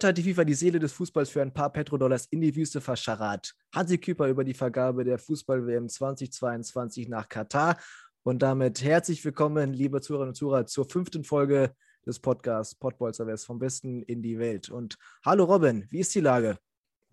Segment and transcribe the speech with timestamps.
[0.00, 2.80] Heute hat die FIFA die Seele des Fußballs für ein paar Petrodollars in die Wüste
[2.80, 3.54] verscharrt.
[3.74, 7.76] Hansi Küper über die Vergabe der Fußball-WM 2022 nach Katar.
[8.22, 11.74] Und damit herzlich willkommen, liebe Zuhörerinnen und Zuhörer, zur fünften Folge
[12.06, 14.70] des Podcasts Podbolzer West vom Westen in die Welt.
[14.70, 16.56] Und hallo Robin, wie ist die Lage?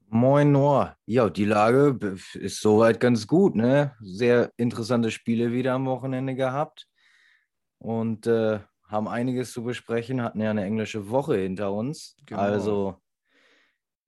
[0.08, 0.96] Moin Noah.
[1.06, 2.00] Ja, die Lage
[2.36, 3.98] ist soweit ganz gut, ne?
[4.00, 6.88] Sehr interessante Spiele wieder am Wochenende gehabt.
[7.80, 12.16] Und äh, haben einiges zu besprechen, hatten ja eine englische Woche hinter uns.
[12.26, 12.42] Genau.
[12.42, 13.02] Also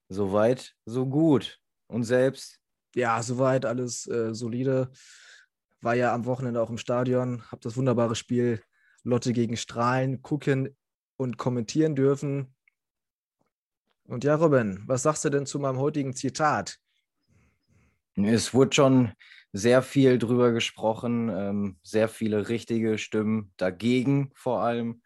[0.07, 1.59] soweit, so gut.
[1.87, 2.59] Und selbst?
[2.95, 4.91] Ja, soweit alles äh, solide.
[5.81, 8.61] War ja am Wochenende auch im Stadion, habe das wunderbare Spiel
[9.03, 10.75] Lotte gegen Strahlen gucken
[11.17, 12.53] und kommentieren dürfen.
[14.03, 16.77] Und ja, Robin, was sagst du denn zu meinem heutigen Zitat?
[18.15, 19.13] Es wurde schon
[19.51, 25.01] sehr viel drüber gesprochen, ähm, sehr viele richtige Stimmen dagegen vor allem.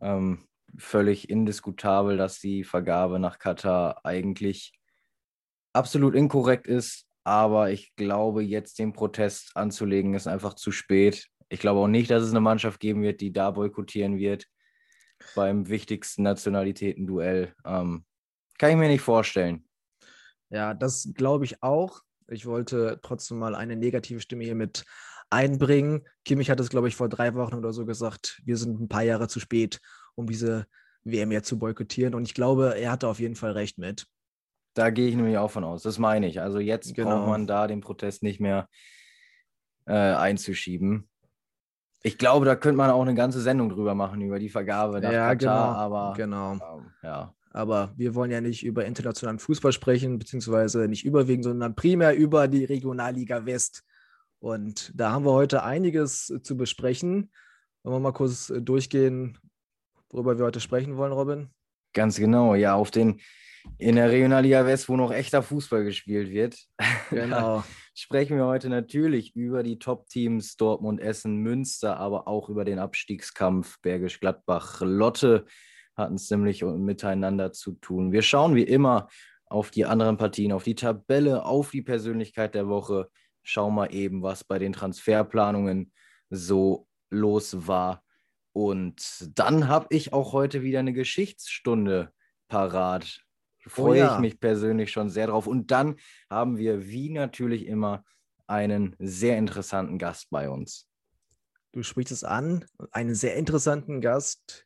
[0.00, 0.46] Ähm,
[0.78, 4.72] völlig indiskutabel, dass die Vergabe nach Katar eigentlich
[5.72, 7.06] absolut inkorrekt ist.
[7.24, 11.26] Aber ich glaube, jetzt den Protest anzulegen, ist einfach zu spät.
[11.48, 14.46] Ich glaube auch nicht, dass es eine Mannschaft geben wird, die da boykottieren wird
[15.34, 17.54] beim wichtigsten Nationalitäten-Duell.
[17.64, 18.04] Ähm,
[18.58, 19.66] kann ich mir nicht vorstellen.
[20.50, 22.00] Ja, das glaube ich auch.
[22.28, 24.84] Ich wollte trotzdem mal eine negative Stimme hier mit
[25.30, 26.02] einbringen.
[26.24, 29.02] Kimmich hat es, glaube ich, vor drei Wochen oder so gesagt, wir sind ein paar
[29.02, 29.80] Jahre zu spät,
[30.14, 30.66] um diese
[31.04, 32.14] WM jetzt zu boykottieren.
[32.14, 34.06] Und ich glaube, er hatte auf jeden Fall recht mit.
[34.74, 35.82] Da gehe ich nämlich auch von aus.
[35.82, 36.40] Das meine ich.
[36.40, 37.10] Also jetzt genau.
[37.10, 38.68] braucht man da den Protest nicht mehr
[39.86, 41.08] äh, einzuschieben.
[42.02, 45.12] Ich glaube, da könnte man auch eine ganze Sendung drüber machen, über die Vergabe nach
[45.12, 46.52] ja, Katar, genau, aber genau.
[46.52, 47.34] Ähm, ja.
[47.56, 52.48] Aber wir wollen ja nicht über internationalen Fußball sprechen, beziehungsweise nicht überwiegend, sondern primär über
[52.48, 53.82] die Regionalliga West.
[54.40, 57.32] Und da haben wir heute einiges zu besprechen.
[57.82, 59.38] Wollen wir mal kurz äh, durchgehen,
[60.10, 61.48] worüber wir heute sprechen wollen, Robin?
[61.94, 63.22] Ganz genau, ja, auf den
[63.78, 66.58] in der Regionalliga West, wo noch echter Fußball gespielt wird.
[67.08, 67.64] Genau.
[67.94, 73.80] sprechen wir heute natürlich über die Top-Teams Dortmund, Essen, Münster, aber auch über den Abstiegskampf
[73.80, 75.46] Bergisch Gladbach, Lotte
[75.96, 78.12] hatten es nämlich miteinander zu tun.
[78.12, 79.08] Wir schauen wie immer
[79.46, 83.08] auf die anderen Partien, auf die Tabelle, auf die Persönlichkeit der Woche.
[83.42, 85.92] Schauen mal eben, was bei den Transferplanungen
[86.30, 88.02] so los war.
[88.52, 92.10] Und dann habe ich auch heute wieder eine Geschichtsstunde
[92.48, 93.20] parat.
[93.60, 94.14] Freue oh ja.
[94.14, 95.46] ich mich persönlich schon sehr drauf.
[95.46, 95.96] Und dann
[96.30, 98.04] haben wir, wie natürlich immer,
[98.46, 100.88] einen sehr interessanten Gast bei uns.
[101.72, 104.65] Du sprichst es an, einen sehr interessanten Gast,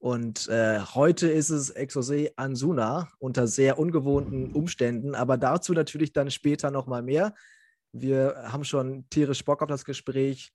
[0.00, 6.30] und äh, heute ist es Exosé Ansuna unter sehr ungewohnten Umständen, aber dazu natürlich dann
[6.30, 7.34] später nochmal mehr.
[7.92, 10.54] Wir haben schon tierisch Bock auf das Gespräch,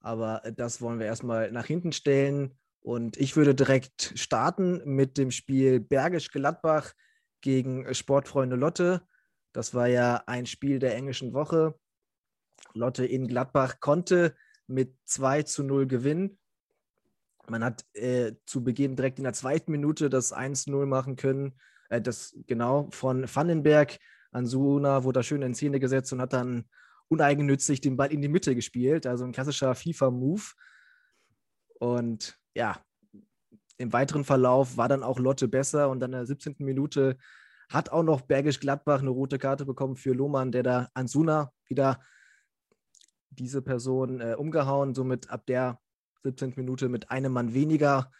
[0.00, 2.58] aber das wollen wir erstmal nach hinten stellen.
[2.80, 6.92] Und ich würde direkt starten mit dem Spiel Bergisch Gladbach
[7.40, 9.00] gegen Sportfreunde Lotte.
[9.54, 11.74] Das war ja ein Spiel der englischen Woche.
[12.74, 14.36] Lotte in Gladbach konnte
[14.66, 16.38] mit 2 zu 0 gewinnen
[17.48, 21.54] man hat äh, zu Beginn direkt in der zweiten Minute das 1-0 machen können.
[21.88, 23.98] Äh, das genau von Vandenberg
[24.32, 26.64] an Suna wurde da schön in Szene gesetzt und hat dann
[27.08, 29.06] uneigennützig den Ball in die Mitte gespielt.
[29.06, 30.42] Also ein klassischer FIFA-Move.
[31.78, 32.78] Und ja,
[33.76, 36.56] im weiteren Verlauf war dann auch Lotte besser und dann in der 17.
[36.58, 37.16] Minute
[37.68, 42.00] hat auch noch Bergisch Gladbach eine rote Karte bekommen für Lohmann, der da Ansuna wieder
[43.30, 44.94] diese Person äh, umgehauen.
[44.94, 45.80] Somit ab der
[46.24, 46.54] 17.
[46.56, 48.10] Minute mit einem Mann weniger.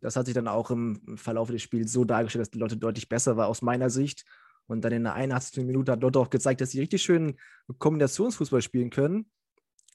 [0.00, 3.08] Das hat sich dann auch im Verlauf des Spiels so dargestellt, dass die Leute deutlich
[3.08, 4.24] besser war aus meiner Sicht.
[4.66, 5.64] Und dann in der 81.
[5.64, 7.36] Minute hat Lotte auch gezeigt, dass sie richtig schön
[7.78, 9.30] Kombinationsfußball spielen können.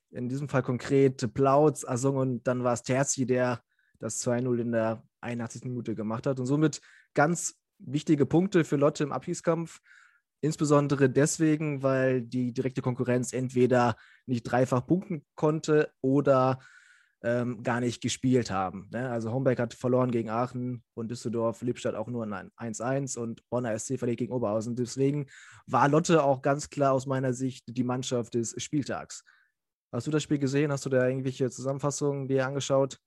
[0.10, 3.62] In diesem Fall konkret Plautz, Asong und dann war es Terzi, der
[4.00, 5.64] das 2-0 in der 81.
[5.66, 6.40] Minute gemacht hat.
[6.40, 6.82] Und somit
[7.14, 9.80] ganz wichtige Punkte für Lotte im Abschießkampf.
[10.42, 16.60] Insbesondere deswegen, weil die direkte Konkurrenz entweder nicht dreifach punkten konnte oder
[17.24, 18.88] ähm, gar nicht gespielt haben.
[18.92, 19.10] Ne?
[19.10, 23.78] Also Homberg hat verloren gegen Aachen und Düsseldorf, Lippstadt auch nur ein 1-1 und Bonner
[23.78, 24.76] SC verliert gegen Oberhausen.
[24.76, 25.28] Deswegen
[25.68, 29.24] war Lotte auch ganz klar aus meiner Sicht die Mannschaft des Spieltags.
[29.92, 30.72] Hast du das Spiel gesehen?
[30.72, 32.98] Hast du da irgendwelche Zusammenfassungen dir angeschaut?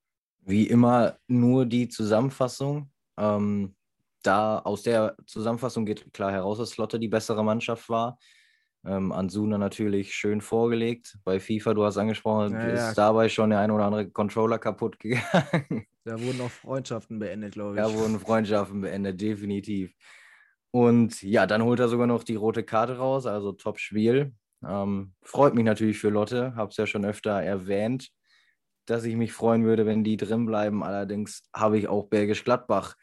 [0.40, 2.90] Wie immer nur die Zusammenfassung.
[3.18, 3.74] Ähm,
[4.22, 8.18] da aus der Zusammenfassung geht klar heraus, dass Lotte die bessere Mannschaft war.
[8.86, 11.18] Ähm, Ansuna natürlich schön vorgelegt.
[11.24, 12.94] Bei FIFA, du hast angesprochen, ja, ist ja.
[12.94, 15.86] dabei schon der ein oder andere Controller kaputt gegangen.
[16.04, 17.82] Da wurden auch Freundschaften beendet, glaube ich.
[17.82, 19.94] Da wurden Freundschaften beendet, definitiv.
[20.70, 24.34] Und ja, dann holt er sogar noch die rote Karte raus, also Top-Spiel.
[24.66, 28.10] Ähm, freut mich natürlich für Lotte, habe es ja schon öfter erwähnt,
[28.86, 30.82] dass ich mich freuen würde, wenn die drin bleiben.
[30.82, 32.96] Allerdings habe ich auch Bergisch Gladbach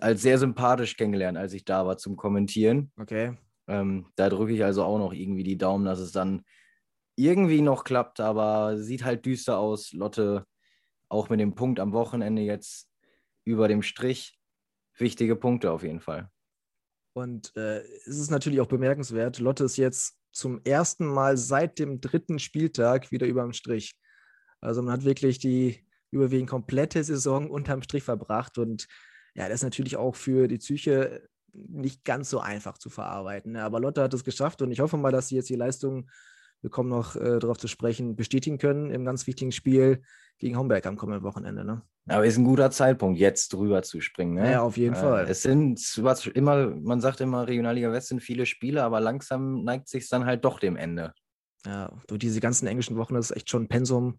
[0.00, 2.92] als sehr sympathisch kennengelernt, als ich da war zum Kommentieren.
[2.98, 3.36] Okay.
[3.70, 6.44] Ähm, da drücke ich also auch noch irgendwie die Daumen, dass es dann
[7.14, 9.92] irgendwie noch klappt, aber sieht halt düster aus.
[9.92, 10.44] Lotte
[11.08, 12.90] auch mit dem Punkt am Wochenende jetzt
[13.44, 14.40] über dem Strich.
[14.96, 16.30] Wichtige Punkte auf jeden Fall.
[17.12, 22.00] Und äh, es ist natürlich auch bemerkenswert, Lotte ist jetzt zum ersten Mal seit dem
[22.00, 23.94] dritten Spieltag wieder über dem Strich.
[24.60, 28.88] Also man hat wirklich die überwiegend komplette Saison unterm Strich verbracht und
[29.34, 33.52] ja, das ist natürlich auch für die Psyche nicht ganz so einfach zu verarbeiten.
[33.52, 33.62] Ne?
[33.62, 36.10] Aber Lotte hat es geschafft und ich hoffe mal, dass sie jetzt die Leistung,
[36.60, 40.02] wir kommen noch äh, darauf zu sprechen, bestätigen können im ganz wichtigen Spiel
[40.38, 41.64] gegen Homberg am kommenden Wochenende.
[41.64, 41.82] Ne?
[42.08, 44.34] Aber ist ein guter Zeitpunkt, jetzt drüber zu springen.
[44.34, 44.52] Ne?
[44.52, 45.26] Ja, auf jeden äh, Fall.
[45.28, 45.80] Es sind
[46.34, 50.44] immer, man sagt immer, Regionalliga West sind viele Spiele, aber langsam neigt sich dann halt
[50.44, 51.12] doch dem Ende.
[51.66, 54.18] Ja, durch diese ganzen englischen Wochen ist echt schon Pensum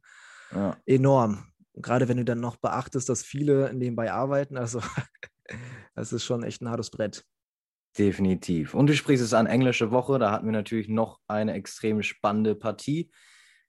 [0.53, 0.77] ja.
[0.85, 1.47] enorm.
[1.73, 4.81] Gerade wenn du dann noch beachtest, dass viele nebenbei arbeiten, also
[5.95, 7.25] Das ist schon echt ein hartes Brett.
[7.97, 8.73] Definitiv.
[8.73, 12.55] Und du sprichst es an, englische Woche, da hatten wir natürlich noch eine extrem spannende
[12.55, 13.11] Partie,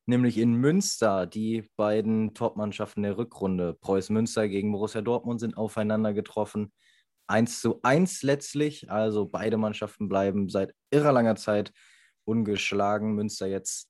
[0.07, 1.27] nämlich in Münster.
[1.27, 6.73] Die beiden Top-Mannschaften der Rückrunde, Preußen Münster gegen Borussia Dortmund, sind aufeinander getroffen.
[7.27, 11.73] 1 zu 1 letztlich, also beide Mannschaften bleiben seit irrer langer Zeit
[12.25, 13.15] ungeschlagen.
[13.15, 13.89] Münster jetzt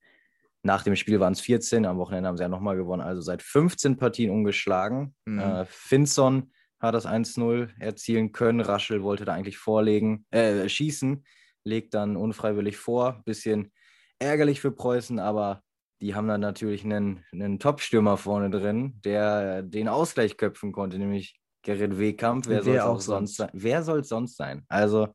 [0.63, 3.41] nach dem Spiel waren es 14, am Wochenende haben sie ja nochmal gewonnen, also seit
[3.41, 5.13] 15 Partien ungeschlagen.
[5.25, 5.39] Mhm.
[5.39, 6.51] Äh, Finson
[6.83, 8.59] hat das 1-0 erzielen können.
[8.59, 11.25] Raschel wollte da eigentlich vorlegen, äh, schießen,
[11.63, 13.21] legt dann unfreiwillig vor.
[13.25, 13.71] Bisschen
[14.19, 15.63] ärgerlich für Preußen, aber
[16.01, 21.39] die haben dann natürlich einen, einen Top-Stürmer vorne drin, der den Ausgleich köpfen konnte, nämlich
[21.61, 22.47] Gerrit Wehkamp.
[22.47, 23.49] Wer soll es auch sonst sein?
[23.53, 24.65] Wer soll es sonst sein?
[24.67, 25.13] Also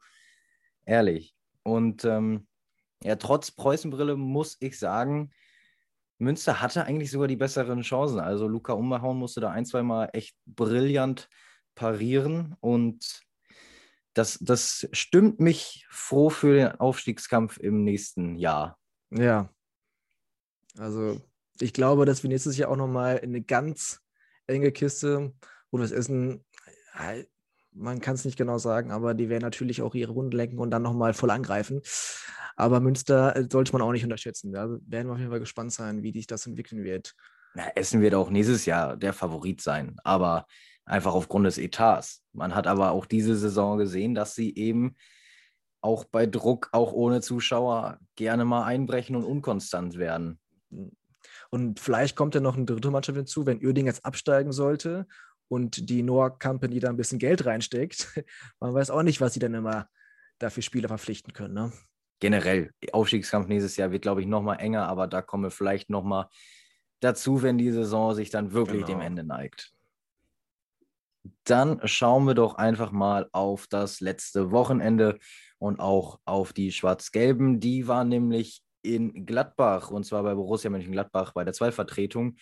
[0.87, 1.35] ehrlich.
[1.63, 2.47] Und ähm,
[3.05, 5.33] ja, trotz Preußenbrille muss ich sagen,
[6.17, 8.19] Münster hatte eigentlich sogar die besseren Chancen.
[8.19, 11.29] Also Luca Umbehauen musste da ein, zwei Mal echt brillant
[11.79, 13.23] parieren und
[14.15, 18.77] das, das stimmt mich froh für den Aufstiegskampf im nächsten Jahr.
[19.11, 19.49] Ja.
[20.77, 21.21] Also
[21.61, 24.01] ich glaube, dass wir nächstes Jahr auch nochmal in eine ganz
[24.49, 25.33] enge Kiste,
[25.71, 26.45] wo das Essen,
[27.73, 30.71] man kann es nicht genau sagen, aber die werden natürlich auch ihre Runden lenken und
[30.71, 31.81] dann nochmal voll angreifen.
[32.57, 34.53] Aber Münster äh, sollte man auch nicht unterschätzen.
[34.53, 37.15] Da werden wir auf jeden Fall gespannt sein, wie sich das entwickeln wird.
[37.55, 39.97] Na, Essen wird auch nächstes Jahr der Favorit sein.
[40.03, 40.45] Aber
[40.89, 42.25] einfach aufgrund des Etats.
[42.33, 44.97] Man hat aber auch diese Saison gesehen, dass sie eben
[45.81, 50.41] auch bei Druck, auch ohne Zuschauer, gerne mal einbrechen und unkonstant werden.
[51.51, 55.07] Und vielleicht kommt ja noch eine dritte Mannschaft hinzu, wenn Uerding jetzt absteigen sollte
[55.49, 58.09] und die Noah Company da ein bisschen Geld reinsteckt.
[58.61, 59.89] Man weiß auch nicht, was sie dann immer
[60.39, 61.55] dafür Spieler verpflichten können.
[61.55, 61.73] Ne?
[62.21, 65.91] Generell, Aufstiegskampf nächstes Jahr wird, glaube ich, noch mal enger, aber da kommen wir vielleicht
[65.91, 66.29] noch mal
[67.01, 68.99] dazu, wenn die Saison sich dann wirklich genau.
[68.99, 69.73] dem Ende neigt.
[71.45, 75.19] Dann schauen wir doch einfach mal auf das letzte Wochenende
[75.59, 77.61] und auch auf die Schwarz-Gelben.
[77.61, 82.37] Die waren nämlich in Gladbach und zwar bei Borussia Mönchengladbach bei der Zweivertretung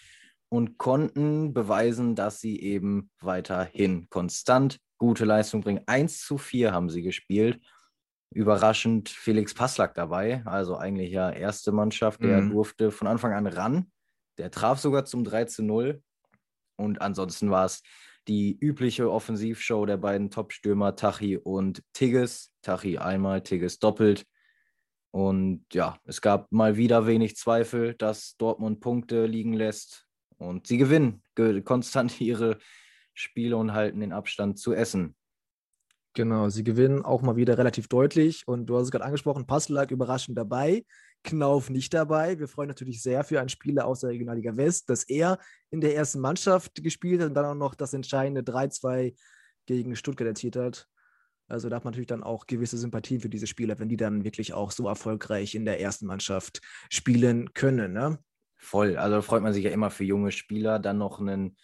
[0.49, 5.83] und konnten beweisen, dass sie eben weiterhin konstant gute Leistung bringen.
[5.87, 7.61] 1 zu 4 haben sie gespielt.
[8.31, 12.51] Überraschend Felix Passlack dabei, also eigentlich ja erste Mannschaft, der mhm.
[12.51, 13.91] durfte von Anfang an ran.
[14.39, 16.03] Der traf sogar zum 3 zu 0.
[16.77, 17.83] Und ansonsten war es
[18.29, 22.53] die übliche Offensivshow der beiden Top-Stürmer Tachi und Tigges.
[22.63, 24.27] Tachi einmal, Tigges doppelt.
[25.13, 30.07] Und ja, es gab mal wieder wenig Zweifel, dass Dortmund Punkte liegen lässt.
[30.39, 31.23] Und sie gewinnen
[31.65, 32.59] konstant ihre
[33.15, 35.17] Spiele und halten den Abstand zu Essen.
[36.13, 38.47] Genau, sie gewinnen auch mal wieder relativ deutlich.
[38.47, 40.85] Und du hast es gerade angesprochen, Pass lag überraschend dabei.
[41.27, 42.39] Knauf nicht dabei.
[42.39, 45.39] Wir freuen natürlich sehr für einen Spieler aus der Regionalliga West, dass er
[45.71, 49.15] in der ersten Mannschaft gespielt hat und dann auch noch das entscheidende 3-2
[49.67, 50.89] gegen Stuttgart erzielt hat.
[51.49, 54.25] Also da hat man natürlich dann auch gewisse Sympathien für diese Spieler, wenn die dann
[54.25, 57.93] wirklich auch so erfolgreich in der ersten Mannschaft spielen können.
[57.93, 58.19] Ne?
[58.57, 58.97] Voll.
[58.97, 60.79] Also freut man sich ja immer für junge Spieler.
[60.79, 61.57] Dann noch ein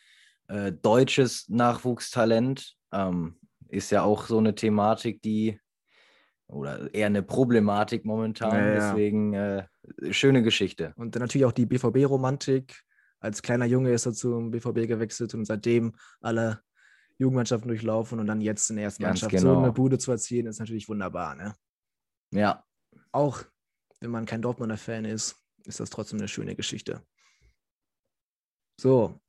[0.48, 2.76] äh, deutsches Nachwuchstalent.
[2.92, 3.38] Ähm,
[3.68, 5.58] ist ja auch so eine Thematik, die
[6.52, 8.52] oder eher eine Problematik momentan.
[8.52, 8.74] Ja, ja.
[8.74, 9.66] Deswegen äh,
[10.10, 10.92] schöne Geschichte.
[10.96, 12.82] Und dann natürlich auch die BVB-Romantik.
[13.20, 16.60] Als kleiner Junge ist er zum BVB gewechselt und seitdem alle
[17.18, 19.54] Jugendmannschaften durchlaufen und dann jetzt in der ersten Ganz Mannschaft genau.
[19.54, 21.34] so eine Bude zu erzielen, ist natürlich wunderbar.
[21.36, 21.54] Ne?
[22.32, 22.64] Ja.
[23.12, 23.44] Auch
[24.00, 27.02] wenn man kein Dortmunder Fan ist, ist das trotzdem eine schöne Geschichte.
[28.80, 29.20] So,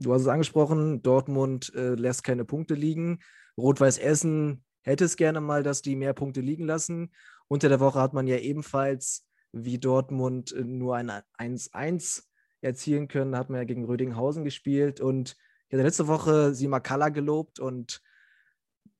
[0.00, 3.20] du hast es angesprochen, Dortmund äh, lässt keine Punkte liegen.
[3.58, 7.12] Rot-Weiß Essen hätte es gerne mal, dass die mehr Punkte liegen lassen.
[7.48, 12.22] Unter der Woche hat man ja ebenfalls wie Dortmund äh, nur ein 1-1
[12.60, 13.36] erzielen können.
[13.36, 15.36] Hat man ja gegen Rödinghausen gespielt und
[15.68, 18.00] ich hatte letzte Woche Simakala gelobt und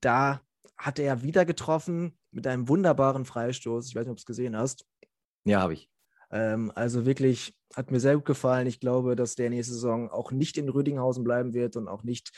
[0.00, 0.40] da
[0.76, 3.88] hat er wieder getroffen mit einem wunderbaren Freistoß.
[3.88, 4.85] Ich weiß nicht, ob du es gesehen hast.
[5.45, 5.88] Ja, habe ich.
[6.31, 8.66] Ähm, also wirklich hat mir sehr gut gefallen.
[8.66, 12.33] Ich glaube, dass der nächste Saison auch nicht in Rödinghausen bleiben wird und auch nicht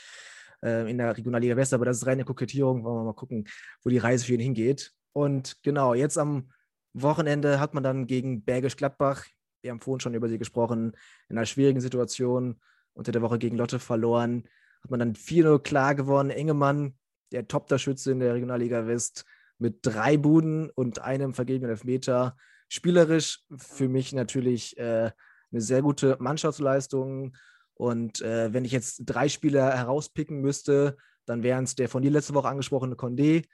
[0.63, 2.83] äh, in der Regionalliga West, aber das ist reine Kokettierung.
[2.83, 3.47] Wollen wir mal gucken,
[3.83, 4.91] wo die Reise für ihn hingeht.
[5.13, 6.51] Und genau, jetzt am
[6.93, 9.25] Wochenende hat man dann gegen Bergisch Gladbach,
[9.61, 10.93] wir haben vorhin schon über sie gesprochen,
[11.27, 12.59] in einer schwierigen Situation
[12.93, 14.43] unter der Woche gegen Lotte verloren.
[14.83, 16.29] Hat man dann 4-0 klar gewonnen.
[16.29, 16.97] Engemann,
[17.31, 19.25] der Top-Torschütze in der Regionalliga West,
[19.57, 22.37] mit drei Buden und einem vergebenen Elfmeter.
[22.69, 25.11] Spielerisch für mich natürlich äh,
[25.51, 27.35] eine sehr gute Mannschaftsleistung.
[27.79, 32.11] Und äh, wenn ich jetzt drei Spieler herauspicken müsste, dann wären es der von dir
[32.11, 33.47] letzte Woche angesprochene Condé,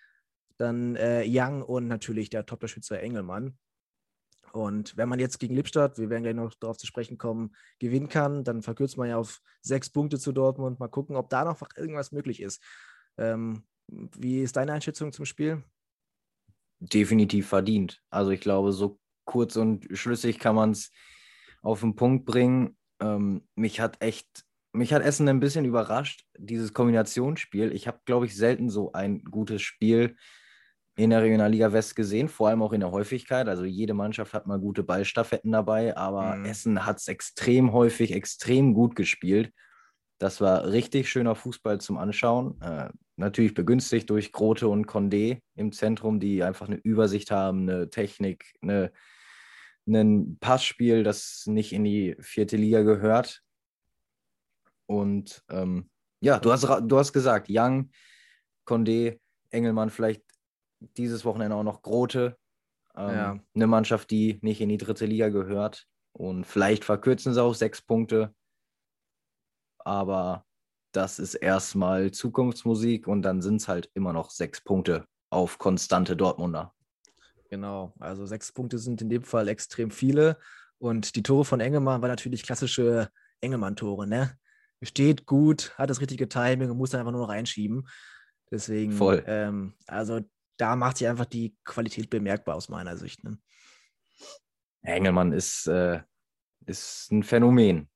[0.57, 3.55] dann äh, Young und natürlich der Top-Torschütze Engelmann.
[4.51, 8.09] Und wenn man jetzt gegen Lippstadt, wir werden gleich noch darauf zu sprechen kommen, gewinnen
[8.09, 10.79] kann, dann verkürzt man ja auf sechs Punkte zu Dortmund.
[10.79, 12.63] Mal gucken, ob da noch irgendwas möglich ist.
[13.19, 15.63] Ähm, wie ist deine Einschätzung zum Spiel?
[16.79, 18.01] Definitiv verdient.
[18.09, 20.89] Also ich glaube, so kurz und schlüssig kann man es
[21.61, 22.75] auf den Punkt bringen.
[22.99, 27.71] Ähm, mich hat echt, mich hat Essen ein bisschen überrascht, dieses Kombinationsspiel.
[27.71, 30.15] Ich habe, glaube ich, selten so ein gutes Spiel
[30.97, 33.49] in der Regionalliga West gesehen, vor allem auch in der Häufigkeit.
[33.49, 36.45] Also jede Mannschaft hat mal gute Ballstaffetten dabei, aber mhm.
[36.45, 39.51] Essen hat es extrem häufig, extrem gut gespielt.
[40.17, 42.59] Das war richtig schöner Fußball zum Anschauen.
[42.61, 47.89] Äh, natürlich begünstigt durch Grote und Condé im Zentrum, die einfach eine Übersicht haben, eine
[47.89, 48.91] Technik, eine
[49.87, 53.41] ein Passspiel, das nicht in die vierte Liga gehört.
[54.87, 55.89] Und ähm,
[56.21, 57.91] ja, du hast, du hast gesagt, Young,
[58.65, 60.23] Condé, Engelmann, vielleicht
[60.79, 62.37] dieses Wochenende auch noch Grote.
[62.95, 63.39] Ähm, ja.
[63.53, 65.87] Eine Mannschaft, die nicht in die dritte Liga gehört.
[66.13, 68.33] Und vielleicht verkürzen sie auch sechs Punkte.
[69.79, 70.45] Aber
[70.91, 76.15] das ist erstmal Zukunftsmusik und dann sind es halt immer noch sechs Punkte auf konstante
[76.15, 76.73] Dortmunder.
[77.49, 80.37] Genau, also sechs Punkte sind in dem Fall extrem viele.
[80.77, 83.09] Und die Tore von Engelmann waren natürlich klassische
[83.41, 84.37] Engelmann-Tore, ne?
[84.81, 87.87] Steht gut, hat das richtige Timing und muss dann einfach nur noch reinschieben.
[88.51, 89.23] Deswegen, Voll.
[89.25, 90.21] Ähm, also
[90.57, 93.23] da macht sich einfach die Qualität bemerkbar aus meiner Sicht.
[93.23, 93.37] Ne?
[94.81, 96.01] Engelmann ist, äh,
[96.65, 97.89] ist ein Phänomen.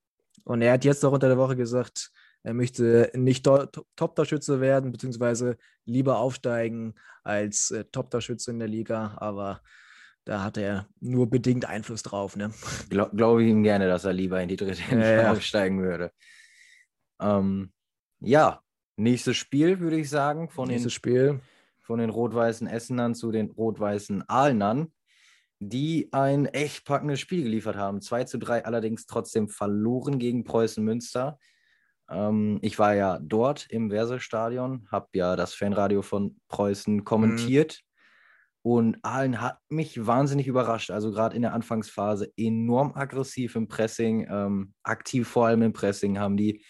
[0.44, 2.12] Und er hat jetzt noch unter der Woche gesagt,
[2.44, 9.18] er möchte nicht Top-Torschütze werden, beziehungsweise lieber aufsteigen als äh, Top-Torschütze in der Liga.
[9.18, 9.62] Aber
[10.24, 12.36] da hat er nur bedingt Einfluss drauf.
[12.36, 12.54] Ne?
[12.90, 15.32] Gla Glaube ich ihm gerne, dass er lieber in die dritte ja, ja.
[15.32, 16.12] aufsteigen würde.
[17.20, 17.74] Ähm,
[18.22, 18.62] ja,
[18.96, 20.50] nächstes Spiel würde ich sagen.
[20.50, 21.40] Von nächstes den, Spiel.
[21.82, 24.94] Von den rot-weißen Essenern zu den rot-weißen Ahlnern,
[25.60, 28.02] die ein echt packendes Spiel geliefert haben.
[28.02, 31.38] 2 zu 3 allerdings trotzdem verloren gegen Preußen Münster.
[32.10, 37.80] Ähm, ich war ja dort im Verse-Stadion, habe ja das Fanradio von Preußen kommentiert.
[37.82, 37.90] Mhm.
[38.62, 40.92] Und Aalen hat mich wahnsinnig überrascht.
[40.92, 46.20] Also gerade in der Anfangsphase enorm aggressiv im Pressing, ähm, aktiv vor allem im Pressing,
[46.20, 46.64] haben die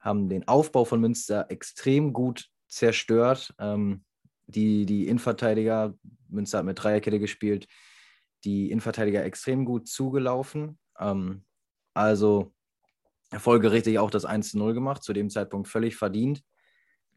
[0.00, 3.54] haben den Aufbau von Münster extrem gut zerstört.
[3.58, 4.04] Ähm,
[4.46, 5.94] die, die Innenverteidiger,
[6.28, 7.66] Münster hat mit Dreierkette gespielt,
[8.44, 10.78] die Innenverteidiger extrem gut zugelaufen.
[10.98, 11.44] Ähm,
[11.94, 12.52] also
[13.38, 16.42] folgerichtig auch das 1-0 gemacht, zu dem Zeitpunkt völlig verdient.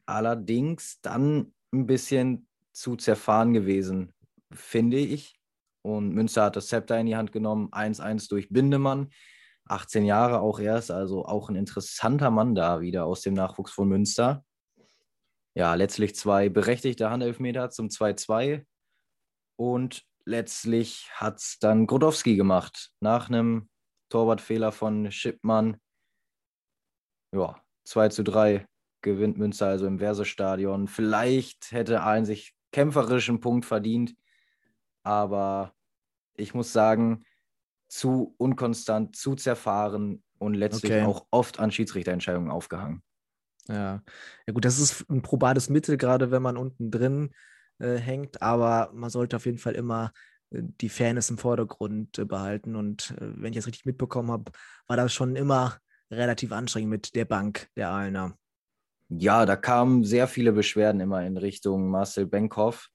[0.06, 4.14] Allerdings dann ein bisschen zu zerfahren gewesen,
[4.52, 5.40] finde ich.
[5.82, 9.10] Und Münster hat das Zepter in die Hand genommen, 1-1 durch Bindemann.
[9.66, 13.88] 18 Jahre auch erst, also auch ein interessanter Mann da wieder aus dem Nachwuchs von
[13.88, 14.44] Münster.
[15.56, 18.66] Ja, letztlich zwei berechtigte Handelfmeter zum 2-2.
[19.56, 22.92] Und letztlich hat es dann Grodowski gemacht.
[23.00, 23.70] Nach einem
[24.10, 25.78] Torwartfehler von Schippmann
[27.34, 28.66] ja, 2 zu 3
[29.02, 30.88] gewinnt Münster also im Verse-Stadion.
[30.88, 34.16] Vielleicht hätte Aalen sich kämpferisch einen Punkt verdient,
[35.04, 35.74] aber
[36.36, 37.26] ich muss sagen,
[37.90, 41.04] zu unkonstant, zu zerfahren und letztlich okay.
[41.04, 43.04] auch oft an Schiedsrichterentscheidungen aufgehangen.
[43.68, 44.02] Ja.
[44.48, 47.34] ja, gut, das ist ein probates Mittel, gerade wenn man unten drin
[47.80, 50.12] äh, hängt, aber man sollte auf jeden Fall immer
[50.50, 52.76] äh, die Fairness im Vordergrund äh, behalten.
[52.76, 54.52] Und äh, wenn ich das richtig mitbekommen habe,
[54.88, 55.78] war das schon immer
[56.16, 58.38] relativ anstrengend mit der Bank der Aalener.
[59.10, 62.90] Ja, da kamen sehr viele Beschwerden immer in Richtung Marcel Benkhoff,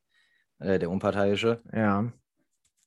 [0.58, 1.62] äh, der Unparteiische.
[1.72, 2.12] Ja.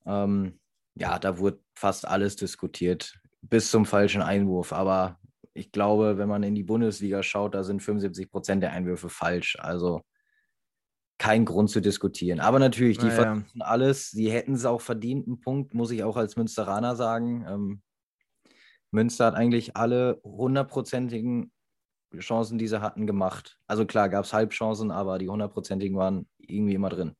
[0.04, 0.58] Ähm,
[0.94, 4.72] ja, da wurde fast alles diskutiert, bis zum falschen Einwurf.
[4.72, 5.18] Aber
[5.54, 9.56] ich glaube, wenn man in die Bundesliga schaut, da sind 75 Prozent der Einwürfe falsch.
[9.58, 10.02] Also
[11.18, 12.40] kein Grund zu diskutieren.
[12.40, 13.22] Aber natürlich, die naja.
[13.22, 14.10] versuchen alles.
[14.10, 17.46] Sie hätten es auch verdient, einen Punkt, muss ich auch als Münsteraner sagen.
[17.48, 17.82] Ähm,
[18.92, 21.50] Münster hat eigentlich alle hundertprozentigen
[22.18, 23.58] Chancen, die sie hatten, gemacht.
[23.66, 27.16] Also klar, gab es Halbchancen, aber die hundertprozentigen waren irgendwie immer drin.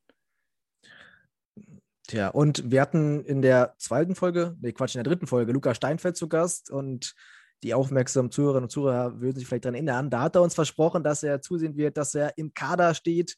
[2.08, 5.74] Tja, und wir hatten in der zweiten Folge, nee, Quatsch, in der dritten Folge, Luca
[5.74, 7.14] Steinfeld zu Gast und
[7.62, 10.10] die aufmerksamen Zuhörerinnen und Zuhörer würden sich vielleicht daran erinnern.
[10.10, 13.36] Da hat er uns versprochen, dass er zusehen wird, dass er im Kader steht.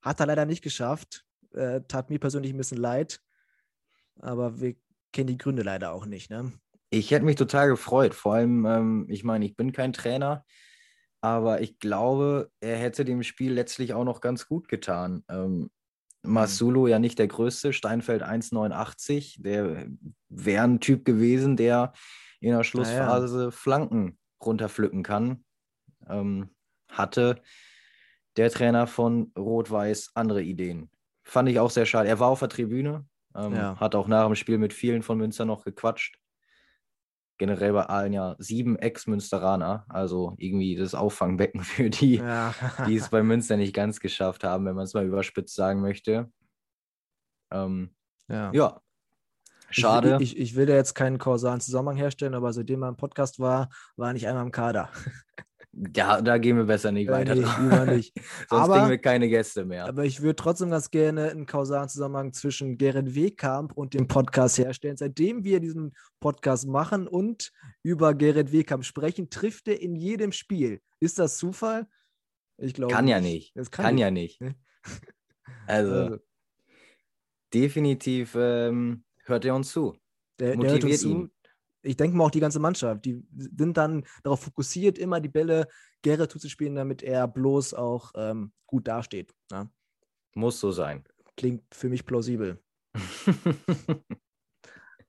[0.00, 1.24] Hat er leider nicht geschafft.
[1.52, 3.20] Äh, tat mir persönlich ein bisschen leid.
[4.20, 4.76] Aber wir
[5.12, 6.30] kennen die Gründe leider auch nicht.
[6.30, 6.52] Ne?
[6.90, 8.14] Ich hätte mich total gefreut.
[8.14, 10.44] Vor allem, ähm, ich meine, ich bin kein Trainer,
[11.20, 15.24] aber ich glaube, er hätte dem Spiel letztlich auch noch ganz gut getan.
[15.28, 15.70] Ähm,
[16.26, 16.34] Mhm.
[16.34, 19.42] Masulo ja nicht der größte, Steinfeld 1,89.
[19.42, 19.86] Der
[20.28, 21.92] wäre ein Typ gewesen, der
[22.40, 23.50] in der Schlussphase ja.
[23.50, 25.44] Flanken runterpflücken kann.
[26.08, 26.50] Ähm,
[26.90, 27.40] hatte
[28.36, 30.90] der Trainer von Rot-Weiß andere Ideen.
[31.24, 32.08] Fand ich auch sehr schade.
[32.08, 33.80] Er war auf der Tribüne, ähm, ja.
[33.80, 36.18] hat auch nach dem Spiel mit vielen von Münster noch gequatscht
[37.38, 42.54] generell bei allen ja sieben Ex-Münsteraner, also irgendwie das Auffangbecken für die, ja.
[42.86, 46.30] die es bei Münster nicht ganz geschafft haben, wenn man es mal überspitzt sagen möchte.
[47.52, 47.94] Ähm,
[48.28, 48.50] ja.
[48.52, 48.80] ja.
[49.70, 50.18] Schade.
[50.20, 53.40] Ich, ich, ich, will da jetzt keinen kausalen Zusammenhang herstellen, aber seitdem er im Podcast
[53.40, 54.90] war, war er nicht einmal im Kader.
[55.94, 57.34] Ja, da gehen wir besser nicht weiter.
[57.34, 58.14] Nee, lieber nicht.
[58.48, 59.86] Sonst aber, kriegen wir keine Gäste mehr.
[59.86, 64.56] Aber ich würde trotzdem ganz gerne einen kausalen Zusammenhang zwischen Gerrit Wehkamp und dem Podcast
[64.56, 64.96] herstellen.
[64.96, 70.80] Seitdem wir diesen Podcast machen und über Gerrit Wehkamp sprechen, trifft er in jedem Spiel.
[70.98, 71.86] Ist das Zufall?
[72.56, 73.12] Ich glaube Kann nicht.
[73.12, 73.56] ja nicht.
[73.56, 74.40] Das kann, kann ja nicht.
[75.68, 76.18] Also, also,
[77.52, 79.96] definitiv ähm, hört er uns zu.
[80.38, 81.28] Der, der hört uns zu.
[81.86, 85.68] Ich denke mal auch die ganze Mannschaft, die sind dann darauf fokussiert, immer die Bälle
[86.02, 89.34] Gerrit zuzuspielen, damit er bloß auch ähm, gut dasteht.
[89.50, 89.70] Ne?
[90.34, 91.04] Muss so sein.
[91.36, 92.62] Klingt für mich plausibel.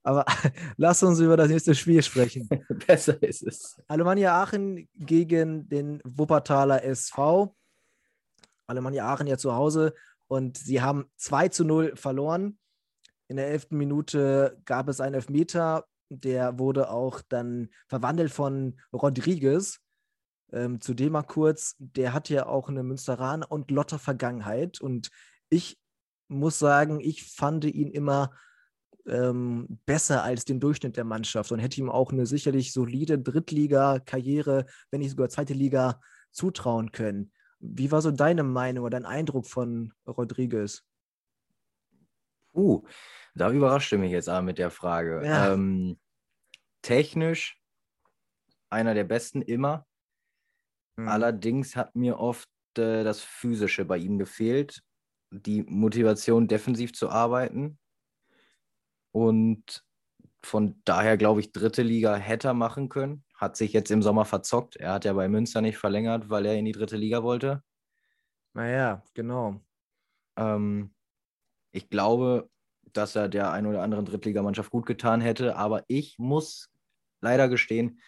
[0.02, 0.24] Aber
[0.76, 2.48] lass uns über das nächste Spiel sprechen.
[2.86, 3.78] Besser ist es.
[3.88, 7.54] Alemannia Aachen gegen den Wuppertaler SV.
[8.66, 9.94] Alemannia Aachen ja zu Hause
[10.26, 12.58] und sie haben 2 zu 0 verloren.
[13.28, 19.80] In der elften Minute gab es einen Elfmeter der wurde auch dann verwandelt von Rodriguez.
[20.52, 24.80] Ähm, zu dem mal kurz, der hat ja auch eine Münsteraner und Lotter Vergangenheit.
[24.80, 25.10] Und
[25.50, 25.78] ich
[26.28, 28.32] muss sagen, ich fand ihn immer
[29.06, 34.66] ähm, besser als den Durchschnitt der Mannschaft und hätte ihm auch eine sicherlich solide Drittliga-Karriere,
[34.90, 37.32] wenn nicht sogar zweite Liga, zutrauen können.
[37.58, 40.84] Wie war so deine Meinung oder dein Eindruck von Rodriguez?
[42.58, 42.82] Uh,
[43.36, 45.22] da überraschte mich jetzt aber mit der Frage.
[45.24, 45.52] Ja.
[45.52, 45.98] Ähm,
[46.82, 47.62] technisch
[48.68, 49.86] einer der besten immer.
[50.96, 51.08] Mhm.
[51.08, 54.82] Allerdings hat mir oft äh, das Physische bei ihm gefehlt,
[55.30, 57.78] die Motivation, defensiv zu arbeiten.
[59.12, 59.84] Und
[60.44, 63.24] von daher glaube ich, dritte Liga hätte er machen können.
[63.34, 64.76] Hat sich jetzt im Sommer verzockt.
[64.76, 67.62] Er hat ja bei Münster nicht verlängert, weil er in die dritte Liga wollte.
[68.54, 69.60] Naja, genau.
[70.36, 70.92] Ähm,
[71.72, 72.48] ich glaube,
[72.92, 75.56] dass er der ein oder anderen Drittligamannschaft gut getan hätte.
[75.56, 76.70] Aber ich muss
[77.20, 78.00] leider gestehen,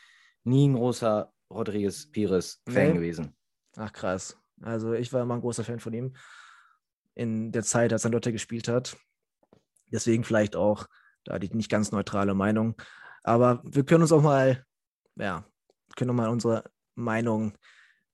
[0.45, 2.95] nie ein großer Rodriguez Pires-Fan nee.
[2.95, 3.37] gewesen.
[3.77, 4.39] Ach krass.
[4.63, 6.15] Also ich war immer ein großer Fan von ihm
[7.15, 8.97] in der Zeit, als er Lotte gespielt hat.
[9.93, 10.87] Deswegen vielleicht auch
[11.25, 12.81] da die nicht ganz neutrale Meinung.
[13.23, 14.65] Aber wir können uns auch mal,
[15.17, 15.45] ja,
[15.97, 17.55] können auch mal unsere Meinung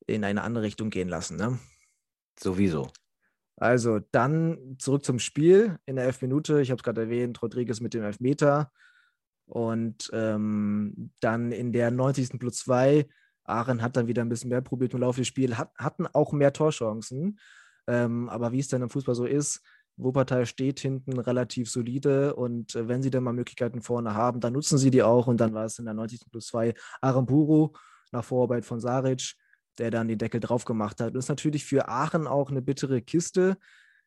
[0.06, 1.36] in eine andere Richtung gehen lassen.
[1.36, 1.58] Ne?
[2.38, 2.90] Sowieso.
[3.56, 6.60] Also dann zurück zum Spiel in der elf Minute.
[6.60, 8.70] Ich habe es gerade erwähnt, Rodriguez mit dem Elfmeter.
[9.46, 12.38] Und ähm, dann in der 90.
[12.38, 13.08] plus 2,
[13.44, 16.32] Aachen hat dann wieder ein bisschen mehr probiert im Laufe des Spiels, hat, hatten auch
[16.32, 17.38] mehr Torchancen.
[17.86, 19.62] Ähm, aber wie es dann im Fußball so ist,
[19.96, 24.52] Wuppertal steht hinten relativ solide und äh, wenn sie dann mal Möglichkeiten vorne haben, dann
[24.52, 26.20] nutzen sie die auch und dann war es in der 90.
[26.30, 27.72] plus 2 Aramburu
[28.12, 29.34] nach Vorarbeit von Saric,
[29.78, 31.14] der dann den Deckel drauf gemacht hat.
[31.14, 33.56] Das ist natürlich für Aachen auch eine bittere Kiste.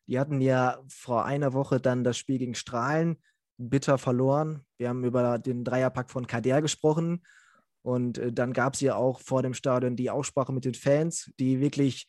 [0.06, 3.16] Die hatten ja vor einer Woche dann das Spiel gegen Strahlen
[3.58, 4.64] bitter verloren.
[4.78, 7.22] Wir haben über den Dreierpack von Kader gesprochen.
[7.82, 11.30] Und äh, dann gab es ja auch vor dem Stadion die Aussprache mit den Fans,
[11.38, 12.08] die wirklich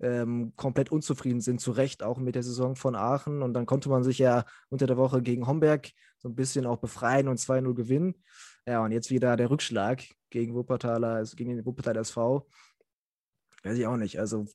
[0.00, 3.42] ähm, komplett unzufrieden sind, zu Recht auch mit der Saison von Aachen.
[3.42, 6.78] Und dann konnte man sich ja unter der Woche gegen Homberg so ein bisschen auch
[6.78, 8.14] befreien und 2-0 gewinnen.
[8.66, 12.46] Ja, und jetzt wieder der Rückschlag gegen Wuppertaler, also gegen den Wuppertaler SV.
[13.66, 14.18] Weiß ich auch nicht.
[14.18, 14.46] Also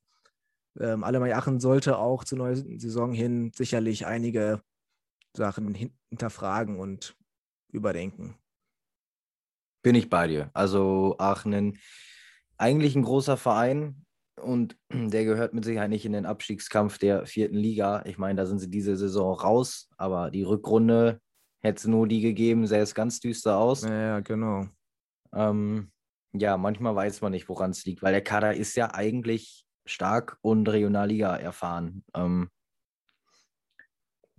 [0.80, 4.62] ähm, Alemannia Aachen sollte auch zur neuen Saison hin sicherlich einige
[5.36, 5.74] Sachen
[6.10, 7.16] hinterfragen und
[7.72, 8.36] überdenken.
[9.84, 10.52] Bin ich bei dir.
[10.54, 11.80] Also Aachen,
[12.58, 14.06] eigentlich ein großer Verein,
[14.42, 18.04] und der gehört mit Sicherheit nicht in den Abstiegskampf der vierten Liga.
[18.06, 21.20] Ich meine, da sind sie diese Saison raus, aber die Rückrunde
[21.60, 23.84] hätte es nur die gegeben, sähe es ganz düster aus.
[23.84, 24.68] Ja, genau.
[25.34, 25.92] Ähm,
[26.34, 30.38] ja, manchmal weiß man nicht, woran es liegt, weil der Kader ist ja eigentlich stark
[30.42, 32.04] und Regionalliga erfahren.
[32.14, 32.50] Ähm,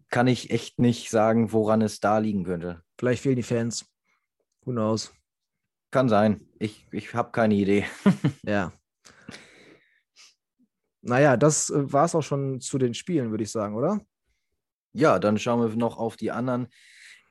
[0.09, 2.83] kann ich echt nicht sagen, woran es da liegen könnte.
[2.99, 3.87] Vielleicht fehlen die Fans.
[4.65, 5.13] Who knows?
[5.91, 6.47] Kann sein.
[6.59, 7.87] Ich, ich habe keine Idee.
[8.43, 8.73] ja.
[11.01, 14.01] Naja, das äh, war es auch schon zu den Spielen, würde ich sagen, oder?
[14.93, 16.69] Ja, dann schauen wir noch auf die anderen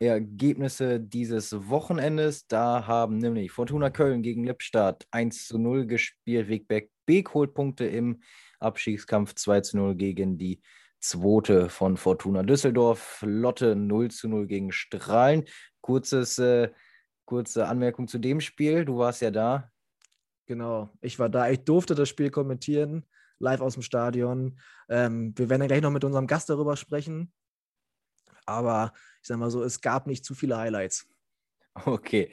[0.08, 2.48] Ergebnisse dieses Wochenendes.
[2.48, 6.50] Da haben nämlich Fortuna Köln gegen Lippstadt 1 zu 0 gespielt.
[6.50, 8.22] Wegberg Beek holt Punkte im
[8.60, 10.62] Abstiegskampf 2 zu 0 gegen die
[11.00, 13.24] zweite von Fortuna Düsseldorf.
[13.26, 15.46] Lotte 0 zu 0 gegen Strahlen.
[15.82, 16.70] Kurzes, äh,
[17.26, 18.86] kurze Anmerkung zu dem Spiel.
[18.86, 19.70] Du warst ja da.
[20.48, 21.50] Genau, ich war da.
[21.50, 23.06] Ich durfte das Spiel kommentieren
[23.42, 24.60] live aus dem Stadion.
[24.90, 27.34] Ähm, wir werden dann gleich noch mit unserem Gast darüber sprechen.
[28.46, 31.08] Aber ich sage mal so, es gab nicht zu viele Highlights.
[31.86, 32.32] Okay,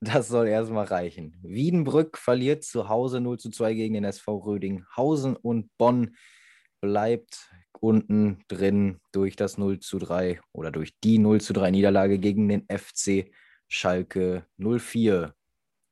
[0.00, 1.36] das soll erstmal reichen.
[1.42, 6.16] Wiedenbrück verliert zu Hause 0 zu 2 gegen den SV Rödinghausen und Bonn
[6.80, 7.50] bleibt
[7.80, 12.48] unten drin durch das 0 zu 3 oder durch die 0 zu 3 Niederlage gegen
[12.48, 13.32] den FC
[13.68, 15.34] Schalke 04.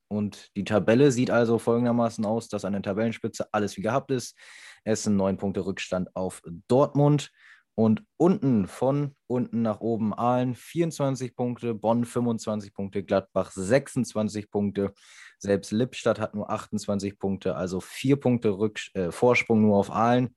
[0.09, 4.37] Und die Tabelle sieht also folgendermaßen aus, dass an der Tabellenspitze alles wie gehabt ist.
[4.85, 7.33] Es sind neun Punkte Rückstand auf Dortmund.
[7.79, 14.95] Und unten von unten nach oben Aalen 24 Punkte, Bonn 25 Punkte, Gladbach 26 Punkte.
[15.39, 20.35] Selbst Lippstadt hat nur 28 Punkte, also vier Punkte Rück äh, Vorsprung nur auf Aalen.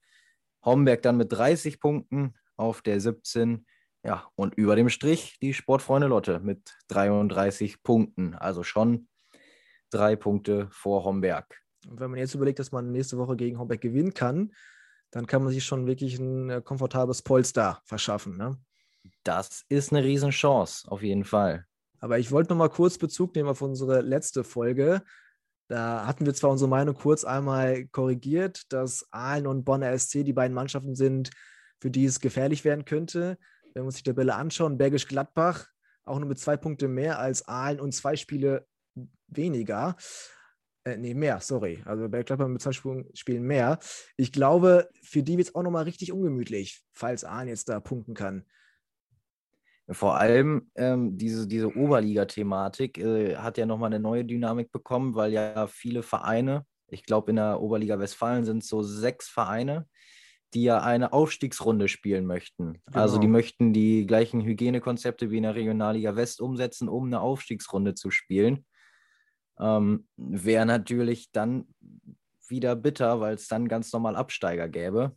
[0.66, 3.66] Homberg dann mit 30 Punkten auf der 17.
[4.04, 8.36] Ja, und über dem Strich die Sportfreunde Lotte mit 33 Punkten.
[8.36, 9.08] Also schon
[9.90, 11.62] drei Punkte vor Homberg.
[11.88, 14.52] Und wenn man jetzt überlegt, dass man nächste Woche gegen Homberg gewinnen kann,
[15.12, 18.38] dann kann man sich schon wirklich ein äh, komfortables Polster verschaffen.
[18.38, 18.58] Ne?
[19.24, 21.66] Das ist eine Riesenchance, auf jeden Fall.
[22.00, 25.04] Aber ich wollte noch mal kurz Bezug nehmen auf unsere letzte Folge.
[25.68, 30.34] Da hatten wir zwar unsere Meinung kurz einmal korrigiert, dass Aalen und Bonner SC die
[30.34, 31.30] beiden Mannschaften sind,
[31.80, 33.38] für die es gefährlich werden könnte.
[33.74, 35.68] Wenn wir uns die Tabelle anschauen, Bergisch Gladbach
[36.10, 38.68] auch nur mit zwei Punkten mehr als Aalen und zwei Spiele
[39.28, 39.96] weniger.
[40.84, 41.82] Äh, nee, mehr, sorry.
[41.86, 43.80] Also bei Gladbach mit zwei Spielen mehr.
[44.18, 48.14] Ich glaube, für die wird es auch nochmal richtig ungemütlich, falls Ahn jetzt da punkten
[48.14, 48.46] kann.
[49.92, 55.34] Vor allem ähm, diese, diese Oberliga-Thematik äh, hat ja nochmal eine neue Dynamik bekommen, weil
[55.34, 59.88] ja viele Vereine, ich glaube in der Oberliga Westfalen sind es so sechs Vereine,
[60.54, 62.82] die ja eine Aufstiegsrunde spielen möchten.
[62.86, 63.00] Genau.
[63.00, 63.38] Also die genau.
[63.38, 68.66] möchten die gleichen Hygienekonzepte wie in der Regionalliga West umsetzen, um eine Aufstiegsrunde zu spielen.
[69.60, 71.68] Ähm, Wäre natürlich dann
[72.48, 75.16] wieder bitter, weil es dann ganz normal Absteiger gäbe.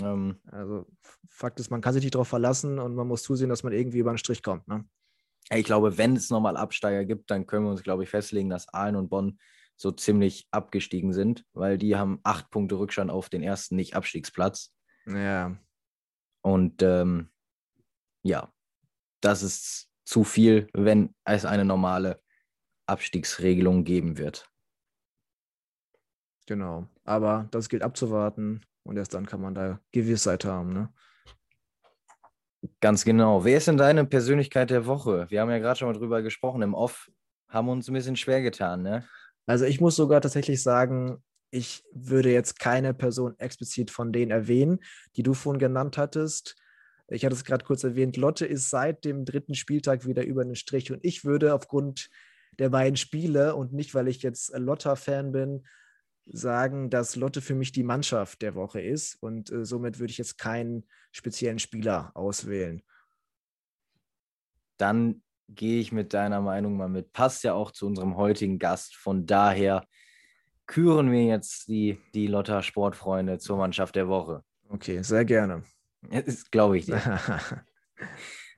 [0.00, 0.86] Ähm, also
[1.28, 3.98] Fakt ist, man kann sich nicht darauf verlassen und man muss zusehen, dass man irgendwie
[3.98, 4.68] über den Strich kommt.
[4.68, 4.84] Ne?
[5.50, 8.68] Ich glaube, wenn es nochmal Absteiger gibt, dann können wir uns, glaube ich, festlegen, dass
[8.68, 9.38] Aalen und Bonn
[9.76, 14.72] so ziemlich abgestiegen sind, weil die haben acht Punkte Rückstand auf den ersten Nicht-Abstiegsplatz.
[15.06, 15.56] Ja.
[16.42, 17.30] Und ähm,
[18.22, 18.52] ja,
[19.20, 22.20] das ist zu viel, wenn es eine normale
[22.86, 24.50] Abstiegsregelung geben wird.
[26.46, 26.88] Genau.
[27.04, 30.72] Aber das gilt abzuwarten und erst dann kann man da Gewissheit haben.
[30.72, 30.92] Ne?
[32.80, 33.44] Ganz genau.
[33.44, 35.26] Wer ist denn deine Persönlichkeit der Woche?
[35.30, 36.62] Wir haben ja gerade schon mal drüber gesprochen.
[36.62, 37.10] Im Off
[37.48, 39.04] haben uns ein bisschen schwer getan, ne?
[39.46, 44.78] Also ich muss sogar tatsächlich sagen, ich würde jetzt keine Person explizit von denen erwähnen,
[45.16, 46.56] die du vorhin genannt hattest.
[47.08, 50.54] Ich hatte es gerade kurz erwähnt, Lotte ist seit dem dritten Spieltag wieder über den
[50.54, 52.08] Strich und ich würde aufgrund
[52.58, 55.64] der beiden Spiele und nicht, weil ich jetzt Lotta-Fan bin,
[56.26, 60.18] sagen, dass Lotte für mich die Mannschaft der Woche ist und äh, somit würde ich
[60.18, 62.82] jetzt keinen speziellen Spieler auswählen.
[64.76, 67.12] Dann gehe ich mit deiner Meinung mal mit.
[67.12, 68.96] Passt ja auch zu unserem heutigen Gast.
[68.96, 69.86] Von daher
[70.66, 74.42] küren wir jetzt die, die Lotta Sportfreunde zur Mannschaft der Woche.
[74.68, 75.62] Okay, sehr gerne.
[76.08, 77.20] Das glaube ich dir.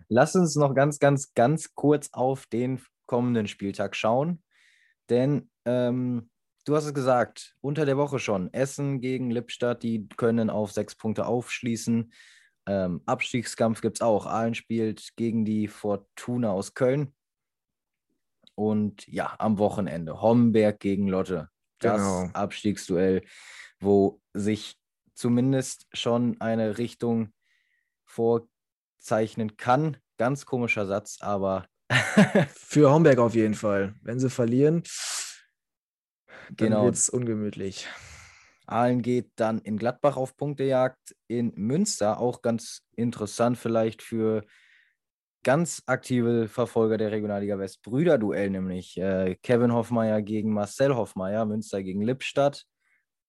[0.08, 4.42] Lass uns noch ganz, ganz, ganz kurz auf den kommenden Spieltag schauen.
[5.10, 6.30] Denn ähm,
[6.64, 8.52] du hast es gesagt, unter der Woche schon.
[8.52, 12.12] Essen gegen Lippstadt, die können auf sechs Punkte aufschließen.
[12.66, 14.26] Ähm, Abstiegskampf gibt es auch.
[14.26, 17.14] Aalen spielt gegen die Fortuna aus Köln.
[18.54, 21.48] Und ja, am Wochenende Homberg gegen Lotte.
[21.80, 22.30] Das genau.
[22.32, 23.22] Abstiegsduell,
[23.80, 24.78] wo sich
[25.14, 27.32] zumindest schon eine Richtung
[28.04, 29.96] vorzeichnen kann.
[30.16, 31.66] Ganz komischer Satz, aber.
[32.48, 33.94] Für Homberg auf jeden Fall.
[34.02, 34.82] Wenn sie verlieren,
[36.50, 36.84] dann genau.
[36.84, 37.88] wird es ungemütlich.
[38.66, 44.42] Aalen geht dann in Gladbach auf Punktejagd, in Münster, auch ganz interessant vielleicht für
[45.42, 47.82] ganz aktive Verfolger der Regionalliga West.
[47.82, 48.96] Brüderduell nämlich.
[48.96, 52.64] Äh, Kevin Hoffmeier gegen Marcel Hoffmeier, Münster gegen Lippstadt.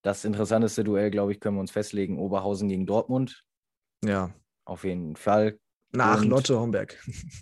[0.02, 2.18] Das interessanteste Duell, glaube ich, können wir uns festlegen.
[2.18, 3.44] Oberhausen gegen Dortmund.
[4.04, 4.34] Ja.
[4.64, 5.60] Auf jeden Fall.
[5.92, 6.98] Nach und, Lotte Homberg.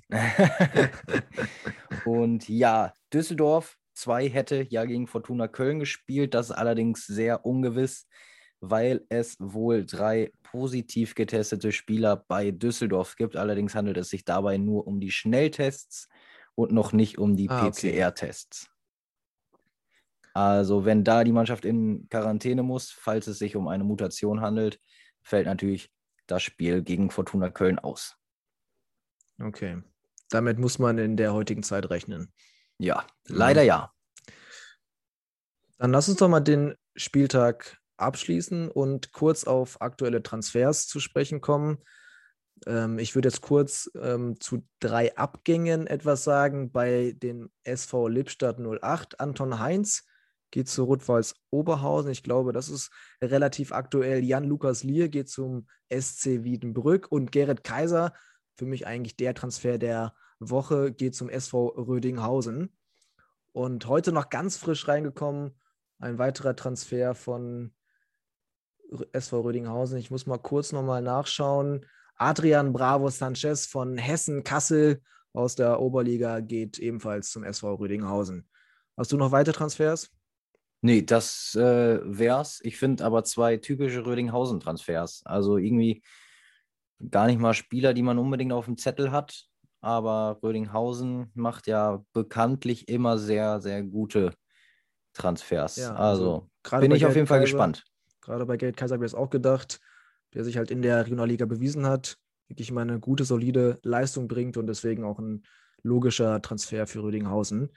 [2.06, 6.34] und ja, Düsseldorf 2 hätte ja gegen Fortuna Köln gespielt.
[6.34, 8.08] Das ist allerdings sehr ungewiss,
[8.60, 13.36] weil es wohl drei positiv getestete Spieler bei Düsseldorf gibt.
[13.36, 16.08] Allerdings handelt es sich dabei nur um die Schnelltests
[16.56, 18.70] und noch nicht um die ah, PCR-Tests.
[20.34, 24.80] Also, wenn da die Mannschaft in Quarantäne muss, falls es sich um eine Mutation handelt,
[25.22, 25.92] fällt natürlich
[26.26, 28.16] das Spiel gegen Fortuna Köln aus.
[29.44, 29.82] Okay.
[30.30, 32.32] Damit muss man in der heutigen Zeit rechnen.
[32.78, 33.92] Ja, leider ja.
[35.78, 41.42] Dann lass uns doch mal den Spieltag abschließen und kurz auf aktuelle Transfers zu sprechen
[41.42, 41.78] kommen.
[42.66, 46.72] Ähm, ich würde jetzt kurz ähm, zu drei Abgängen etwas sagen.
[46.72, 50.06] Bei den SV Lippstadt 08, Anton Heinz
[50.52, 52.12] geht zu Rotwals Oberhausen.
[52.12, 54.24] Ich glaube, das ist relativ aktuell.
[54.24, 58.14] Jan-Lukas Lier geht zum SC Wiedenbrück und Gerrit Kaiser,
[58.56, 62.76] für mich eigentlich der Transfer der Woche, geht zum SV Rödinghausen.
[63.52, 65.60] Und heute noch ganz frisch reingekommen,
[66.00, 67.74] ein weiterer Transfer von
[69.12, 69.98] SV Rödinghausen.
[69.98, 71.86] Ich muss mal kurz nochmal nachschauen.
[72.16, 75.02] Adrian Bravo Sanchez von Hessen Kassel
[75.34, 78.48] aus der Oberliga geht ebenfalls zum SV Rödinghausen.
[78.96, 80.12] Hast du noch weitere Transfers?
[80.82, 82.60] Nee, das äh, wär's.
[82.64, 85.22] Ich finde aber zwei typische Rödinghausen-Transfers.
[85.26, 86.04] Also irgendwie
[87.10, 89.46] gar nicht mal Spieler, die man unbedingt auf dem Zettel hat.
[89.82, 94.34] Aber Rödinghausen macht ja bekanntlich immer sehr, sehr gute
[95.14, 95.76] Transfers.
[95.76, 97.84] Ja, also, also bin ich auf jeden Fall Kaiser, gespannt.
[98.22, 99.80] Gerade bei Geld Kaiser habe ich es auch gedacht,
[100.34, 104.58] der sich halt in der Regionalliga bewiesen hat, wirklich mal eine gute, solide Leistung bringt
[104.58, 105.44] und deswegen auch ein
[105.84, 107.70] logischer Transfer für Rödinghausen.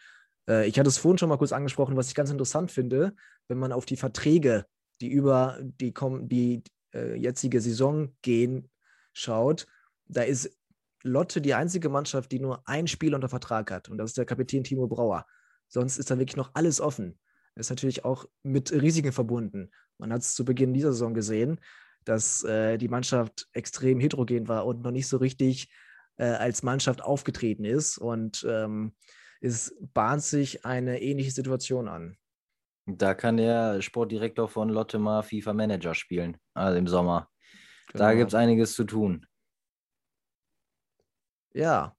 [0.48, 3.14] Äh, ich hatte es vorhin schon mal kurz angesprochen, was ich ganz interessant finde,
[3.48, 4.66] wenn man auf die Verträge,
[5.00, 6.62] die über die, die
[6.94, 8.70] äh, jetzige Saison gehen,
[9.16, 9.66] schaut.
[10.06, 10.56] Da ist
[11.02, 13.88] Lotte die einzige Mannschaft, die nur ein Spiel unter Vertrag hat.
[13.88, 15.26] Und das ist der Kapitän Timo Brauer.
[15.68, 17.18] Sonst ist da wirklich noch alles offen.
[17.54, 19.70] Das ist natürlich auch mit Risiken verbunden.
[19.98, 21.60] Man hat es zu Beginn dieser Saison gesehen,
[22.04, 25.72] dass äh, die Mannschaft extrem heterogen war und noch nicht so richtig
[26.16, 27.98] äh, als Mannschaft aufgetreten ist.
[27.98, 28.94] Und ähm,
[29.40, 32.16] es bahnt sich eine ähnliche Situation an.
[32.86, 37.28] Da kann der Sportdirektor von Lotte mal FIFA Manager spielen, also im Sommer.
[37.86, 38.04] Genau.
[38.04, 39.26] Da gibt es einiges zu tun.
[41.52, 41.96] Ja,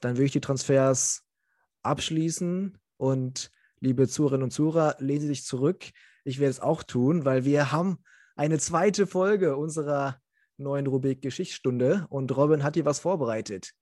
[0.00, 1.24] dann würde ich die Transfers
[1.82, 5.90] abschließen und liebe Zuhörerinnen und Zuhörer, lehnen Sie sich zurück.
[6.24, 8.02] Ich werde es auch tun, weil wir haben
[8.36, 10.20] eine zweite Folge unserer
[10.56, 13.72] neuen Rubrik Geschichtsstunde und Robin hat hier was vorbereitet.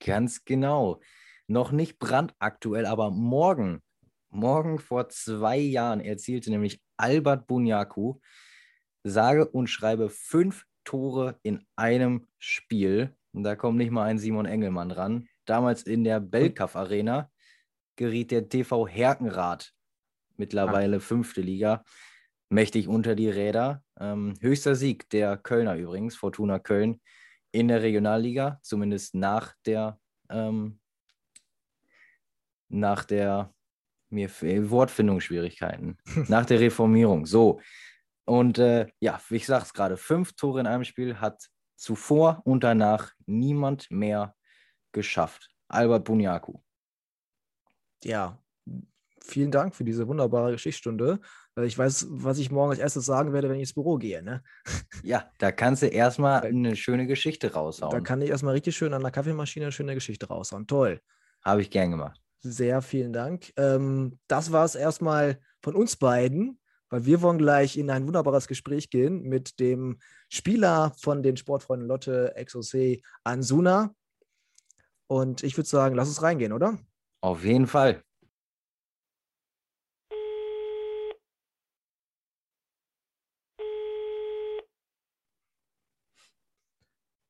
[0.00, 1.00] Ganz genau
[1.46, 3.82] noch nicht brandaktuell, aber morgen,
[4.30, 8.18] morgen vor zwei Jahren erzielte nämlich Albert Bunyaku
[9.04, 13.14] sage und schreibe fünf Tore in einem Spiel.
[13.32, 15.28] Und da kommt nicht mal ein Simon Engelmann ran.
[15.44, 17.30] Damals in der Belkaff Arena
[17.96, 19.72] geriet der TV Herkenrath,
[20.36, 21.84] mittlerweile fünfte Liga,
[22.48, 23.82] mächtig unter die Räder.
[23.98, 27.00] Ähm, höchster Sieg der Kölner übrigens, Fortuna Köln,
[27.50, 29.98] in der Regionalliga, zumindest nach der
[30.30, 30.78] ähm,
[32.68, 33.54] nach der
[34.08, 37.26] mir Wortfindungsschwierigkeiten, nach der Reformierung.
[37.26, 37.60] So.
[38.24, 42.42] Und äh, ja, wie ich sage es gerade, fünf Tore in einem Spiel hat zuvor
[42.44, 44.34] und danach niemand mehr
[44.92, 45.48] geschafft.
[45.68, 46.60] Albert Bunyaku.
[48.04, 48.38] Ja,
[49.20, 51.20] vielen Dank für diese wunderbare Geschichtsstunde.
[51.60, 54.22] Ich weiß, was ich morgen als erstes sagen werde, wenn ich ins Büro gehe.
[54.22, 54.42] Ne?
[55.04, 57.90] Ja, da kannst du erstmal eine schöne Geschichte raushauen.
[57.90, 60.68] Da kann ich erstmal richtig schön an der Kaffeemaschine eine schöne Geschichte raushauen.
[60.68, 61.00] Toll.
[61.44, 62.20] Habe ich gern gemacht.
[62.38, 63.52] Sehr vielen Dank.
[63.56, 66.60] Ähm, das war es erstmal von uns beiden,
[66.92, 71.88] weil wir wollen gleich in ein wunderbares Gespräch gehen mit dem Spieler von den Sportfreunden
[71.88, 73.94] Lotte Exosé Ansuna.
[75.06, 76.78] Und ich würde sagen, lass uns reingehen, oder?
[77.22, 78.04] Auf jeden Fall.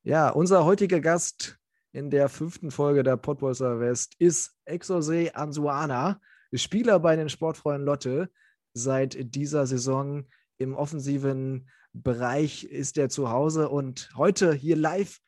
[0.03, 1.57] Ja, unser heutiger Gast
[1.93, 6.21] in der fünften Folge der Podbolzer West ist Exose Ansuana,
[6.53, 8.29] Spieler bei den Sportfreunden Lotte.
[8.75, 10.27] Seit dieser Saison
[10.59, 15.21] im offensiven Bereich ist er zu Hause und heute hier live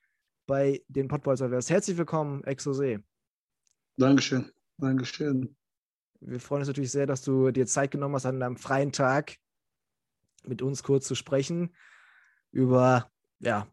[0.46, 1.70] bei den West.
[1.70, 3.02] Herzlich willkommen, Exose.
[3.98, 5.57] Dankeschön, Dankeschön.
[6.20, 9.37] Wir freuen uns natürlich sehr, dass du dir Zeit genommen hast, an einem freien Tag
[10.44, 11.74] mit uns kurz zu sprechen
[12.50, 13.66] über ja,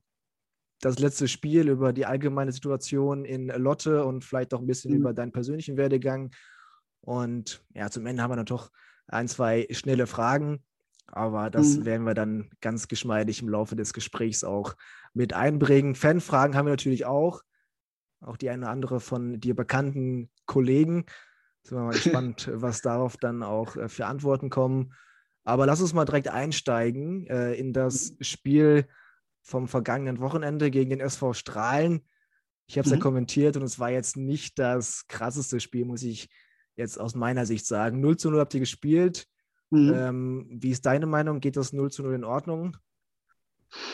[0.82, 4.98] das letzte Spiel, über die allgemeine Situation in Lotte und vielleicht auch ein bisschen mhm.
[4.98, 6.32] über deinen persönlichen Werdegang.
[7.00, 8.46] Und ja, zum Ende haben wir noch
[9.12, 10.64] ein, zwei schnelle Fragen,
[11.08, 11.86] aber das mhm.
[11.86, 14.76] werden wir dann ganz geschmeidig im Laufe des Gesprächs auch
[15.14, 15.96] mit einbringen.
[15.96, 17.42] Fanfragen haben wir natürlich auch,
[18.22, 21.06] auch die eine oder andere von dir bekannten Kollegen.
[21.64, 24.94] Sind wir mal gespannt, was darauf dann auch äh, für Antworten kommen.
[25.44, 28.24] Aber lass uns mal direkt einsteigen äh, in das mhm.
[28.24, 28.88] Spiel
[29.42, 32.08] vom vergangenen Wochenende gegen den SV Strahlen.
[32.68, 33.00] Ich habe es mhm.
[33.00, 36.30] ja kommentiert und es war jetzt nicht das krasseste Spiel, muss ich
[36.76, 38.00] jetzt aus meiner Sicht sagen.
[38.00, 39.28] 0 zu 0 habt ihr gespielt.
[39.70, 39.94] Mhm.
[39.94, 41.40] Ähm, wie ist deine Meinung?
[41.40, 42.78] Geht das 0 zu 0 in Ordnung?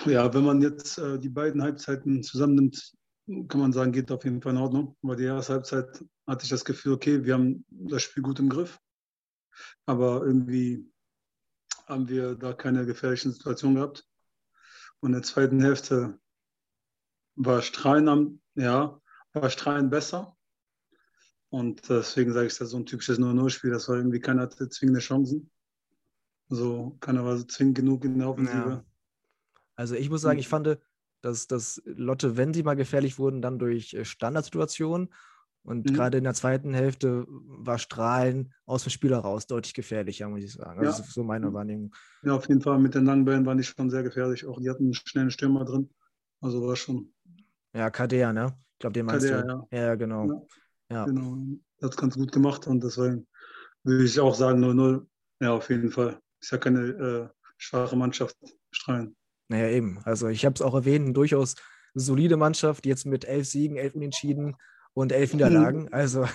[0.06, 2.94] Ja, wenn man jetzt äh, die beiden Halbzeiten zusammennimmt,
[3.48, 4.98] kann man sagen, geht auf jeden Fall in Ordnung.
[5.02, 8.50] Weil die erste Halbzeit hatte ich das Gefühl, okay, wir haben das Spiel gut im
[8.50, 8.80] Griff.
[9.86, 10.90] Aber irgendwie
[11.88, 14.06] haben wir da keine gefährlichen Situationen gehabt.
[15.00, 16.20] Und in der zweiten Hälfte
[17.36, 19.00] war Strahlen am, ja,
[19.34, 20.37] war Strahlen besser.
[21.50, 23.72] Und deswegen sage ich, das ist so ein typisches 0-0-Spiel.
[23.72, 25.50] Das war irgendwie keiner hatte zwingende Chancen.
[26.50, 28.70] So, keiner war so zwingend genug in der Offensive.
[28.70, 28.86] Ja.
[29.76, 30.78] Also ich muss sagen, ich fand,
[31.22, 35.10] dass, dass Lotte, wenn sie mal gefährlich wurden, dann durch äh, Standardsituationen.
[35.64, 35.94] Und mhm.
[35.94, 40.54] gerade in der zweiten Hälfte war Strahlen aus dem Spiel heraus deutlich gefährlicher, muss ich
[40.54, 40.80] sagen.
[40.80, 40.98] Also ja.
[40.98, 41.94] Das ist so meine Wahrnehmung.
[42.24, 42.80] Ja, auf jeden Fall.
[42.80, 44.46] Mit den langen Bällen waren die schon sehr gefährlich.
[44.46, 45.90] Auch die hatten einen schnellen Stürmer drin.
[46.40, 47.14] Also war schon.
[47.74, 48.58] Ja, Kadea, ne?
[48.74, 49.68] Ich glaube, den meinst Kadea, du.
[49.72, 50.28] Ja, ja genau.
[50.28, 50.42] Ja,
[50.92, 51.06] ja.
[51.06, 51.38] Genau.
[51.82, 53.28] Hat ganz gut gemacht und deswegen
[53.84, 55.06] würde ich auch sagen 0-0.
[55.42, 56.20] Ja, auf jeden Fall.
[56.42, 58.36] Ist ja keine äh, schwache Mannschaft,
[58.72, 59.16] Strahlen.
[59.50, 60.00] Naja, eben.
[60.04, 61.56] Also ich habe es auch erwähnt, eine durchaus
[61.94, 64.56] solide Mannschaft, jetzt mit elf Siegen, elf Unentschieden
[64.94, 65.84] und elf Niederlagen.
[65.84, 65.90] Mhm.
[65.92, 66.26] Also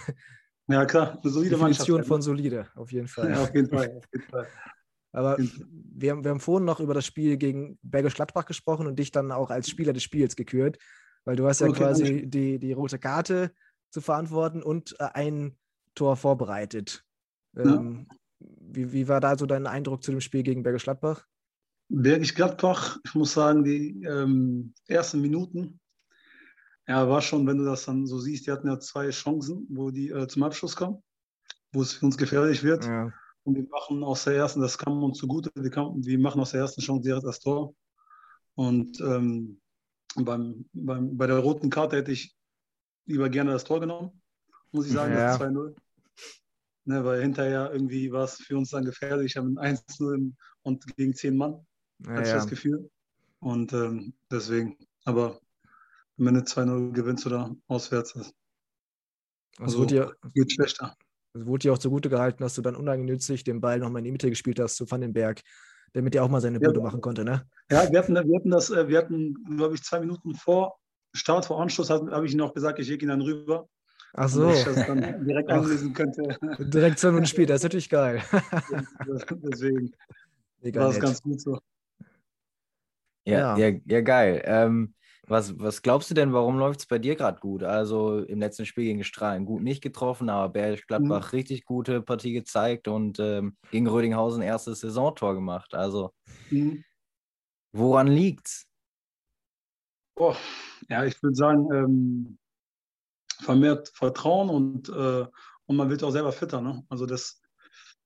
[0.68, 2.08] ja, klar, eine solide Definition Mannschaft.
[2.08, 3.30] von solide, auf jeden Fall.
[3.30, 3.96] Ja, auf jeden Fall.
[3.96, 4.46] Auf jeden Fall.
[5.12, 8.98] Aber wir haben, wir haben vorhin noch über das Spiel gegen Bergisch Gladbach gesprochen und
[8.98, 10.78] dich dann auch als Spieler des Spiels gekürt,
[11.24, 13.52] weil du hast ja okay, quasi die, die rote Karte
[13.92, 15.56] zu verantworten und äh, ein
[15.94, 17.04] Tor vorbereitet.
[17.56, 18.16] Ähm, ja.
[18.40, 21.26] wie, wie war da so dein Eindruck zu dem Spiel gegen Bergisch Gladbach?
[21.88, 25.78] Bergisch Gladbach, ich muss sagen, die ähm, ersten Minuten
[26.88, 29.90] ja, war schon, wenn du das dann so siehst, die hatten ja zwei Chancen, wo
[29.90, 31.02] die äh, zum Abschluss kommen,
[31.72, 32.84] wo es für uns gefährlich wird.
[32.86, 33.12] Ja.
[33.44, 36.52] Und wir machen aus der ersten, das kam uns zugute, wir, kam, wir machen aus
[36.52, 37.74] der ersten Chance direkt das Tor.
[38.54, 39.60] Und ähm,
[40.16, 42.34] beim, beim, bei der roten Karte hätte ich
[43.06, 44.22] lieber gerne das Tor genommen,
[44.70, 45.36] muss ich sagen, ja.
[45.36, 45.74] das 2-0.
[46.84, 49.32] Ne, weil hinterher irgendwie war es für uns dann gefährlich.
[49.32, 51.64] Ich habe ein 1-0 und gegen 10 Mann,
[52.04, 52.90] ja, hatte ich das Gefühl.
[53.38, 55.38] Und ähm, deswegen, aber
[56.16, 58.34] wenn du 2-0 gewinnst oder auswärts ist.
[59.58, 60.96] Also wurde dir, geht schlechter.
[61.34, 64.12] Es wurde dir auch zugute gehalten, dass du dann uneigennützig den Ball nochmal in die
[64.12, 65.40] Mitte gespielt hast zu Vandenberg,
[65.92, 67.46] damit er auch mal seine Bude ja, machen konnte, ne?
[67.70, 70.78] Ja, wir hatten, wir hatten das, äh, wir hatten, glaube ich, zwei Minuten vor
[71.12, 73.68] Start, vor Anschluss, habe ich auch gesagt, ich schicke ihn dann rüber.
[74.14, 74.50] Ach so.
[74.50, 76.36] ich das dann direkt anlesen könnte.
[76.58, 78.22] Direkt zwei Minuten später, das ist natürlich geil.
[79.42, 79.92] Deswegen
[80.74, 81.58] war es ganz gut so.
[83.24, 84.42] Ja, ja, ja, ja geil.
[84.44, 84.94] Ähm,
[85.28, 87.62] was, was glaubst du denn, warum läuft es bei dir gerade gut?
[87.62, 91.36] Also im letzten Spiel gegen Strahlen gut nicht getroffen, aber Bergisch Gladbach mhm.
[91.36, 95.74] richtig gute Partie gezeigt und ähm, gegen Rödinghausen erstes Saisontor gemacht.
[95.74, 96.12] Also
[96.50, 96.84] mhm.
[97.72, 98.66] woran liegt's?
[100.16, 100.34] Oh,
[100.88, 102.38] ja, ich würde sagen, ähm,
[103.40, 105.26] vermehrt Vertrauen und, äh,
[105.66, 106.60] und man wird auch selber fitter.
[106.60, 106.84] Ne?
[106.88, 107.40] Also das,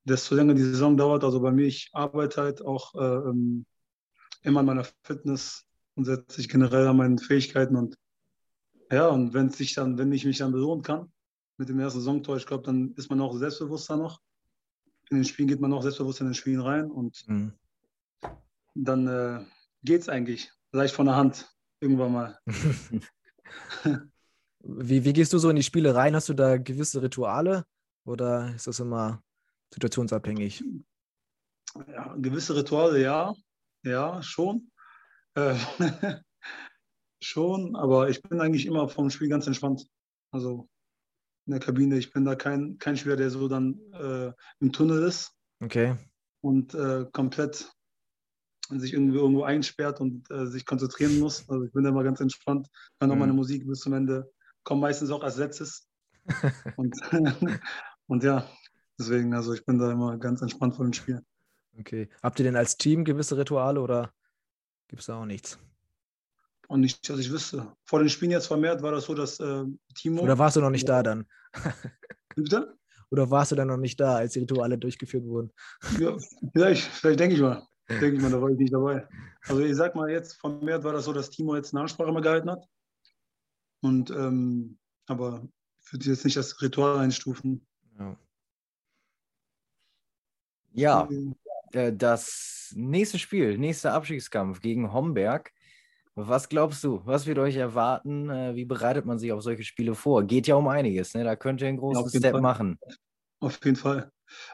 [0.05, 3.67] desto länger die Saison dauert, also bei mir, ich arbeite halt auch äh, ähm,
[4.43, 7.97] immer an meiner Fitness und setze sich generell an meinen Fähigkeiten und
[8.91, 11.13] ja, und wenn sich dann, wenn ich mich dann belohnen kann
[11.57, 14.21] mit dem ersten Saisontor, ich glaube, dann ist man auch selbstbewusster noch.
[15.11, 17.53] In den Spielen geht man auch selbstbewusst in den Spielen rein und mhm.
[18.75, 19.45] dann äh,
[19.83, 22.39] geht es eigentlich leicht von der Hand irgendwann mal.
[24.61, 26.15] wie, wie gehst du so in die Spiele rein?
[26.15, 27.65] Hast du da gewisse Rituale
[28.05, 29.23] oder ist das immer
[29.73, 30.65] situationsabhängig?
[31.89, 33.35] Ja, gewisse Rituale, ja.
[33.85, 34.71] Ja, schon.
[35.35, 35.57] Äh,
[37.23, 39.87] schon, aber ich bin eigentlich immer vom Spiel ganz entspannt.
[40.33, 40.69] Also
[41.47, 41.97] in der Kabine.
[41.99, 45.33] Ich bin da kein, kein Spieler, der so dann äh, im Tunnel ist.
[45.63, 45.97] Okay.
[46.41, 47.73] Und äh, komplett
[48.69, 51.49] sich irgendwie irgendwo einsperrt und äh, sich konzentrieren muss.
[51.49, 52.69] Also ich bin da immer ganz entspannt,
[53.01, 53.21] höre noch mhm.
[53.21, 54.31] meine Musik bis zum Ende,
[54.65, 55.89] komme meistens auch als letztes.
[56.77, 56.95] und,
[58.07, 58.49] und ja,
[58.99, 61.25] deswegen, also ich bin da immer ganz entspannt vor den Spielen.
[61.79, 62.09] Okay.
[62.23, 64.13] Habt ihr denn als Team gewisse Rituale oder
[64.89, 65.59] gibt es da auch nichts?
[66.69, 67.73] Und nicht, dass ich wüsste.
[67.85, 69.65] Vor den Spielen jetzt vermehrt war das so, dass äh,
[69.95, 70.23] Timo.
[70.23, 71.27] Oder warst du noch nicht da dann?
[72.35, 72.77] Bitte?
[73.11, 75.53] Oder warst du dann noch nicht da, als die Rituale durchgeführt wurden?
[76.01, 76.17] Ja,
[76.53, 77.65] vielleicht, vielleicht denke ich mal.
[77.89, 79.07] Denke ich mal, da war ich nicht dabei.
[79.47, 82.23] Also ich sag mal jetzt, vermehrt war das so, dass Timo jetzt eine Ansprache mal
[82.23, 82.67] gehalten hat.
[83.81, 85.47] Und ähm, aber
[85.85, 87.65] ich würde jetzt nicht das Ritual einstufen.
[87.99, 88.19] Ja.
[90.73, 91.09] Ja,
[91.73, 95.53] äh, das nächste Spiel, nächster Abstiegskampf gegen Homberg.
[96.15, 98.31] Was glaubst du, was wird euch erwarten?
[98.31, 100.25] Äh, wie bereitet man sich auf solche Spiele vor?
[100.25, 101.25] Geht ja um einiges, ne?
[101.25, 102.41] da könnt ihr einen großen ja, Step Fall.
[102.41, 102.79] machen.
[103.41, 104.11] Auf jeden Fall.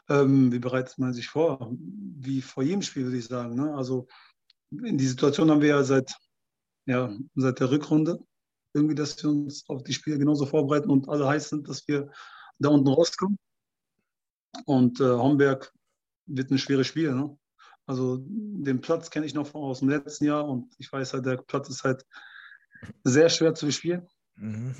[0.09, 1.71] Ähm, wie bereitet man sich vor?
[1.79, 3.55] Wie vor jedem Spiel, würde ich sagen.
[3.55, 3.73] Ne?
[3.75, 4.07] Also
[4.71, 6.15] in die Situation haben wir ja seit,
[6.85, 8.19] ja, seit der Rückrunde
[8.73, 12.11] irgendwie, dass wir uns auf die Spiele genauso vorbereiten und alle heiß sind, dass wir
[12.59, 13.37] da unten rauskommen.
[14.65, 15.71] Und äh, Homberg
[16.25, 17.13] wird ein schweres Spiel.
[17.13, 17.37] Ne?
[17.85, 21.37] Also den Platz kenne ich noch aus dem letzten Jahr und ich weiß halt, der
[21.37, 22.05] Platz ist halt
[23.03, 24.07] sehr schwer zu bespielen.
[24.35, 24.75] Mhm.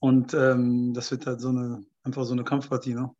[0.00, 3.10] Und ähm, das wird halt so eine, einfach so eine Kampfpartie, ne?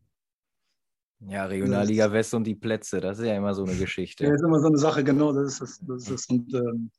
[1.20, 4.24] Ja, Regionalliga West und die Plätze, das ist ja immer so eine Geschichte.
[4.24, 5.80] Ja, ist immer so eine Sache, genau, das ist das.
[5.86, 6.30] das, ist.
[6.30, 6.90] Und ähm,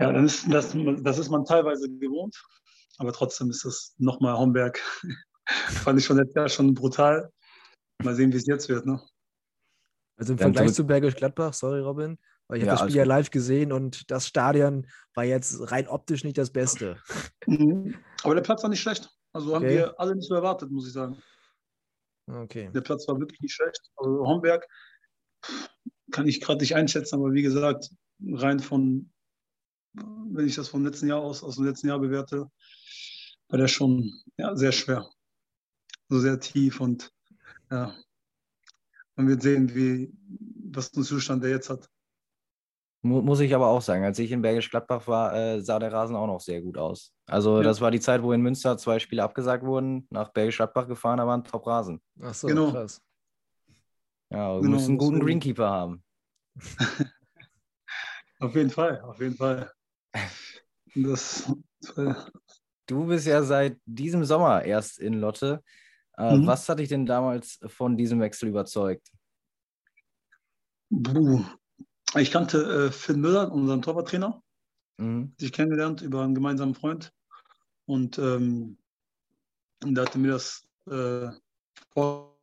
[0.00, 2.40] ja, dann ist, das, das ist man teilweise gewohnt,
[2.96, 4.80] aber trotzdem ist das nochmal Homberg.
[5.46, 7.30] Fand ich schon letztes Jahr schon brutal.
[8.02, 9.00] Mal sehen, wie es jetzt wird, ne?
[10.16, 12.18] Also im Vergleich zu Bergisch Gladbach, sorry Robin,
[12.48, 15.86] weil ich ja, habe das Spiel ja live gesehen und das Stadion war jetzt rein
[15.88, 16.96] optisch nicht das Beste.
[17.46, 17.96] Mhm.
[18.24, 19.10] Aber der Platz war nicht schlecht.
[19.32, 19.76] Also haben okay.
[19.76, 21.18] wir alle nicht so erwartet, muss ich sagen.
[22.28, 22.70] Okay.
[22.74, 23.80] Der Platz war wirklich nicht schlecht.
[23.96, 24.66] Also Homberg
[26.10, 29.10] kann ich gerade nicht einschätzen, aber wie gesagt, rein von,
[29.94, 32.50] wenn ich das vom letzten Jahr aus, aus dem letzten Jahr bewerte,
[33.48, 35.08] war der schon ja, sehr schwer.
[36.08, 37.12] So sehr tief und
[37.70, 37.94] ja,
[39.16, 40.12] man wird sehen, wie,
[40.70, 41.88] was den Zustand der jetzt hat.
[43.08, 46.14] Muss ich aber auch sagen, als ich in Bergisch Gladbach war, äh, sah der Rasen
[46.14, 47.12] auch noch sehr gut aus.
[47.26, 47.62] Also ja.
[47.62, 51.18] das war die Zeit, wo in Münster zwei Spiele abgesagt wurden, nach Bergisch Gladbach gefahren,
[51.18, 52.00] da war ein Top-Rasen.
[52.20, 52.70] Ach so, genau.
[52.70, 53.00] krass.
[54.30, 56.04] Ja, wir genau, müssen einen guten Greenkeeper haben.
[58.40, 59.72] auf jeden Fall, auf jeden Fall.
[60.94, 61.50] Das,
[61.96, 62.14] äh,
[62.86, 65.62] du bist ja seit diesem Sommer erst in Lotte.
[66.16, 66.46] Äh, mhm.
[66.46, 69.08] Was hat dich denn damals von diesem Wechsel überzeugt?
[70.90, 71.44] Buh.
[72.16, 74.42] Ich kannte äh, Finn Müller, unseren Torwarttrainer.
[74.98, 75.34] Mhm.
[75.38, 77.12] Ich kennengelernt über einen gemeinsamen Freund.
[77.86, 78.78] Und ähm,
[79.82, 81.28] der hatte mir das äh,
[81.92, 82.38] vorgestellt.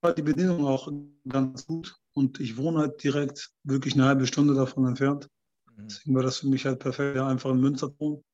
[0.00, 0.90] War die Bedienung auch
[1.28, 1.96] ganz gut.
[2.14, 5.28] Und ich wohne halt direkt wirklich eine halbe Stunde davon entfernt.
[5.76, 5.88] Mhm.
[5.88, 8.24] Deswegen war das für mich halt perfekt, ja, einfach in Münster wohnen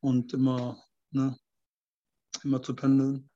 [0.00, 0.78] und immer
[1.10, 1.36] ne,
[2.44, 3.28] immer zu pendeln.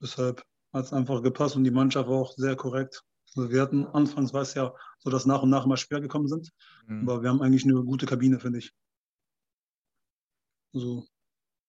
[0.00, 3.04] Deshalb hat es einfach gepasst und die Mannschaft war auch sehr korrekt.
[3.36, 6.28] Also wir hatten anfangs war es ja so, dass nach und nach immer schwer gekommen
[6.28, 6.52] sind.
[6.86, 7.08] Mhm.
[7.08, 8.72] Aber wir haben eigentlich eine gute Kabine, finde ich.
[10.72, 11.04] So.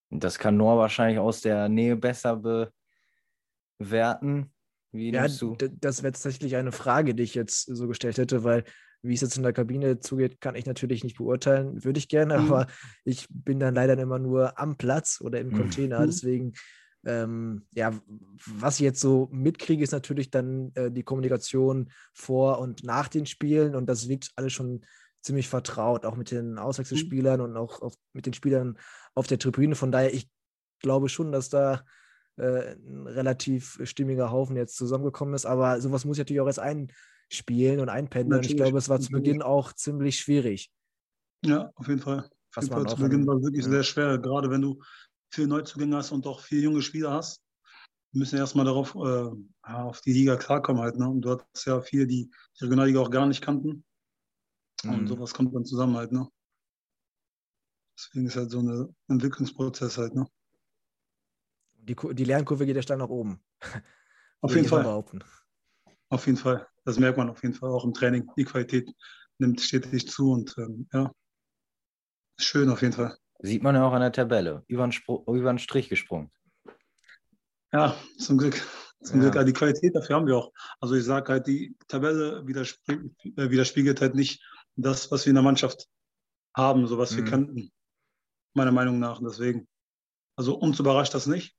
[0.09, 2.71] Das kann Noah wahrscheinlich aus der Nähe besser
[3.79, 4.51] bewerten.
[4.91, 5.55] Wie ja, du?
[5.55, 8.63] das wäre tatsächlich eine Frage, die ich jetzt so gestellt hätte, weil
[9.01, 11.83] wie es jetzt in der Kabine zugeht, kann ich natürlich nicht beurteilen.
[11.83, 12.45] Würde ich gerne, mhm.
[12.45, 12.67] aber
[13.03, 15.57] ich bin dann leider immer nur am Platz oder im mhm.
[15.57, 15.99] Container.
[15.99, 16.05] Mhm.
[16.05, 16.53] Deswegen,
[17.05, 17.93] ähm, ja,
[18.45, 23.25] was ich jetzt so mitkriege, ist natürlich dann äh, die Kommunikation vor und nach den
[23.25, 24.81] Spielen und das wirkt alles schon
[25.21, 27.45] ziemlich vertraut, auch mit den Auswechselspielern mhm.
[27.45, 28.77] und auch auf, mit den Spielern
[29.15, 29.75] auf der Tribüne.
[29.75, 30.29] Von daher, ich
[30.79, 31.83] glaube schon, dass da
[32.37, 36.59] äh, ein relativ stimmiger Haufen jetzt zusammengekommen ist, aber sowas muss ich natürlich auch erst
[36.59, 36.91] ein
[37.29, 38.41] spielen und einpendeln.
[38.41, 38.51] Natürlich.
[38.51, 40.71] Ich glaube, es war zu Beginn auch ziemlich schwierig.
[41.43, 42.29] Ja, auf jeden Fall.
[42.55, 43.71] Auf jeden Fall zu Beginn war es wirklich ja.
[43.71, 44.81] sehr schwer, gerade wenn du
[45.33, 47.41] viele Neuzugänge hast und auch viele junge Spieler hast.
[48.11, 49.31] Müssen erstmal darauf äh,
[49.63, 50.97] auf die Liga klarkommen halt.
[50.97, 51.09] Ne?
[51.09, 52.29] Und du hattest ja viele, die
[52.59, 53.83] die Regionalliga auch gar nicht kannten.
[54.83, 54.93] Mhm.
[54.93, 56.11] Und sowas kommt dann zusammen halt.
[56.11, 56.27] Ne?
[57.97, 60.13] Deswegen ist halt so ein Entwicklungsprozess halt.
[60.13, 60.27] Ne?
[61.73, 63.43] Die, die Lernkurve geht ja steil nach oben.
[64.41, 64.83] Auf jeden Fall.
[64.83, 65.23] Behaupten.
[66.09, 66.67] Auf jeden Fall.
[66.85, 68.29] Das merkt man auf jeden Fall auch im Training.
[68.37, 68.93] Die Qualität
[69.37, 71.11] nimmt stetig zu und ähm, ja,
[72.37, 73.17] schön auf jeden Fall.
[73.45, 74.63] Sieht man ja auch an der Tabelle.
[74.67, 76.31] Über den, den Strich gesprungen.
[77.73, 78.65] Ja, zum Glück.
[79.03, 79.29] Zum ja.
[79.29, 79.45] Glück.
[79.45, 80.53] die Qualität dafür haben wir auch.
[80.79, 84.41] Also ich sage halt, die Tabelle äh, widerspiegelt halt nicht
[84.77, 85.89] das, was wir in der Mannschaft
[86.55, 87.17] haben, so was mhm.
[87.17, 87.71] wir könnten.
[88.53, 89.19] Meiner Meinung nach.
[89.21, 89.67] Deswegen
[90.37, 91.53] Also uns überrascht das nicht.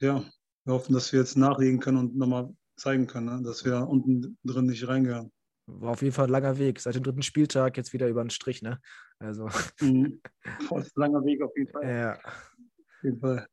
[0.00, 0.24] Ja,
[0.64, 3.42] wir hoffen, dass wir jetzt nachlegen können und nochmal zeigen können, ne?
[3.42, 5.32] dass wir unten drin nicht reingehören.
[5.80, 6.80] War auf jeden Fall ein langer Weg.
[6.80, 8.80] Seit dem dritten Spieltag jetzt wieder über den Strich, ne?
[9.18, 9.48] Also.
[9.80, 10.20] Mhm.
[10.68, 11.88] Voll langer Weg auf jeden Fall.
[11.88, 12.12] Ja.
[12.14, 13.46] Auf jeden Fall.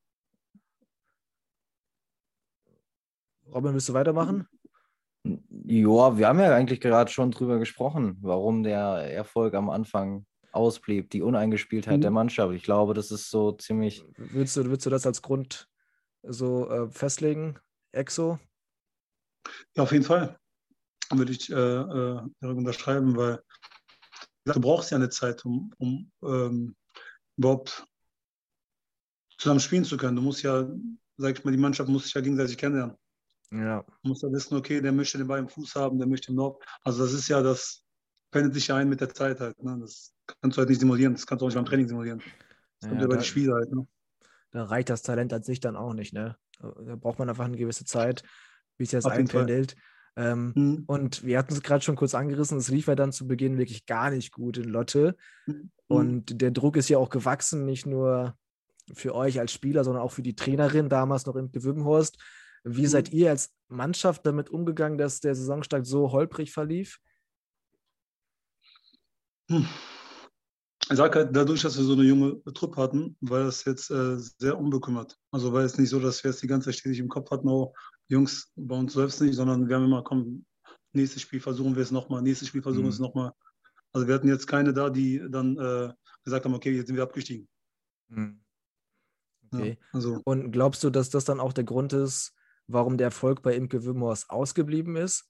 [3.54, 4.48] Robin, willst du weitermachen?
[5.24, 11.10] Ja, wir haben ja eigentlich gerade schon drüber gesprochen, warum der Erfolg am Anfang ausblieb,
[11.10, 12.02] die Uneingespieltheit mhm.
[12.02, 12.54] der Mannschaft.
[12.54, 14.04] Ich glaube, das ist so ziemlich.
[14.18, 15.68] Willst du, willst du das als Grund
[16.24, 17.60] so äh, festlegen,
[17.92, 18.40] Exo?
[19.76, 20.38] Ja, auf jeden Fall.
[21.12, 23.42] Würde ich äh, äh, unterschreiben, weil
[24.46, 26.76] du brauchst ja eine Zeit, um, um ähm,
[27.38, 27.86] überhaupt
[29.38, 30.16] zusammen spielen zu können.
[30.16, 30.68] Du musst ja,
[31.18, 32.96] sag ich mal, die Mannschaft muss sich ja gegenseitig kennenlernen.
[33.52, 33.84] Ja.
[34.04, 36.38] Du musst ja wissen, okay, der möchte den Ball im Fuß haben, der möchte im
[36.38, 36.64] Lob.
[36.84, 37.84] Also das ist ja, das
[38.32, 39.62] pendelt sich ja ein mit der Zeit halt.
[39.64, 39.78] Ne?
[39.82, 42.22] Das kannst du halt nicht simulieren, das kannst du auch nicht beim Training simulieren.
[42.80, 43.72] Das kommt ja, über die Spiele halt.
[43.72, 43.88] Ne?
[44.52, 46.38] Da reicht das Talent an sich dann auch nicht, ne?
[46.60, 48.24] Da braucht man einfach eine gewisse Zeit,
[48.78, 49.76] wie es jetzt einpendelt.
[50.16, 50.84] Ähm, mhm.
[50.88, 53.86] Und wir hatten es gerade schon kurz angerissen, es lief ja dann zu Beginn wirklich
[53.86, 55.16] gar nicht gut in Lotte.
[55.46, 55.72] Mhm.
[55.88, 58.36] Und der Druck ist ja auch gewachsen, nicht nur
[58.94, 62.18] für euch als Spieler, sondern auch für die Trainerin damals noch im Gewübenhorst.
[62.64, 62.88] Wie mhm.
[62.88, 67.00] seid ihr als Mannschaft damit umgegangen, dass der Saisonstart so holprig verlief?
[69.50, 69.68] Hm.
[70.92, 74.18] Ich sage halt, dadurch, dass wir so eine junge Truppe hatten, war das jetzt äh,
[74.18, 75.18] sehr unbekümmert.
[75.32, 77.48] Also war es nicht so, dass wir jetzt die ganze Zeit stetig im Kopf hatten,
[77.48, 77.74] oh,
[78.10, 80.46] Jungs, bei uns läuft es nicht, sondern wir haben immer, komm,
[80.94, 82.94] nächstes Spiel versuchen wir es nochmal, nächstes Spiel versuchen wir mhm.
[82.94, 83.32] es nochmal.
[83.94, 85.94] Also wir hatten jetzt keine da, die dann äh,
[86.24, 87.48] gesagt haben, okay, jetzt sind wir abgestiegen.
[88.10, 88.42] Mhm.
[89.52, 89.78] Okay.
[89.80, 90.22] Ja, also.
[90.26, 92.34] Und glaubst du, dass das dann auch der Grund ist,
[92.68, 95.30] warum der Erfolg bei Imke Wimhorst ausgeblieben ist?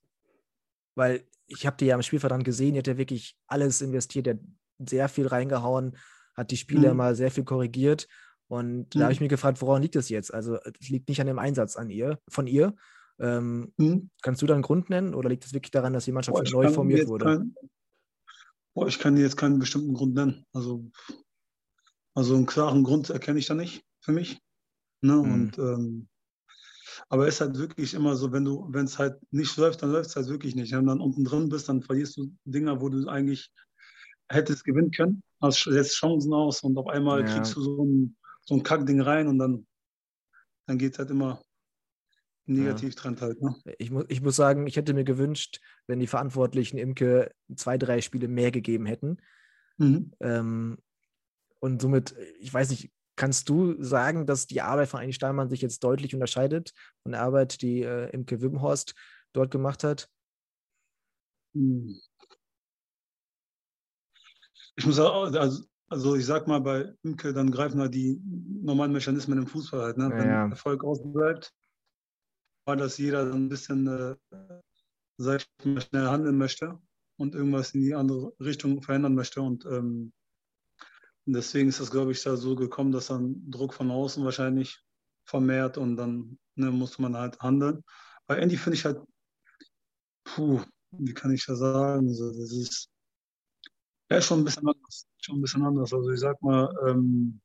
[0.96, 4.34] Weil ich habe die ja im Spielvertrag gesehen, die hat ja wirklich alles investiert, der
[4.36, 4.42] hat
[4.80, 5.98] sehr viel reingehauen,
[6.36, 6.98] hat die Spieler mhm.
[6.98, 8.08] mal sehr viel korrigiert.
[8.50, 9.00] Und mhm.
[9.00, 10.34] da habe ich mir gefragt, woran liegt das jetzt?
[10.34, 12.76] Also es liegt nicht an dem Einsatz an ihr, von ihr.
[13.20, 14.10] Ähm, mhm.
[14.22, 16.52] Kannst du da einen Grund nennen oder liegt es wirklich daran, dass die Mannschaft boah,
[16.52, 17.26] neu formiert wurde?
[17.26, 17.56] Kein,
[18.74, 20.46] boah, ich kann dir jetzt keinen bestimmten Grund nennen.
[20.54, 20.90] Also,
[22.16, 24.42] also einen klaren Grund erkenne ich da nicht für mich.
[25.02, 25.14] Ne?
[25.14, 25.34] Mhm.
[25.34, 26.10] Und ähm,
[27.08, 29.92] aber es ist halt wirklich immer so, wenn du, wenn es halt nicht läuft, dann
[29.92, 30.72] läuft es halt wirklich nicht.
[30.72, 33.52] Wenn du dann unten drin bist, dann verlierst du Dinger, wo du eigentlich
[34.30, 37.34] hättest gewinnen können, hast jetzt Chancen aus und auf einmal ja.
[37.34, 39.68] kriegst du so ein, so ein Kackding rein und dann,
[40.66, 41.42] dann geht es halt immer
[42.46, 43.40] Negativtrend halt.
[43.42, 43.56] Ne?
[43.78, 48.02] Ich, mu ich muss sagen, ich hätte mir gewünscht, wenn die Verantwortlichen Imke zwei, drei
[48.02, 49.18] Spiele mehr gegeben hätten.
[49.78, 50.12] Mhm.
[50.20, 50.78] Ähm,
[51.60, 55.60] und somit, ich weiß nicht, Kannst du sagen, dass die Arbeit von Eini Steinmann sich
[55.62, 56.72] jetzt deutlich unterscheidet
[57.04, 58.96] von der Arbeit, die äh, Imke Wimhorst
[59.34, 60.10] dort gemacht hat?
[61.54, 62.00] Hm.
[64.78, 68.92] Ich muss auch, also, also ich sag mal, bei Imke, dann greifen halt die normalen
[68.92, 69.98] Mechanismen im Fußball halt.
[69.98, 70.10] Ne?
[70.10, 70.48] Wenn ja.
[70.48, 71.52] Erfolg ausbleibt,
[72.66, 74.16] weil das jeder so ein bisschen äh,
[75.20, 76.80] sag ich mal, schnell handeln möchte
[77.18, 79.42] und irgendwas in die andere Richtung verändern möchte.
[79.42, 80.14] Und ähm,
[81.26, 84.82] deswegen ist das, glaube ich, da so gekommen, dass dann Druck von außen wahrscheinlich
[85.26, 87.84] vermehrt und dann ne, muss man halt handeln.
[88.28, 89.02] Bei Andy finde ich halt,
[90.24, 90.62] puh,
[90.92, 92.14] wie kann ich das sagen?
[92.14, 92.90] So, das ist
[94.10, 95.08] ja schon ein bisschen anders.
[95.22, 95.94] Schon ein bisschen anders.
[95.94, 97.40] Also ich sag mal, ähm,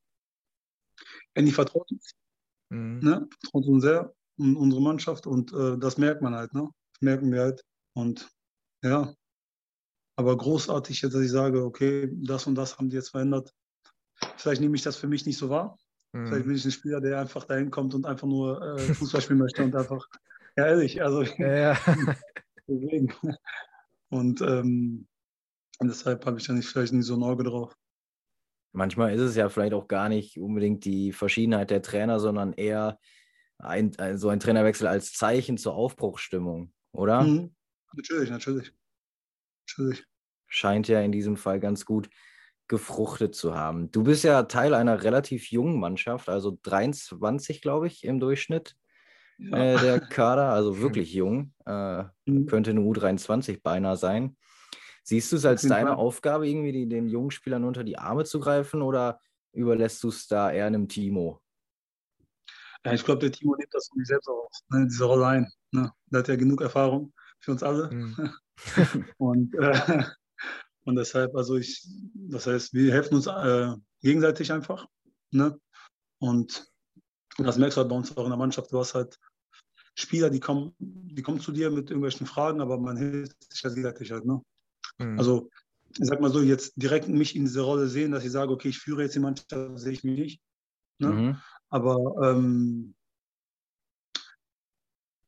[1.34, 2.12] Andy vertraut uns.
[2.70, 3.00] Mhm.
[3.00, 3.28] Ne?
[3.40, 6.68] Vertraut uns sehr, und unsere Mannschaft und äh, das merkt man halt, ne?
[6.92, 7.64] Das merken wir halt.
[7.94, 8.28] Und
[8.82, 9.14] ja,
[10.16, 13.52] aber großartig, dass ich sage, okay, das und das haben die jetzt verändert.
[14.36, 15.78] Vielleicht nehme ich das für mich nicht so wahr.
[16.12, 16.26] Mhm.
[16.26, 19.40] Vielleicht bin ich ein Spieler, der einfach dahin kommt und einfach nur äh, Fußball spielen
[19.40, 20.06] möchte und einfach,
[20.56, 21.78] ja, ehrlich, also ja, ja.
[22.68, 23.12] deswegen.
[24.10, 25.06] Und, ähm,
[25.78, 27.76] und deshalb habe ich da nicht vielleicht nicht so ein Auge drauf.
[28.72, 32.98] Manchmal ist es ja vielleicht auch gar nicht unbedingt die Verschiedenheit der Trainer, sondern eher
[33.58, 37.22] ein, so ein Trainerwechsel als Zeichen zur Aufbruchsstimmung, oder?
[37.22, 37.54] Mhm.
[37.92, 38.72] Natürlich, natürlich.
[39.68, 40.04] Natürlich.
[40.48, 42.10] Scheint ja in diesem Fall ganz gut
[42.68, 43.90] gefruchtet zu haben.
[43.90, 48.76] Du bist ja Teil einer relativ jungen Mannschaft, also 23, glaube ich, im Durchschnitt
[49.38, 49.74] ja.
[49.74, 51.52] äh, der Kader, also wirklich jung.
[51.66, 52.46] Äh, mhm.
[52.46, 54.36] Könnte eine U23 beinahe sein.
[55.04, 55.98] Siehst du es als deine Fall.
[55.98, 59.20] Aufgabe, irgendwie die, den jungen Spielern unter die Arme zu greifen oder
[59.52, 61.40] überlässt du es da eher einem Timo?
[62.84, 65.52] Ja, ich glaube, der Timo nimmt das von sich selbst auch, ne, diese Rolle ein.
[65.72, 65.92] Ne?
[66.06, 67.90] Der hat ja genug Erfahrung für uns alle.
[67.90, 68.34] Mhm.
[69.18, 70.04] Und äh,
[70.84, 74.86] und deshalb, also ich, das heißt, wir helfen uns äh, gegenseitig einfach.
[75.30, 75.58] Ne?
[76.18, 76.70] Und
[77.38, 78.70] das merkst du halt bei uns auch in der Mannschaft.
[78.70, 79.18] Du hast halt
[79.96, 83.70] Spieler, die kommen, die kommen zu dir mit irgendwelchen Fragen, aber man hilft sich ja
[83.70, 84.24] gegenseitig halt.
[84.24, 84.40] Ne?
[84.98, 85.18] Mhm.
[85.18, 85.50] Also,
[85.98, 88.68] ich sag mal so, jetzt direkt mich in diese Rolle sehen, dass ich sage, okay,
[88.68, 90.42] ich führe jetzt die Mannschaft, sehe ich mich nicht.
[90.98, 91.08] Ne?
[91.08, 91.36] Mhm.
[91.70, 92.94] Aber ähm,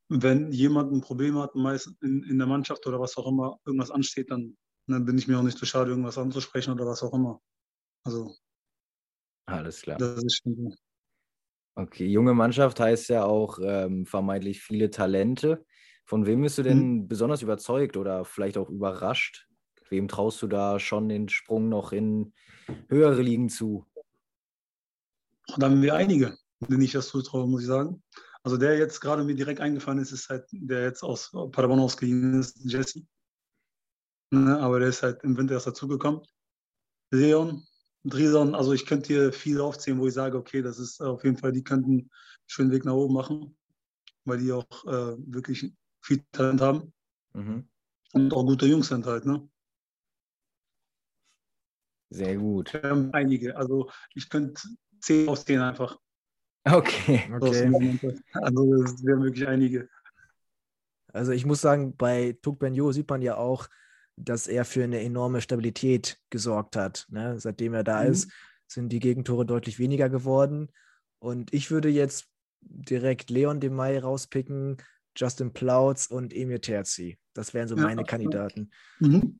[0.09, 3.91] wenn jemand ein Problem hat, meist in, in der Mannschaft oder was auch immer, irgendwas
[3.91, 4.57] ansteht, dann,
[4.87, 7.41] dann bin ich mir auch nicht zu schade, irgendwas anzusprechen oder was auch immer.
[8.03, 8.35] Also.
[9.45, 9.97] Alles klar.
[9.97, 10.75] Das ist schon.
[11.75, 15.65] Okay, junge Mannschaft heißt ja auch ähm, vermeintlich viele Talente.
[16.05, 17.07] Von wem bist du denn mhm.
[17.07, 19.46] besonders überzeugt oder vielleicht auch überrascht?
[19.89, 22.33] Wem traust du da schon den Sprung noch in
[22.89, 23.85] höhere Ligen zu?
[25.57, 28.03] Da haben wir einige, denen ich das zutraue, muss ich sagen.
[28.43, 32.39] Also der jetzt gerade mir direkt eingefallen ist, ist halt der jetzt aus Paderborn ausgeliehen
[32.39, 33.05] ist, Jesse.
[34.31, 36.21] Ne, aber der ist halt im Winter erst dazugekommen.
[37.11, 37.65] Leon,
[38.03, 41.37] Drison, also ich könnte hier viel aufzählen, wo ich sage, okay, das ist auf jeden
[41.37, 42.11] Fall, die könnten einen
[42.45, 43.57] schönen Weg nach oben machen,
[44.25, 46.93] weil die auch äh, wirklich viel Talent haben.
[47.33, 47.67] Mhm.
[48.13, 49.47] Und auch gute Jungs sind halt, ne?
[52.09, 52.73] Sehr gut.
[52.73, 53.55] Wir haben einige.
[53.57, 54.61] Also ich könnte
[54.99, 55.99] zehn aufzählen einfach.
[56.63, 57.23] Okay.
[57.33, 57.99] okay.
[58.33, 59.89] Also es wären wirklich einige.
[61.13, 63.67] Also ich muss sagen, bei Tuk Benjo sieht man ja auch,
[64.15, 67.05] dass er für eine enorme Stabilität gesorgt hat.
[67.09, 67.39] Ne?
[67.39, 68.11] Seitdem er da mhm.
[68.11, 68.31] ist,
[68.67, 70.69] sind die Gegentore deutlich weniger geworden.
[71.19, 72.27] Und ich würde jetzt
[72.61, 74.77] direkt Leon de May rauspicken,
[75.15, 77.17] Justin Plautz und Emir Terzi.
[77.33, 78.71] Das wären so ja, meine Kandidaten.
[78.99, 79.39] Mhm.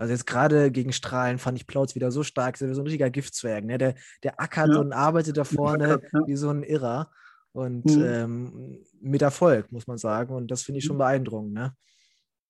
[0.00, 3.10] Also jetzt gerade gegen Strahlen fand ich Plautz wieder so stark, ist so ein richtiger
[3.10, 3.66] Giftzwerg.
[3.66, 3.76] Ne?
[3.76, 4.80] Der, der ackert ja.
[4.80, 6.20] und arbeitet da vorne ja.
[6.26, 7.12] wie so ein Irrer.
[7.52, 8.04] Und mhm.
[8.06, 10.34] ähm, mit Erfolg, muss man sagen.
[10.34, 11.00] Und das finde ich schon mhm.
[11.00, 11.52] beeindruckend.
[11.52, 11.76] Ne?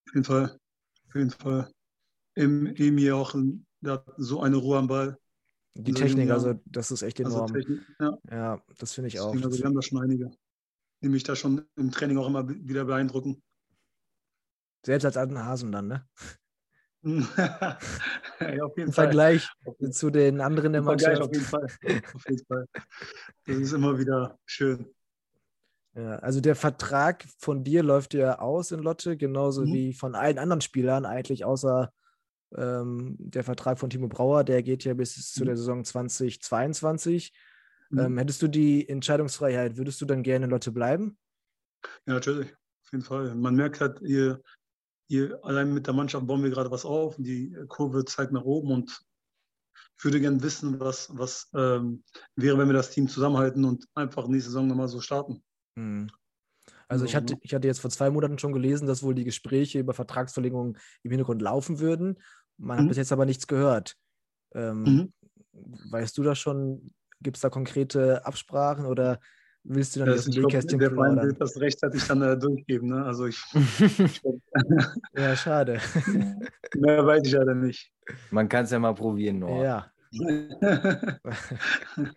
[0.06, 0.58] Auf jeden Fall.
[1.08, 1.68] Auf jeden Fall.
[2.36, 3.34] Im, Emir auch,
[3.80, 5.18] der hat so eine Ruhe am Ball.
[5.74, 7.52] Die also Technik, also das ist echt also enorm.
[7.52, 8.18] Also Technik, ja.
[8.30, 8.62] ja.
[8.78, 9.34] das finde ich auch.
[9.34, 10.30] Also wir haben da schon einige,
[11.02, 13.42] die mich da schon im Training auch immer wieder beeindrucken.
[14.86, 16.08] Selbst als alten Hasen dann, ne?
[17.02, 17.78] ja,
[18.40, 18.92] Im Fall.
[18.92, 19.48] Vergleich
[19.90, 21.20] zu den anderen der Mannschaft.
[21.20, 21.64] Auf jeden, Fall.
[22.14, 22.66] auf jeden Fall.
[23.46, 24.86] Das ist immer wieder schön.
[25.94, 29.72] Ja, also der Vertrag von dir läuft ja aus in Lotte, genauso mhm.
[29.72, 31.92] wie von allen anderen Spielern eigentlich, außer
[32.56, 35.22] ähm, der Vertrag von Timo Brauer, der geht ja bis mhm.
[35.22, 37.32] zu der Saison 2022.
[37.90, 37.98] Mhm.
[37.98, 41.18] Ähm, hättest du die Entscheidungsfreiheit, würdest du dann gerne in Lotte bleiben?
[42.06, 43.34] Ja, natürlich, auf jeden Fall.
[43.34, 44.40] Man merkt halt, ihr,
[45.10, 48.70] ihr allein mit der Mannschaft bauen wir gerade was auf, die Kurve zeigt nach oben
[48.70, 49.00] und
[49.98, 52.04] ich würde gerne wissen, was, was ähm,
[52.36, 55.42] wäre, wenn wir das Team zusammenhalten und einfach nächste Saison nochmal so starten.
[55.74, 56.10] Mhm.
[56.88, 59.78] Also ich hatte, ich hatte jetzt vor zwei Monaten schon gelesen, dass wohl die Gespräche
[59.78, 62.16] über Vertragsverlängerungen im Hintergrund laufen würden.
[62.56, 62.80] Man mhm.
[62.82, 63.96] hat bis jetzt aber nichts gehört.
[64.54, 65.12] Ähm, mhm.
[65.90, 69.20] Weißt du da schon, gibt es da konkrete Absprachen oder
[69.64, 72.88] willst du dann das aus dem Nähkästchen Der Verein wird das rechtzeitig dann äh, durchgeben.
[72.88, 73.04] Ne?
[73.04, 73.42] Also ich,
[75.16, 75.80] ja, schade.
[76.76, 77.92] Mehr weiß ich leider nicht.
[78.30, 79.62] Man kann es ja mal probieren, Noah.
[79.62, 79.92] Ja.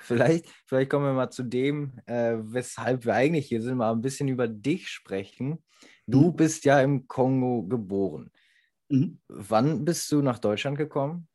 [0.00, 4.02] vielleicht, vielleicht kommen wir mal zu dem, äh, weshalb wir eigentlich hier sind, mal ein
[4.02, 5.62] bisschen über dich sprechen.
[6.06, 6.36] Du mhm.
[6.36, 8.30] bist ja im Kongo geboren.
[8.90, 9.20] Mhm.
[9.28, 11.28] Wann bist du nach Deutschland gekommen?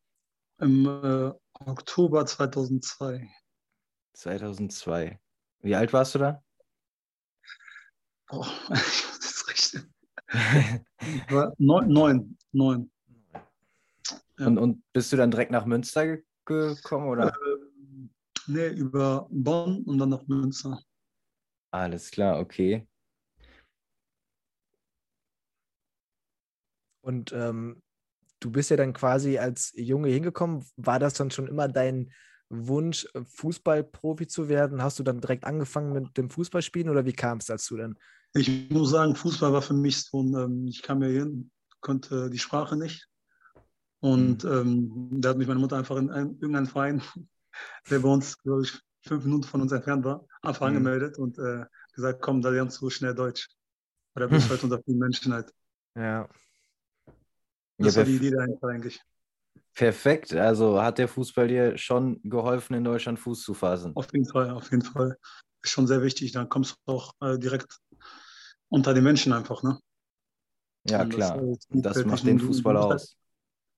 [0.59, 3.27] Im äh, Oktober 2002.
[4.19, 5.17] 2002.
[5.61, 6.43] Wie alt warst du da?
[8.27, 9.93] Boah, ich muss das rechnen.
[10.99, 11.87] ich war neun.
[11.87, 12.91] neun, neun.
[14.37, 14.47] Ja.
[14.47, 17.07] Und, und bist du dann direkt nach Münster gekommen?
[17.07, 17.33] Oder?
[17.33, 18.09] Ähm,
[18.47, 20.81] nee, über Bonn und dann nach Münster.
[21.71, 22.87] Alles klar, okay.
[27.01, 27.81] Und ähm,
[28.41, 30.65] du bist ja dann quasi als Junge hingekommen.
[30.75, 32.11] War das dann schon immer dein
[32.49, 34.81] Wunsch, Fußballprofi zu werden?
[34.81, 37.97] Hast du dann direkt angefangen mit dem Fußballspielen oder wie kam es dazu dann?
[38.33, 42.29] Ich muss sagen, Fußball war für mich so ein, ähm, ich kam ja hin, konnte
[42.29, 43.07] die Sprache nicht.
[44.01, 44.51] Und mhm.
[44.51, 47.01] ähm, da hat mich meine Mutter einfach in einen, irgendeinen Verein,
[47.89, 50.77] der bei uns, glaube ich, fünf Minuten von uns entfernt war, einfach mhm.
[50.77, 53.49] angemeldet und äh, gesagt, komm, da lernst du schnell Deutsch.
[54.15, 54.51] Oder bist mhm.
[54.51, 55.53] halt unter vielen Menschen halt.
[55.95, 56.27] Ja.
[57.77, 59.01] Das ja, war die Idee dahinter eigentlich.
[59.73, 60.33] Perfekt.
[60.33, 63.95] Also hat der Fußball dir schon geholfen, in Deutschland Fuß zu fassen?
[63.95, 65.17] Auf jeden Fall, auf jeden Fall.
[65.61, 66.31] Ist schon sehr wichtig.
[66.31, 67.77] Dann kommst du auch äh, direkt
[68.69, 69.79] unter die Menschen einfach, ne?
[70.89, 71.37] Ja, Und klar.
[71.37, 72.91] Das, äh, das macht den Fußball du, du aus.
[72.91, 73.17] Halt,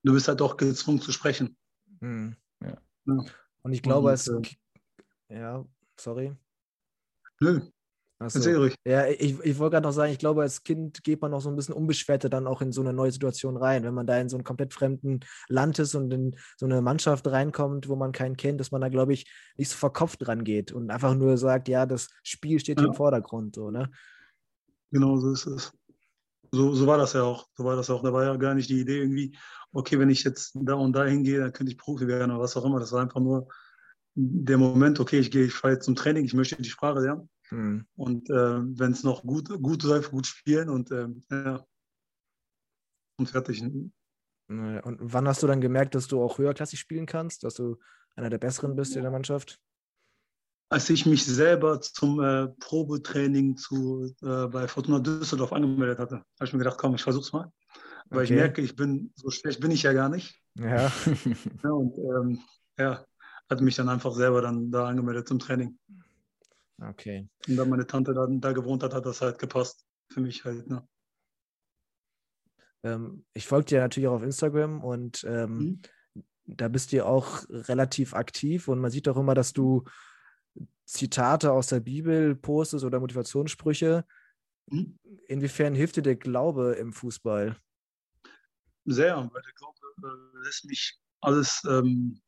[0.03, 1.55] du bist halt auch gezwungen zu sprechen.
[1.99, 2.35] Mhm.
[2.61, 2.77] Ja.
[3.05, 3.25] ja.
[3.63, 4.27] Und ich glaube, Und, als.
[4.27, 4.41] Äh,
[5.29, 5.65] ja,
[5.97, 6.35] sorry.
[7.39, 7.61] Nö,
[8.29, 8.69] so.
[8.85, 11.49] Ja, ich, ich wollte gerade noch sagen, ich glaube, als Kind geht man noch so
[11.49, 13.83] ein bisschen unbeschwerter dann auch in so eine neue Situation rein.
[13.83, 17.27] Wenn man da in so einen komplett fremden Land ist und in so eine Mannschaft
[17.27, 20.71] reinkommt, wo man keinen kennt, dass man da, glaube ich, nicht so verkopft dran geht
[20.71, 22.87] und einfach nur sagt, ja, das Spiel steht ja.
[22.87, 23.55] im Vordergrund.
[23.55, 23.89] So, ne?
[24.91, 25.73] Genau, so ist es.
[26.51, 27.47] So, so war das ja auch.
[27.55, 28.03] So war das auch.
[28.03, 29.37] Da war ja gar nicht die Idee irgendwie,
[29.71, 32.57] okay, wenn ich jetzt da und da hingehe, dann könnte ich Profi werden oder was
[32.57, 32.79] auch immer.
[32.79, 33.47] Das war einfach nur,
[34.15, 37.29] der Moment, okay, ich gehe, ich fahre jetzt zum Training, ich möchte die Sprache lernen.
[37.51, 37.85] Mhm.
[37.95, 41.65] Und äh, wenn es noch gut, gut läuft, gut spielen und äh, ja.
[43.17, 43.61] Und fertig.
[43.61, 47.77] Und wann hast du dann gemerkt, dass du auch höherklassig spielen kannst, dass du
[48.15, 49.59] einer der Besseren bist in der Mannschaft?
[50.69, 56.45] Als ich mich selber zum äh, Probetraining zu, äh, bei Fortuna Düsseldorf angemeldet hatte, habe
[56.45, 57.51] ich mir gedacht, komm, ich versuch's mal.
[58.09, 58.33] Weil okay.
[58.33, 60.41] ich merke, ich bin, so schlecht bin ich ja gar nicht.
[60.55, 60.91] Ja.
[61.63, 62.39] ja und ähm,
[62.77, 63.05] ja,
[63.49, 65.77] hatte mich dann einfach selber dann da angemeldet zum Training.
[66.81, 67.29] Okay.
[67.47, 69.85] Und da meine Tante da, da gewohnt hat, hat das halt gepasst.
[70.11, 70.87] Für mich halt, ne?
[72.83, 75.81] Ähm, ich folge dir natürlich auch auf Instagram und ähm, mhm.
[76.45, 79.83] da bist du auch relativ aktiv und man sieht auch immer, dass du
[80.85, 84.05] Zitate aus der Bibel postest oder Motivationssprüche.
[84.67, 84.99] Mhm.
[85.27, 87.55] Inwiefern hilft dir der Glaube im Fußball?
[88.85, 92.19] Sehr, weil der Glaube äh, lässt mich alles, ähm,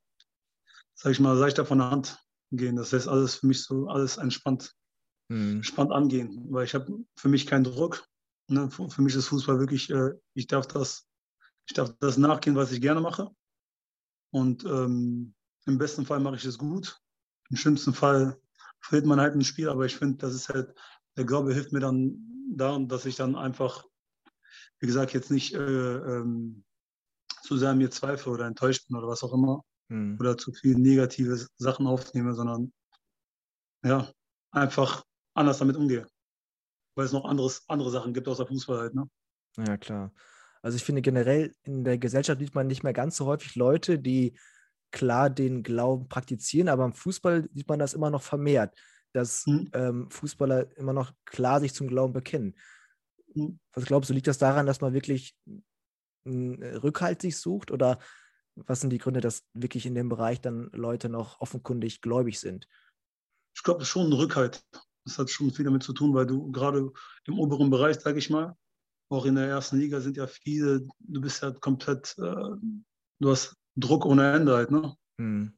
[0.93, 2.22] sag ich mal, leichter von der Hand
[2.57, 2.75] gehen.
[2.75, 4.73] Das lässt alles für mich so alles entspannt,
[5.29, 5.57] mhm.
[5.57, 8.05] entspannt angehen, weil ich habe für mich keinen Druck.
[8.47, 8.69] Ne?
[8.69, 11.07] Für, für, mich ist Fußball wirklich, äh, ich darf das,
[11.67, 13.29] ich darf das nachgehen, was ich gerne mache.
[14.31, 15.33] Und ähm,
[15.65, 16.99] im besten Fall mache ich es gut.
[17.49, 18.39] Im schlimmsten Fall
[18.81, 20.73] verliert man halt ein Spiel, aber ich finde, das ist halt,
[21.17, 22.17] der Glaube hilft mir dann
[22.55, 23.85] daran, dass ich dann einfach,
[24.79, 26.65] wie gesagt, jetzt nicht äh, ähm,
[27.43, 29.63] zu sehr mir zweifle oder enttäuscht bin oder was auch immer
[29.93, 30.17] mhm.
[30.19, 32.73] oder zu viel negative Sachen aufnehme, sondern
[33.85, 34.11] ja,
[34.51, 36.07] einfach anders damit umgehe.
[36.95, 39.09] Weil es noch anderes, andere Sachen gibt außer Fußball halt, ne?
[39.57, 40.11] Ja, klar.
[40.61, 43.99] Also ich finde generell in der Gesellschaft sieht man nicht mehr ganz so häufig Leute,
[43.99, 44.37] die
[44.91, 48.75] klar den Glauben praktizieren, aber im Fußball sieht man das immer noch vermehrt,
[49.11, 49.69] dass mhm.
[49.73, 52.55] ähm, Fußballer immer noch klar sich zum Glauben bekennen.
[53.33, 53.59] Mhm.
[53.73, 55.35] Was glaubst du, liegt das daran, dass man wirklich
[56.25, 57.99] einen Rückhalt sich sucht oder
[58.55, 62.67] was sind die Gründe, dass wirklich in dem Bereich dann Leute noch offenkundig gläubig sind?
[63.55, 64.63] Ich glaube, das ist schon ein Rückhalt.
[65.05, 66.91] Das hat schon viel damit zu tun, weil du gerade
[67.25, 68.55] im oberen Bereich, sage ich mal,
[69.09, 72.55] auch in der ersten Liga sind ja viele, du bist ja komplett, äh,
[73.19, 74.95] du hast Druck ohne Ende halt, ne?
[75.17, 75.53] Mhm.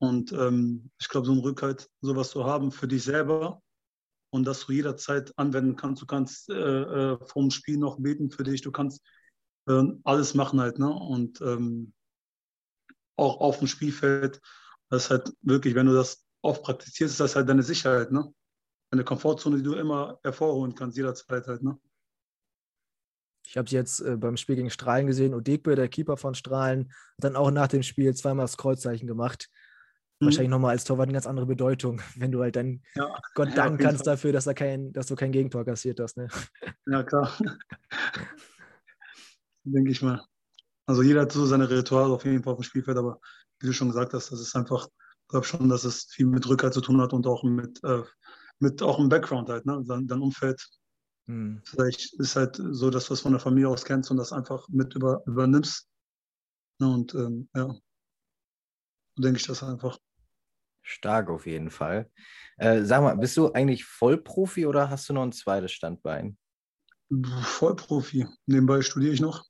[0.00, 3.62] Und ähm, ich glaube, so ein Rückhalt, sowas zu haben für dich selber
[4.30, 6.02] und dass du jederzeit anwenden kannst.
[6.02, 9.02] Du kannst äh, äh, vom Spiel noch beten für dich, du kannst
[9.68, 10.92] äh, alles machen halt, ne?
[10.92, 11.92] Und ähm,
[13.18, 14.40] auch auf dem Spielfeld,
[14.90, 18.32] das ist halt wirklich, wenn du das oft praktizierst, ist das halt deine Sicherheit, ne?
[18.90, 21.78] Eine Komfortzone, die du immer hervorholen kannst, jederzeit halt, ne?
[23.46, 25.34] Ich habe es jetzt äh, beim Spiel gegen Strahlen gesehen.
[25.34, 29.48] Odekbe, der Keeper von Strahlen, hat dann auch nach dem Spiel zweimal das Kreuzzeichen gemacht.
[30.20, 30.26] Mhm.
[30.26, 33.10] Wahrscheinlich nochmal als Torwart eine ganz andere Bedeutung, wenn du halt dann ja.
[33.34, 34.14] Gott danken ja, kannst Fall.
[34.14, 36.18] dafür, dass, er kein, dass du kein Gegentor kassiert hast.
[36.18, 36.28] Ne?
[36.86, 37.32] Ja, klar.
[39.64, 40.22] Denke ich mal.
[40.88, 43.20] Also jeder hat so seine Rituale auf jeden Fall auf dem Spielfeld, aber
[43.60, 46.48] wie du schon gesagt hast, das ist einfach, ich glaube schon, dass es viel mit
[46.48, 48.02] Rückhalt zu tun hat und auch mit, äh,
[48.58, 49.84] mit auch im Background halt, ne?
[49.86, 50.66] Dein, dein Umfeld,
[51.28, 51.60] hm.
[51.64, 54.66] Vielleicht ist halt so, dass du es von der Familie aus kennst und das einfach
[54.70, 55.86] mit über, übernimmst.
[56.80, 57.68] Ne, und ähm, ja,
[59.14, 59.98] so denke ich das einfach.
[60.82, 62.10] Stark auf jeden Fall.
[62.56, 66.38] Äh, sag mal, bist du eigentlich Vollprofi oder hast du noch ein zweites Standbein?
[67.42, 68.26] Vollprofi.
[68.46, 69.44] Nebenbei studiere ich noch.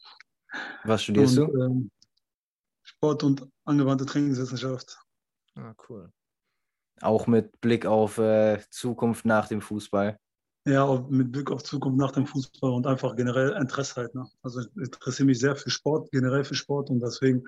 [0.84, 1.62] Was studierst und, du?
[1.62, 1.90] Ähm,
[2.82, 4.98] Sport und angewandte Trainingswissenschaft.
[5.54, 6.12] Ah, cool.
[7.00, 10.18] Auch mit Blick auf äh, Zukunft nach dem Fußball.
[10.66, 14.14] Ja, mit Blick auf Zukunft nach dem Fußball und einfach generell Interesse halt.
[14.14, 14.28] Ne?
[14.42, 17.44] Also ich interessiere mich sehr für Sport, generell für Sport und deswegen,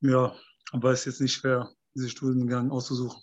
[0.00, 0.34] ja,
[0.72, 3.22] war es jetzt nicht schwer, diesen Studiengang auszusuchen.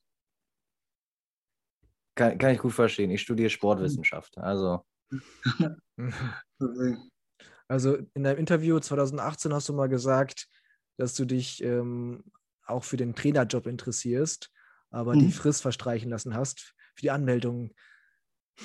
[2.16, 3.12] Kann, kann ich gut verstehen.
[3.12, 4.38] Ich studiere Sportwissenschaft.
[4.38, 4.86] Also.
[7.70, 10.50] also in deinem Interview 2018 hast du mal gesagt,
[10.98, 12.24] dass du dich ähm,
[12.66, 14.52] auch für den Trainerjob interessierst,
[14.90, 15.20] aber hm.
[15.20, 17.72] die Frist verstreichen lassen hast für die Anmeldung.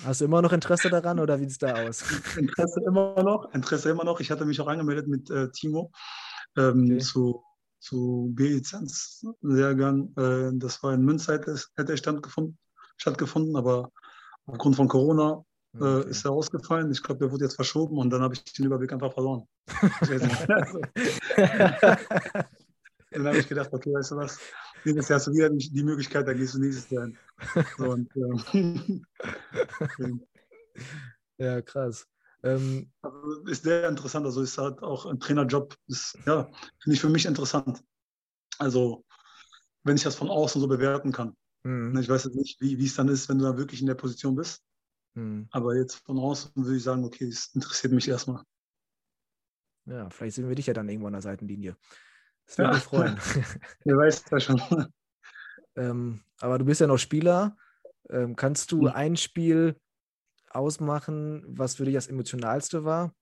[0.05, 2.03] Hast du immer noch Interesse daran oder wie sieht es da aus?
[2.37, 4.21] Interesse immer noch, Interesse immer noch.
[4.21, 5.93] Ich hatte mich auch angemeldet mit äh, Timo
[6.57, 6.99] ähm, okay.
[6.99, 7.45] zu,
[7.81, 10.15] zu B-Lizenz-Lehrgang.
[10.17, 12.59] Äh, das war in Münster, hätte, hätte stattgefunden,
[12.97, 13.93] stattgefunden, aber
[14.47, 15.45] aufgrund von Corona
[15.83, 16.11] okay.
[16.11, 16.91] ist er ausgefallen.
[16.91, 19.47] Ich glaube, der wurde jetzt verschoben und dann habe ich den Überblick einfach verloren.
[23.11, 24.39] dann habe ich gedacht, okay, weißt du was,
[24.85, 27.16] nächstes Jahr hast du wieder die Möglichkeit, dann gehst du nächstes Jahr hin.
[27.79, 28.11] So, und,
[28.53, 29.07] ähm,
[31.39, 32.07] ja, krass.
[32.43, 34.27] Ähm, also ist sehr interessant.
[34.27, 36.51] Also ist halt auch ein Trainerjob, ist, ja,
[36.83, 37.83] finde ich für mich interessant.
[38.59, 39.05] Also,
[39.83, 41.35] wenn ich das von außen so bewerten kann.
[41.64, 41.97] Mhm.
[41.99, 43.95] Ich weiß jetzt nicht, wie, wie es dann ist, wenn du da wirklich in der
[43.95, 44.62] Position bist.
[45.15, 45.49] Mhm.
[45.51, 48.43] Aber jetzt von außen würde ich sagen, okay, es interessiert mich erstmal.
[49.87, 51.77] Ja, vielleicht sehen wir dich ja dann irgendwo an der Seitenlinie.
[52.47, 52.75] Das würde ja.
[52.75, 53.19] mich freuen.
[53.85, 54.61] Wer weiß das schon.
[55.77, 57.57] Ähm, aber du bist ja noch Spieler.
[58.09, 58.87] Ähm, kannst du mhm.
[58.91, 59.77] ein Spiel
[60.49, 63.12] ausmachen, was für dich das emotionalste war?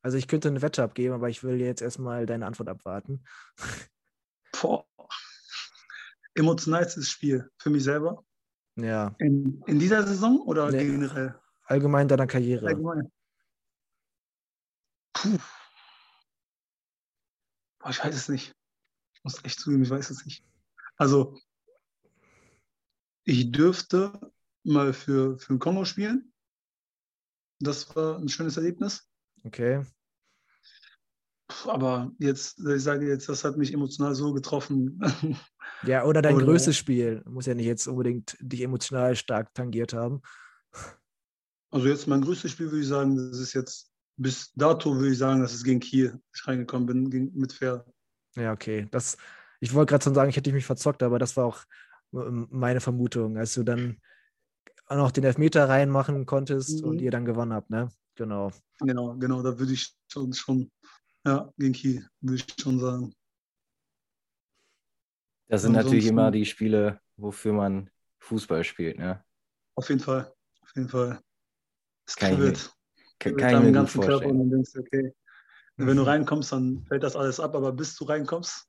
[0.00, 3.24] Also ich könnte eine Wette abgeben, aber ich will jetzt erstmal deine Antwort abwarten.
[4.52, 4.86] Boah.
[6.36, 8.24] Emotionalstes Spiel für mich selber?
[8.76, 9.14] Ja.
[9.18, 11.38] In, in dieser Saison oder nee, generell?
[11.64, 12.66] Allgemein deiner Karriere.
[12.66, 13.10] Allgemein.
[15.14, 15.38] Puh.
[17.78, 18.54] Boah, ich weiß es nicht.
[19.14, 20.44] Ich muss echt zugeben, ich weiß es nicht.
[20.96, 21.38] Also,
[23.24, 24.12] ich dürfte
[24.62, 26.32] mal für, für den Kongo spielen.
[27.60, 29.08] Das war ein schönes Erlebnis.
[29.44, 29.84] Okay.
[31.66, 35.00] Aber jetzt, ich sage jetzt, das hat mich emotional so getroffen.
[35.82, 37.22] Ja, oder dein oder, größtes Spiel.
[37.26, 40.22] Muss ja nicht jetzt unbedingt dich emotional stark tangiert haben.
[41.70, 45.18] Also jetzt mein größtes Spiel würde ich sagen, das ist jetzt bis dato würde ich
[45.18, 47.84] sagen, dass es gegen Kiel ich reingekommen bin mit Fair.
[48.34, 48.86] Ja, okay.
[48.90, 49.16] Das,
[49.60, 51.64] ich wollte gerade schon sagen, ich hätte mich verzockt, aber das war auch
[52.12, 53.98] meine Vermutung, als du dann
[54.86, 56.88] auch noch den Elfmeter reinmachen konntest mhm.
[56.88, 57.88] und ihr dann gewonnen habt, ne?
[58.14, 58.50] Genau.
[58.80, 60.70] Genau, genau, da würde ich schon, schon
[61.26, 63.12] ja, gegen Kiel, würde ich schon sagen.
[65.48, 69.24] Das sind natürlich immer die Spiele, wofür man Fußball spielt, ne?
[69.74, 71.20] Auf jeden Fall, auf jeden Fall.
[72.06, 72.72] Es kann kribbelt.
[72.94, 74.20] Ich kann, kann ich mir ganzen vorstellen.
[74.20, 75.14] Körper und dann denkst du, okay,
[75.76, 75.86] mhm.
[75.86, 78.68] wenn du reinkommst, dann fällt das alles ab, aber bis du reinkommst,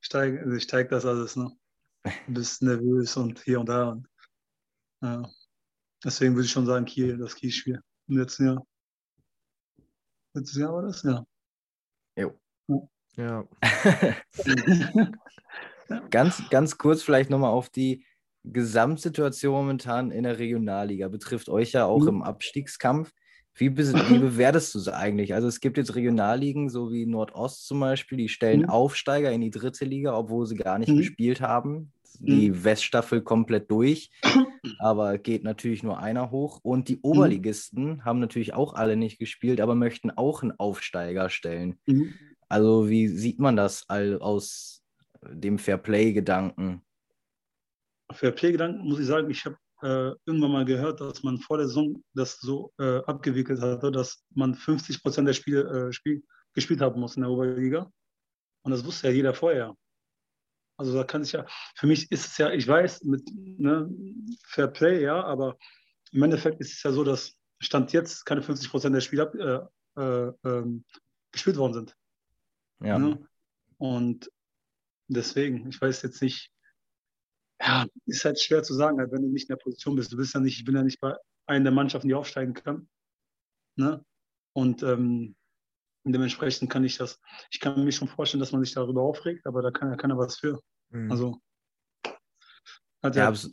[0.00, 1.50] steigt also steig das alles, ne?
[2.04, 2.04] Du
[2.34, 3.90] bist nervös und hier und da.
[3.90, 4.08] Und,
[5.02, 5.30] ja.
[6.04, 8.66] Deswegen würde ich schon sagen, Kiel, das Kiel-Spiel im letzten Jahr.
[10.34, 11.02] Letztes Jahr war das?
[11.02, 11.26] Ja.
[12.18, 12.34] Jo.
[13.16, 13.44] Ja.
[16.10, 18.04] ganz, ganz kurz vielleicht nochmal auf die
[18.44, 21.08] Gesamtsituation momentan in der Regionalliga.
[21.08, 22.08] Betrifft euch ja auch mhm.
[22.08, 23.12] im Abstiegskampf.
[23.54, 25.34] Wie, be wie bewertest du es eigentlich?
[25.34, 28.70] Also es gibt jetzt Regionalligen, so wie Nordost zum Beispiel, die stellen mhm.
[28.70, 30.98] Aufsteiger in die dritte Liga, obwohl sie gar nicht mhm.
[30.98, 31.92] gespielt haben.
[32.20, 32.64] Die mhm.
[32.64, 34.10] Weststaffel komplett durch,
[34.78, 36.60] aber geht natürlich nur einer hoch.
[36.62, 37.02] Und die mhm.
[37.02, 41.78] Oberligisten haben natürlich auch alle nicht gespielt, aber möchten auch einen Aufsteiger stellen.
[41.86, 42.14] Mhm.
[42.48, 44.82] Also wie sieht man das all aus
[45.22, 46.82] dem Fairplay-Gedanken?
[48.12, 52.02] Fairplay-Gedanken muss ich sagen, ich habe äh, irgendwann mal gehört, dass man vor der Saison
[52.14, 56.22] das so äh, abgewickelt hatte, dass man 50 Prozent der Spiele äh, Spiel,
[56.54, 57.90] gespielt haben muss in der Oberliga.
[58.62, 59.74] Und das wusste ja jeder vorher.
[60.78, 63.90] Also da kann sich ja, für mich ist es ja, ich weiß, mit ne,
[64.46, 65.58] Fair Play, ja, aber
[66.12, 70.00] im Endeffekt ist es ja so, dass Stand jetzt keine 50 Prozent der Spiele äh,
[70.00, 70.84] äh, ähm,
[71.32, 71.96] gespielt worden sind.
[72.80, 72.98] Ja.
[72.98, 73.28] Ne?
[73.78, 74.30] Und
[75.08, 76.52] deswegen, ich weiß jetzt nicht,
[77.60, 80.12] ja, ist halt schwer zu sagen, halt, wenn du nicht in der Position bist.
[80.12, 81.16] Du bist ja nicht, ich bin ja nicht bei
[81.46, 82.88] einer der Mannschaften, die aufsteigen kann.
[83.74, 84.04] Ne?
[84.52, 85.34] Und ähm,
[86.04, 87.20] dementsprechend kann ich das,
[87.50, 90.18] ich kann mir schon vorstellen, dass man sich darüber aufregt, aber da kann ja keiner
[90.18, 90.60] was für.
[90.90, 91.10] Mhm.
[91.10, 91.40] Also.
[93.04, 93.50] ja, ja abs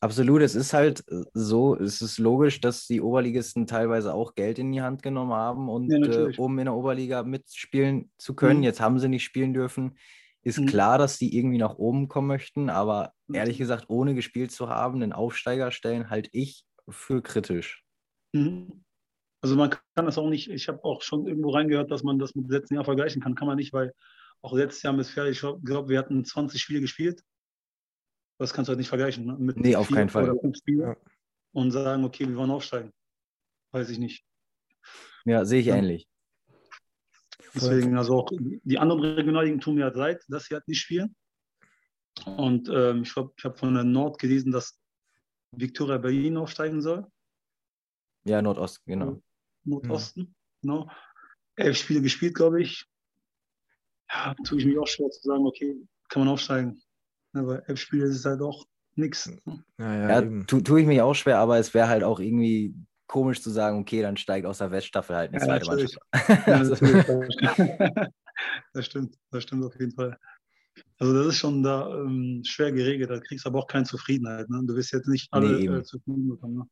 [0.00, 0.42] absolut.
[0.42, 4.82] Es ist halt so, es ist logisch, dass die Oberligisten teilweise auch Geld in die
[4.82, 8.58] Hand genommen haben und ja, äh, um in der Oberliga mitspielen zu können.
[8.58, 8.64] Mhm.
[8.64, 9.96] Jetzt haben sie nicht spielen dürfen
[10.42, 10.66] ist mhm.
[10.66, 15.00] klar, dass die irgendwie nach oben kommen möchten, aber ehrlich gesagt, ohne gespielt zu haben,
[15.00, 17.84] den Aufsteiger stellen, halte ich für kritisch.
[18.32, 18.84] Mhm.
[19.40, 22.34] Also man kann das auch nicht, ich habe auch schon irgendwo reingehört, dass man das
[22.34, 23.34] mit letzten Jahr vergleichen kann.
[23.34, 23.92] Kann man nicht, weil
[24.42, 27.22] auch letztes Jahr Fertig, ich glaube, wir hatten 20 Spiele gespielt.
[28.38, 29.26] Das kannst du halt nicht vergleichen.
[29.26, 29.36] Ne?
[29.38, 30.34] Mit nee, auf keinen Fall.
[30.66, 30.96] Ja.
[31.52, 32.92] Und sagen, okay, wir wollen aufsteigen.
[33.72, 34.24] Weiß ich nicht.
[35.24, 35.76] Ja, sehe ich ja.
[35.76, 36.08] ähnlich.
[37.54, 41.16] Deswegen, also auch die anderen Regionalligen tun mir halt leid, dass sie halt nicht spielen.
[42.24, 44.78] Und ähm, ich habe ich hab von der Nord gelesen, dass
[45.52, 47.06] Viktoria Berlin aufsteigen soll.
[48.24, 49.22] Ja, Nordost, genau.
[49.64, 50.26] Nordosten, ja.
[50.62, 50.90] genau.
[51.56, 52.86] Elf Spiele gespielt, glaube ich.
[54.10, 55.76] Ja, tue ich mich auch schwer zu sagen, okay,
[56.08, 56.80] kann man aufsteigen.
[57.32, 59.30] Aber elf Spiele ist halt auch nichts.
[59.78, 62.74] Ja, ja, ja tue tu ich mich auch schwer, aber es wäre halt auch irgendwie
[63.06, 65.98] komisch zu sagen, okay, dann steigt aus der Weststaffel halt eine zweite Mannschaft.
[66.46, 68.08] Ja,
[68.72, 70.16] das stimmt, das stimmt auf jeden Fall.
[70.98, 74.48] Also das ist schon da ähm, schwer geregelt, da kriegst du aber auch keine Zufriedenheit.
[74.48, 74.62] Ne?
[74.64, 76.58] Du wirst jetzt nicht alle nee, äh, zufrieden bekommen.
[76.58, 76.68] Ne?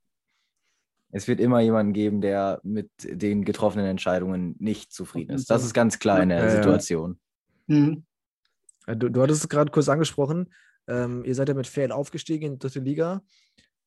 [1.13, 5.51] Es wird immer jemanden geben, der mit den getroffenen Entscheidungen nicht zufrieden ist.
[5.51, 7.19] Das ist ganz klar in der ja, Situation.
[7.67, 8.05] Mhm.
[8.87, 10.53] Du, du hattest es gerade kurz angesprochen.
[10.89, 13.23] Ähm, ihr seid ja mit Fail aufgestiegen in die dritte Liga.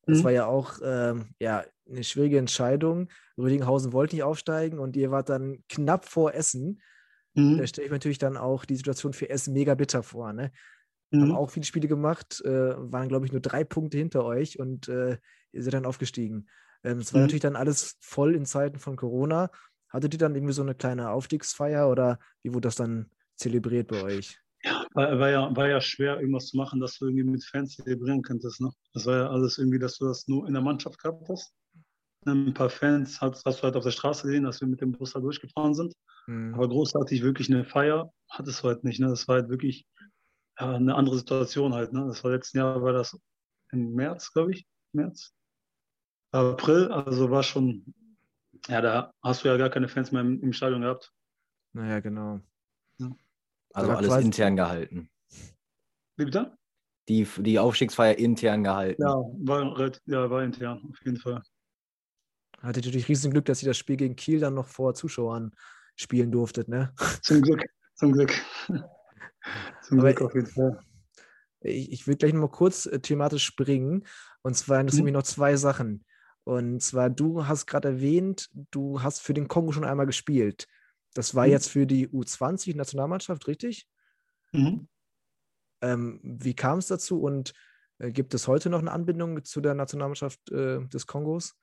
[0.06, 0.24] Das mhm.
[0.24, 3.08] war ja auch ähm, ja, eine schwierige Entscheidung.
[3.38, 6.82] Rödinghausen wollte nicht aufsteigen und ihr wart dann knapp vor Essen.
[7.34, 7.58] Mhm.
[7.58, 10.32] Da stelle ich mir natürlich dann auch die Situation für Essen mega bitter vor.
[10.32, 10.52] Ne?
[11.10, 11.22] Mhm.
[11.22, 14.88] Haben auch viele Spiele gemacht, äh, waren, glaube ich, nur drei Punkte hinter euch und
[14.88, 15.18] äh,
[15.52, 16.48] ihr seid dann aufgestiegen.
[16.82, 17.26] Ähm, es war mhm.
[17.26, 19.50] natürlich dann alles voll in Zeiten von Corona.
[19.88, 24.02] Hattet ihr dann irgendwie so eine kleine Aufstiegsfeier oder wie wurde das dann zelebriert bei
[24.02, 24.38] euch?
[24.92, 28.22] War, war, ja, war ja schwer, irgendwas zu machen, dass du irgendwie mit Fans zelebrieren
[28.22, 28.60] könntest.
[28.60, 28.70] Ne?
[28.92, 31.52] Das war ja alles irgendwie, dass du das nur in der Mannschaft gehabt hast.
[32.26, 34.92] Ein paar Fans hast, hast du halt auf der Straße gesehen, dass wir mit dem
[34.92, 35.94] Bus da durchgefahren sind.
[36.26, 36.54] Mhm.
[36.54, 39.00] Aber großartig wirklich eine Feier hattest du halt nicht.
[39.00, 39.08] Ne?
[39.08, 39.86] Das war halt wirklich
[40.58, 41.94] ja, eine andere Situation halt.
[41.94, 42.04] Ne?
[42.06, 43.18] Das war letzten Jahr, war das
[43.72, 44.66] im März, glaube ich.
[44.92, 45.32] März.
[46.32, 47.94] April, also war schon,
[48.68, 51.12] ja, da hast du ja gar keine Fans mehr im, im Stadion gehabt.
[51.72, 52.40] Naja, genau.
[52.98, 53.10] Ja.
[53.72, 55.10] Also alles intern gehalten.
[56.16, 56.56] Wie bitte?
[57.08, 59.02] Die, die Aufstiegsfeier intern gehalten.
[59.02, 61.42] Ja war, ja, war intern, auf jeden Fall.
[62.58, 65.52] Hattet natürlich riesen Glück, dass ihr das Spiel gegen Kiel dann noch vor Zuschauern
[65.96, 66.92] spielen durftet, ne?
[67.22, 67.64] Zum Glück,
[67.94, 68.32] zum Glück.
[68.66, 70.82] zum Aber Glück auf jeden Fall.
[71.60, 74.06] Ich, ich will gleich noch mal kurz äh, thematisch springen.
[74.42, 75.06] Und zwar interessieren mhm.
[75.06, 76.04] mich noch zwei Sachen.
[76.50, 80.66] Und zwar, du hast gerade erwähnt, du hast für den Kongo schon einmal gespielt.
[81.14, 81.52] Das war mhm.
[81.52, 83.86] jetzt für die U20-Nationalmannschaft, richtig?
[84.50, 84.88] Mhm.
[85.80, 87.52] Ähm, wie kam es dazu und
[87.98, 91.56] äh, gibt es heute noch eine Anbindung zu der Nationalmannschaft äh, des Kongos?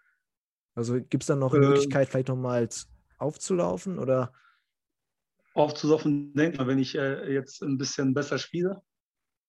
[0.73, 2.69] Also gibt es da noch eine äh, Möglichkeit, vielleicht nochmal
[3.17, 4.31] aufzulaufen oder?
[5.53, 8.81] Aufzulaufen, denke mal, wenn ich äh, jetzt ein bisschen besser spiele,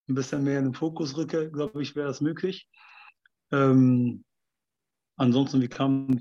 [0.09, 2.69] ein bisschen mehr in den Fokus rücke, glaube ich, wäre das möglich.
[3.53, 4.25] Ähm,
[5.19, 6.21] ansonsten, wie kam,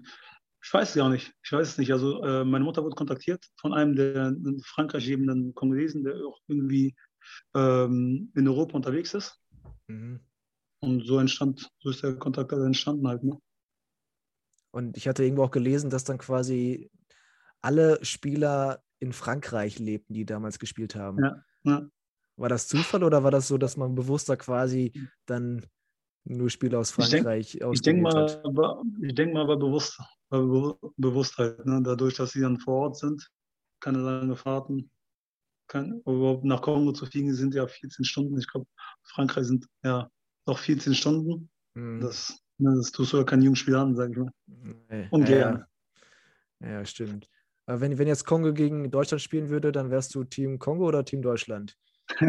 [0.63, 1.33] ich weiß es gar nicht.
[1.43, 1.91] Ich weiß es nicht.
[1.91, 6.39] Also äh, meine Mutter wurde kontaktiert von einem der in Frankreich lebenden Kongolesen, der auch
[6.47, 6.95] irgendwie
[7.55, 9.39] ähm, in Europa unterwegs ist.
[9.87, 10.19] Mhm.
[10.79, 13.23] Und so entstand, so ist der Kontakt also entstanden halt.
[13.23, 13.39] Ne?
[14.71, 16.91] Und ich hatte irgendwo auch gelesen, dass dann quasi
[17.61, 21.23] alle Spieler in Frankreich lebten, die damals gespielt haben.
[21.23, 21.89] Ja, ja.
[22.35, 24.91] War das Zufall oder war das so, dass man bewusster quasi
[25.25, 25.65] dann
[26.29, 28.41] nur Spieler aus Frankreich Ich denke denk mal,
[29.13, 29.99] denk mal, war bewusst,
[30.29, 31.65] war Bewusstheit.
[31.65, 31.81] Ne?
[31.83, 33.29] Dadurch, dass sie dann vor Ort sind,
[33.79, 34.89] keine lange Fahrten.
[35.67, 38.37] Kein, überhaupt nach Kongo zu fliegen sind ja 14 Stunden.
[38.37, 38.67] Ich glaube,
[39.03, 40.09] Frankreich sind ja
[40.45, 41.49] noch 14 Stunden.
[41.73, 41.99] Mhm.
[41.99, 44.31] Das, ne, das tust du ja keinen Jungspieler an, sage ich mal.
[44.89, 45.07] Nee.
[45.11, 45.65] Ungern.
[46.61, 47.29] Ja, ja, stimmt.
[47.65, 51.03] Aber wenn, wenn jetzt Kongo gegen Deutschland spielen würde, dann wärst du Team Kongo oder
[51.03, 51.77] Team Deutschland?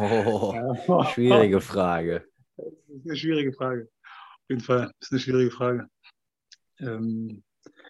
[0.00, 2.24] oh, schwierige Frage.
[2.58, 3.88] Das ist eine schwierige Frage.
[4.02, 5.88] Auf jeden Fall, das ist eine schwierige Frage.
[6.80, 7.42] Ähm,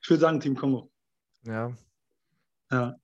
[0.02, 0.90] ich würde sagen Team Kongo.
[1.44, 1.76] Ja.
[2.70, 2.96] Ja.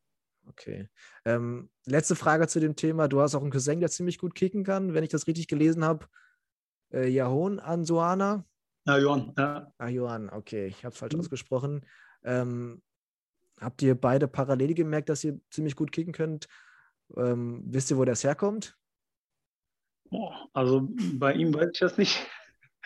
[0.47, 0.89] Okay.
[1.25, 3.09] Ähm, letzte Frage zu dem Thema.
[3.09, 5.85] Du hast auch einen Cousin, der ziemlich gut kicken kann, wenn ich das richtig gelesen
[5.85, 6.07] habe.
[6.93, 8.45] Äh, Jahon Ansuana.
[8.87, 9.73] Ja, Johann, ja.
[9.79, 11.21] Ah, Johann, okay, ich habe es falsch mhm.
[11.21, 11.87] ausgesprochen.
[12.23, 12.83] Ähm,
[13.59, 16.49] habt ihr beide parallel gemerkt, dass ihr ziemlich gut kicken könnt?
[17.17, 18.77] Ähm, wisst ihr, wo das herkommt?
[20.53, 22.27] Also bei ihm weiß ich das nicht.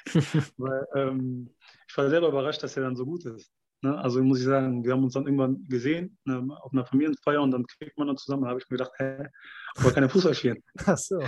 [0.57, 1.55] Weil, ähm,
[1.89, 3.53] ich war selber überrascht, dass er dann so gut ist.
[3.83, 3.97] Ne?
[3.97, 7.53] Also muss ich sagen, wir haben uns dann irgendwann gesehen ne, auf einer Familienfeier und
[7.53, 8.43] dann kriegt man dann zusammen.
[8.43, 9.29] Da habe ich mir gedacht, hä,
[9.77, 10.63] aber keine Fußball spielen.
[10.87, 11.19] Ach so.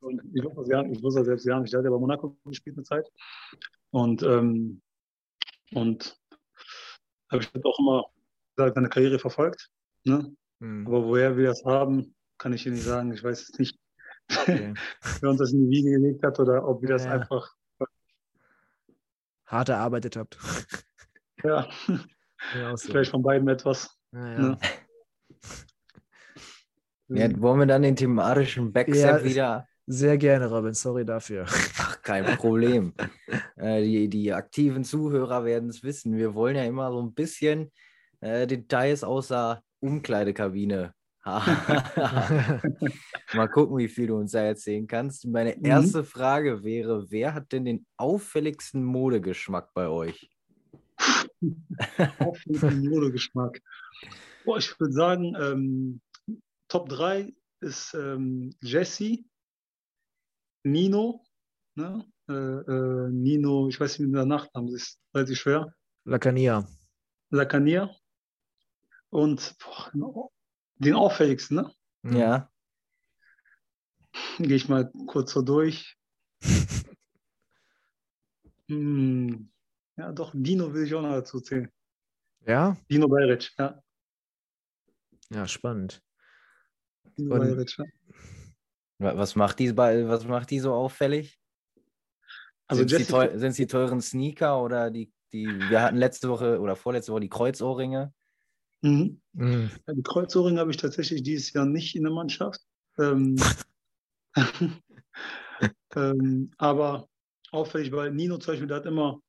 [0.00, 1.70] Und ich wusste, gar, ich wusste selbst gar nicht.
[1.70, 3.08] Ich hatte ja bei Monaco gespielt eine Zeit.
[3.90, 4.82] Und, ähm,
[5.72, 6.16] und
[7.30, 8.04] habe ich halt auch immer
[8.56, 9.70] seine Karriere verfolgt.
[10.04, 10.34] Ne?
[10.58, 10.86] Mhm.
[10.86, 13.12] Aber woher wir das haben, kann ich dir nicht sagen.
[13.12, 13.78] Ich weiß es nicht.
[14.30, 14.74] Okay.
[15.20, 17.12] wer uns das in die Wiege gelegt hat oder ob wir das ja.
[17.12, 17.54] einfach
[19.46, 20.38] hart erarbeitet habt.
[21.42, 21.68] Ja,
[22.58, 22.88] ja so.
[22.88, 23.98] vielleicht von beiden etwas.
[24.12, 24.58] Ja, ne?
[27.08, 27.40] ja.
[27.42, 29.66] wollen wir dann den thematischen Backstep wieder?
[29.86, 30.72] Sehr gerne, Robin.
[30.72, 31.44] Sorry dafür.
[31.46, 32.94] Ach, kein Problem.
[33.56, 36.16] äh, die, die aktiven Zuhörer werden es wissen.
[36.16, 37.70] Wir wollen ja immer so ein bisschen
[38.20, 40.94] äh, Details außer Umkleidekabine
[43.34, 45.26] Mal gucken, wie viel du uns da erzählen kannst.
[45.26, 45.64] Meine mhm.
[45.64, 46.04] erste mhm.
[46.04, 50.30] Frage wäre: Wer hat denn den auffälligsten Modegeschmack bei euch?
[52.18, 53.58] auffälligsten Modegeschmack.
[54.44, 56.02] Boah, ich würde sagen, ähm,
[56.68, 59.24] Top 3 ist ähm, Jesse,
[60.62, 61.24] Nino,
[61.74, 62.04] ne?
[62.28, 65.74] äh, äh, Nino, ich weiß nicht, wie der Nachname ist, relativ schwer.
[66.04, 66.68] Lacania.
[67.30, 67.90] Lacania.
[69.08, 70.30] Und boah,
[70.76, 71.72] den auffälligsten, ne?
[72.02, 72.50] Ja.
[74.38, 75.96] Gehe ich mal kurz so durch.
[78.68, 79.50] hm.
[79.96, 81.70] Ja, doch, Dino will ich auch noch dazu zählen.
[82.46, 82.76] Ja?
[82.90, 83.80] Dino Bayric, ja.
[85.30, 86.02] Ja, spannend.
[87.16, 87.84] Dino Bayric, ja.
[88.98, 91.38] Was macht, die, was macht die so auffällig?
[92.66, 93.00] Also sind
[93.42, 97.28] es die, teuren Sneaker oder die, die, wir hatten letzte Woche oder vorletzte Woche die
[97.28, 98.14] Kreuzohrringe?
[98.84, 99.20] Mhm.
[99.32, 99.70] Mhm.
[99.90, 102.60] Die Kreuzohrringe habe ich tatsächlich dieses Jahr nicht in der Mannschaft.
[102.98, 103.34] Ähm,
[105.96, 107.08] ähm, aber
[107.50, 109.20] auffällig, weil Nino zum Beispiel, der hat immer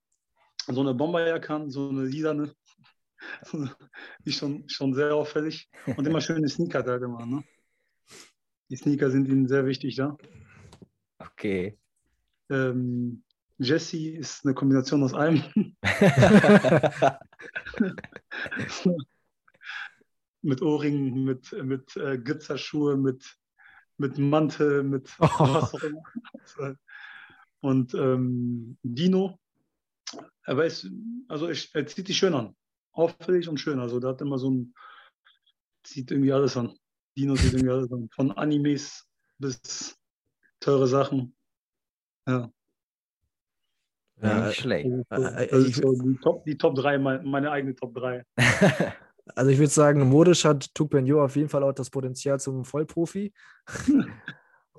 [0.67, 2.53] so eine Bomberjacke an, so eine lilane,
[3.53, 7.25] die ist schon, schon sehr auffällig und immer schöne Sneaker hat er immer.
[7.25, 7.41] Ne?
[8.69, 10.17] Die Sneaker sind ihnen sehr wichtig da.
[11.17, 11.77] Okay.
[12.49, 13.23] Ähm,
[13.57, 15.43] Jesse ist eine Kombination aus allem.
[20.45, 23.37] mit Ohrringen, mit, mit äh, Glitzerschuhe, mit,
[23.97, 25.25] mit Mantel, mit oh.
[25.25, 26.75] was auch immer.
[27.61, 29.39] Und ähm, Dino,
[30.43, 30.87] er weiß,
[31.27, 32.55] also ich, er zieht sich schön an.
[32.91, 33.79] Auffällig und schön.
[33.79, 34.75] Also der hat immer so ein,
[35.83, 36.77] zieht irgendwie alles an.
[37.17, 38.07] Dino sieht irgendwie alles an.
[38.13, 39.07] Von Animes
[39.39, 39.97] bis
[40.59, 41.35] teure Sachen.
[42.27, 42.51] Ja.
[44.21, 44.87] Ja, nicht schlecht.
[45.09, 48.23] Also, äh, das ist so die, Top, die Top 3, meine, meine eigene Top 3.
[49.33, 53.33] Also ich würde sagen, modisch hat Tukbenjo auf jeden Fall auch das Potenzial zum Vollprofi.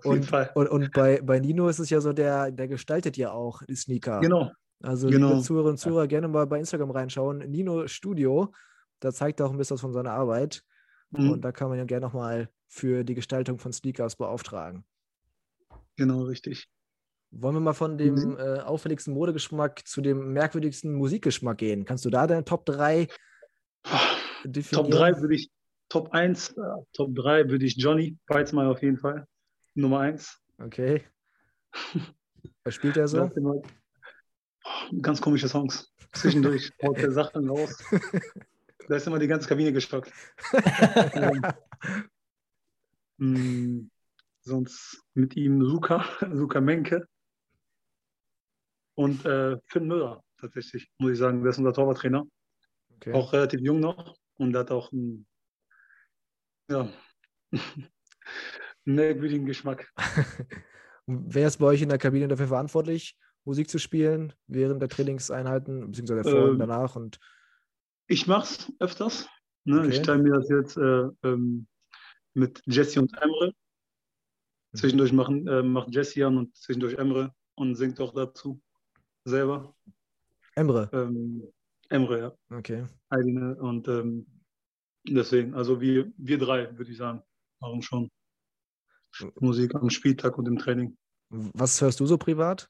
[0.04, 3.62] und, und, und, bei, bei Nino ist es ja so, der, der gestaltet ja auch
[3.64, 4.20] die Sneaker.
[4.20, 4.52] Genau.
[4.82, 5.30] Also genau.
[5.30, 7.38] liebe Zuhörerinnen und Zuhörer, gerne mal bei Instagram reinschauen.
[7.38, 8.52] Nino Studio,
[9.00, 10.62] da zeigt er auch ein bisschen was von seiner Arbeit.
[11.10, 11.30] Mhm.
[11.30, 14.84] Und da kann man ja gerne nochmal für die Gestaltung von Sneakers beauftragen.
[15.96, 16.68] Genau, richtig.
[17.30, 18.36] Wollen wir mal von dem mhm.
[18.38, 21.84] äh, auffälligsten Modegeschmack zu dem merkwürdigsten Musikgeschmack gehen?
[21.84, 23.08] Kannst du da deine Top 3
[24.46, 24.90] definieren?
[24.90, 25.50] Top 3 würde ich,
[25.88, 26.60] Top 1, äh,
[26.92, 29.26] Top 3 würde ich Johnny Weizmann auf jeden Fall.
[29.74, 30.40] Nummer 1.
[30.58, 31.04] Okay.
[32.64, 33.30] Was spielt er so?
[35.00, 35.92] Ganz komische Songs.
[36.12, 37.82] Zwischendurch haut der Sachen raus.
[38.88, 40.12] Da ist immer die ganze Kabine gestockt.
[43.20, 43.90] ähm,
[44.40, 47.06] sonst mit ihm Luca, Luca Menke
[48.94, 51.42] und äh, Finn Müller tatsächlich, muss ich sagen.
[51.42, 52.24] Der ist unser Torwarttrainer.
[52.96, 53.12] Okay.
[53.12, 55.26] Auch relativ jung noch und hat auch einen,
[56.70, 56.88] ja,
[58.84, 59.92] merkwürdigen Geschmack.
[61.06, 65.86] Wer ist bei euch in der Kabine dafür verantwortlich, Musik zu spielen während der Trainingseinheiten,
[65.86, 66.96] beziehungsweise vor ähm, und danach?
[66.96, 67.20] Und
[68.08, 69.28] ich mache es öfters.
[69.64, 69.80] Ne?
[69.80, 69.88] Okay.
[69.90, 71.66] Ich teile mir das jetzt äh, ähm,
[72.34, 73.48] mit Jesse und Emre.
[74.72, 74.78] Mhm.
[74.78, 78.60] Zwischendurch machen, äh, macht Jesse an und zwischendurch Emre und singt auch dazu
[79.24, 79.74] selber.
[80.54, 80.88] Emre?
[80.92, 81.52] Ähm,
[81.88, 82.56] Emre, ja.
[82.56, 82.86] Okay.
[83.08, 84.26] Eigene und ähm,
[85.08, 87.22] deswegen, also wir, wir drei, würde ich sagen,
[87.60, 88.10] machen schon
[89.40, 90.96] Musik am Spieltag und im Training.
[91.30, 92.68] Was hörst du so privat?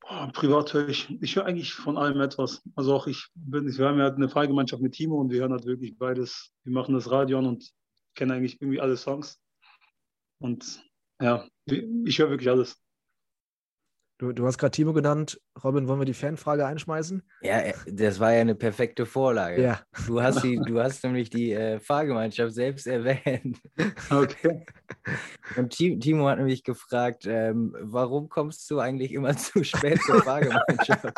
[0.00, 2.62] Boah, privat höre ich, ich höre eigentlich von allem etwas.
[2.74, 5.66] Also auch ich bin, wir haben ja eine Fallgemeinschaft mit Timo und wir hören halt
[5.66, 6.52] wirklich beides.
[6.64, 7.70] Wir machen das Radio an und
[8.14, 9.38] kennen eigentlich irgendwie alle Songs.
[10.40, 10.82] Und
[11.20, 12.80] ja, ich höre wirklich alles.
[14.18, 15.40] Du, du hast gerade Timo genannt.
[15.62, 17.22] Robin, wollen wir die Fanfrage einschmeißen?
[17.40, 19.62] Ja, äh, das war ja eine perfekte Vorlage.
[19.62, 19.80] Ja.
[20.08, 23.60] Du hast, die, du hast nämlich die äh, Fahrgemeinschaft selbst erwähnt.
[24.10, 24.66] Okay.
[25.56, 31.12] Und Timo hat nämlich gefragt, ähm, warum kommst du eigentlich immer zu spät zur Fahrgemeinschaft?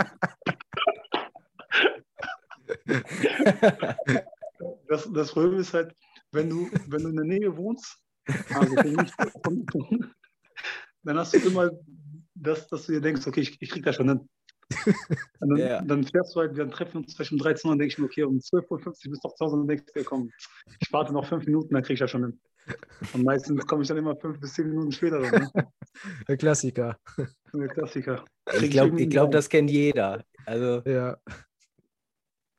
[4.88, 5.94] das, das Problem ist halt,
[6.32, 7.96] wenn du, wenn du in der Nähe wohnst,
[8.54, 8.74] also
[11.02, 11.70] dann hast du immer
[12.40, 14.28] dass, dass du dir denkst, okay, ich, ich krieg das schon hin.
[15.40, 15.82] Dann, yeah.
[15.82, 17.98] dann, fährst du halt, dann treffen wir uns vielleicht um 13 Uhr und denke ich
[17.98, 20.30] mir, okay, um 12.50 Uhr bist du doch zu Hause und denkst dir, komm,
[20.78, 22.40] ich warte noch fünf Minuten, dann krieg ich das schon hin.
[23.12, 25.18] Und meistens komme ich dann immer fünf bis zehn Minuten später.
[25.18, 25.50] Ne?
[26.28, 26.96] Der Klassiker.
[27.52, 28.24] Der Klassiker.
[28.60, 30.24] ich glaube, glaub, das kennt jeder.
[30.46, 30.82] Also.
[30.88, 31.16] Ja.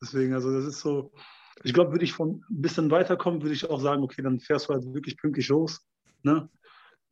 [0.01, 1.13] Deswegen, also das ist so,
[1.63, 4.67] ich glaube, würde ich von ein bisschen weiterkommen, würde ich auch sagen, okay, dann fährst
[4.67, 5.85] du halt wirklich pünktlich los.
[6.23, 6.49] Ne?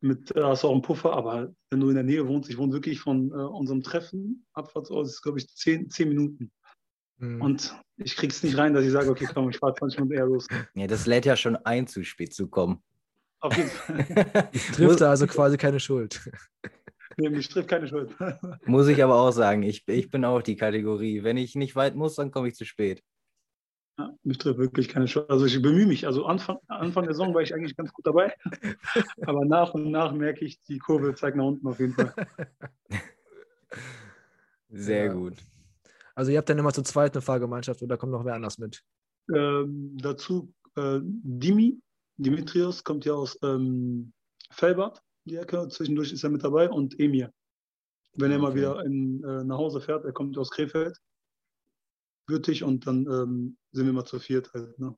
[0.00, 2.58] Mit, äh, hast du auch einen Puffer, aber wenn du in der Nähe wohnst, ich
[2.58, 6.50] wohne wirklich von äh, unserem Treffen, Abfahrtsort, ist glaube ich zehn, zehn Minuten.
[7.18, 7.40] Mhm.
[7.42, 10.26] Und ich krieg's nicht rein, dass ich sage, okay, komm, ich fahre 20 Minuten eher
[10.26, 10.46] los.
[10.74, 12.82] Ja, das lädt ja schon ein, zu spät zu kommen.
[13.40, 14.48] Auf jeden Fall.
[14.52, 16.20] Ich trifft da also quasi keine Schuld.
[17.16, 18.14] Nee, mich trifft keine Schuld.
[18.64, 21.22] Muss ich aber auch sagen, ich, ich bin auch die Kategorie.
[21.22, 23.02] Wenn ich nicht weit muss, dann komme ich zu spät.
[23.98, 25.28] Ja, trifft wirklich keine Chance.
[25.28, 26.06] Also ich bemühe mich.
[26.06, 28.34] Also Anfang, Anfang der Saison war ich eigentlich ganz gut dabei.
[29.26, 32.14] Aber nach und nach merke ich, die Kurve zeigt nach unten auf jeden Fall.
[34.70, 35.12] Sehr ja.
[35.12, 35.34] gut.
[36.14, 38.82] Also ihr habt dann immer zu zweit eine Fahrgemeinschaft oder kommt noch wer anders mit?
[39.34, 41.80] Ähm, dazu äh, Dimi,
[42.16, 44.12] Dimitrios kommt ja aus ähm,
[44.50, 47.32] Felbert, die Ecke, zwischendurch ist er mit dabei und Emir.
[48.14, 48.46] Wenn er okay.
[48.46, 50.98] mal wieder in, äh, nach Hause fährt, er kommt aus Krefeld,
[52.30, 54.78] Würtig und dann ähm, sind wir mal zu viert halt.
[54.78, 54.96] Ne?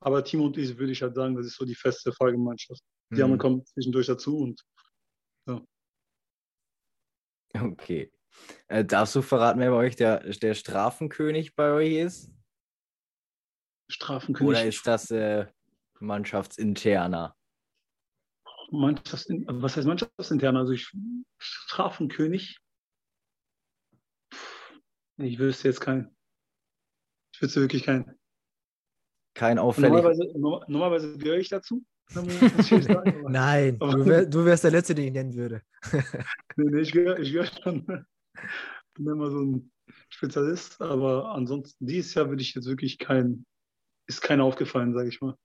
[0.00, 2.80] Aber Timo und ich würde ich halt sagen, das ist so die feste Fallgemeinschaft.
[3.10, 3.22] Die mhm.
[3.24, 4.62] anderen kommen zwischendurch dazu und
[5.46, 5.62] ja.
[7.54, 8.12] Okay.
[8.68, 12.30] Äh, darfst du verraten, wer bei euch der, der Strafenkönig bei euch ist?
[13.90, 14.50] Strafenkönig.
[14.50, 15.46] Oder ist das äh,
[15.98, 17.34] mannschaftsinterner?
[18.70, 20.60] Mannschafts was heißt mannschaftsinterner?
[20.60, 20.92] Also ich
[21.38, 22.58] Strafenkönig.
[25.16, 26.14] Ich wüsste jetzt keinen.
[27.38, 28.04] Ich wüsste wirklich keinen.
[29.34, 29.90] Kein auffällig.
[29.90, 31.84] Normalerweise, normalerweise gehöre ich dazu.
[33.28, 35.62] Nein, du, wär, du, wärst der Letzte, den ich nennen würde.
[36.56, 37.86] nee, nee, ich wäre ich wär schon
[38.94, 39.70] bin immer so ein
[40.08, 43.46] Spezialist, aber ansonsten, dieses Jahr würde ich jetzt wirklich kein,
[44.08, 45.36] ist keiner aufgefallen, sage ich mal.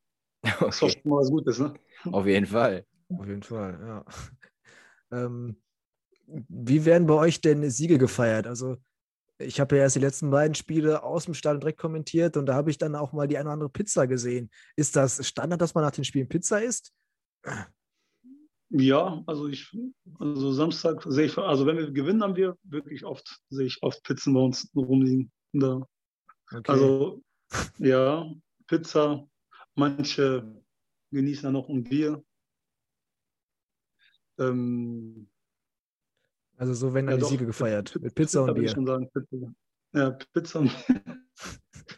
[0.41, 0.55] Okay.
[0.61, 1.75] Das ist schon mal was Gutes, ne?
[2.05, 2.87] Auf jeden Fall.
[3.09, 4.05] Auf jeden Fall, ja.
[5.11, 5.61] Ähm,
[6.25, 8.47] wie werden bei euch denn Siege gefeiert?
[8.47, 8.77] Also,
[9.43, 12.55] ich habe ja erst die letzten beiden Spiele aus dem Stadion direkt kommentiert und da
[12.55, 14.49] habe ich dann auch mal die eine oder andere Pizza gesehen.
[14.75, 16.93] Ist das Standard, dass man nach den Spielen Pizza isst?
[18.69, 19.71] Ja, also ich,
[20.19, 24.03] also Samstag sehe ich, also wenn wir gewinnen, haben wir wirklich oft, sehe ich oft
[24.03, 25.31] Pizzen bei uns rumliegen.
[25.53, 25.85] Da.
[26.51, 26.71] Okay.
[26.71, 27.23] Also
[27.77, 28.25] ja,
[28.67, 29.27] Pizza,
[29.75, 30.63] manche
[31.11, 32.23] genießen dann noch ein Bier.
[34.39, 35.29] Ähm,
[36.64, 37.91] also so werden ja, die Siege gefeiert.
[37.91, 38.64] Pizza, mit Pizza, Pizza und Bier.
[38.64, 39.53] Ich schon sagen, Pizza.
[39.94, 40.72] Ja, Pizza und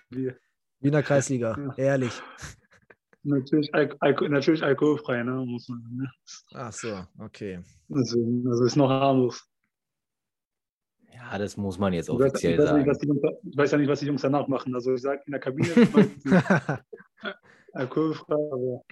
[0.10, 0.36] Bier.
[0.80, 1.74] Wiener Kreisliga, ja.
[1.78, 2.20] ehrlich.
[3.22, 5.34] Natürlich, Al Al natürlich alkoholfrei, ne?
[5.46, 6.12] Muss man, ne?
[6.54, 7.60] Ach so, okay.
[7.92, 8.18] Also,
[8.48, 9.48] also ist noch harmlos.
[11.14, 12.90] Ja, das muss man jetzt offiziell ich weiß, sagen.
[12.90, 14.74] Nicht, Jungs, ich weiß ja nicht, was die Jungs danach machen.
[14.74, 15.70] Also ich sage in der Kabine
[17.74, 18.84] alkoholfrei, aber.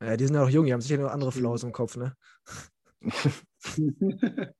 [0.00, 2.16] Ja, die sind ja auch jung, die haben sicher noch andere Flaws im Kopf, ne?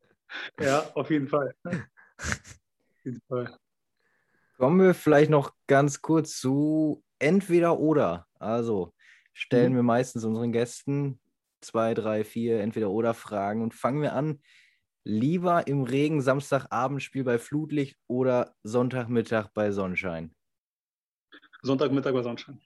[0.60, 1.54] ja, auf jeden Fall.
[2.18, 3.56] Auf jeden Fall.
[4.56, 8.26] Kommen wir vielleicht noch ganz kurz zu entweder oder.
[8.40, 8.92] Also
[9.32, 9.76] stellen mhm.
[9.76, 11.20] wir meistens unseren Gästen
[11.60, 14.42] zwei, drei, vier entweder oder Fragen und fangen wir an.
[15.04, 20.34] Lieber im Regen Samstagabendspiel bei Flutlicht oder Sonntagmittag bei Sonnenschein?
[21.62, 22.60] Sonntagmittag bei Sonnenschein.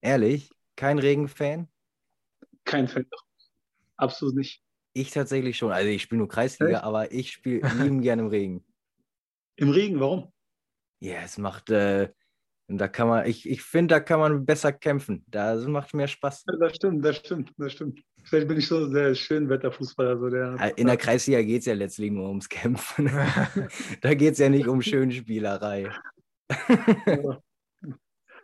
[0.00, 0.50] Ehrlich?
[0.76, 1.68] Kein Regenfan?
[2.64, 3.06] Kein Fan.
[3.96, 4.62] Absolut nicht.
[4.94, 5.72] Ich tatsächlich schon.
[5.72, 6.84] Also ich spiele nur Kreisliga, Echt?
[6.84, 8.64] aber ich spiele lieben gerne im Regen.
[9.56, 10.32] Im Regen, warum?
[11.00, 12.08] Ja, es macht, äh,
[12.68, 15.24] da kann man, ich, ich finde, da kann man besser kämpfen.
[15.26, 16.44] Da macht mehr Spaß.
[16.46, 18.00] Ja, das stimmt, das stimmt, das stimmt.
[18.22, 20.18] Vielleicht bin ich so sehr schön Wetterfußballer.
[20.18, 23.06] So der, In der Kreisliga geht es ja letztlich nur ums Kämpfen.
[24.00, 25.90] da geht es ja nicht um Schönspielerei.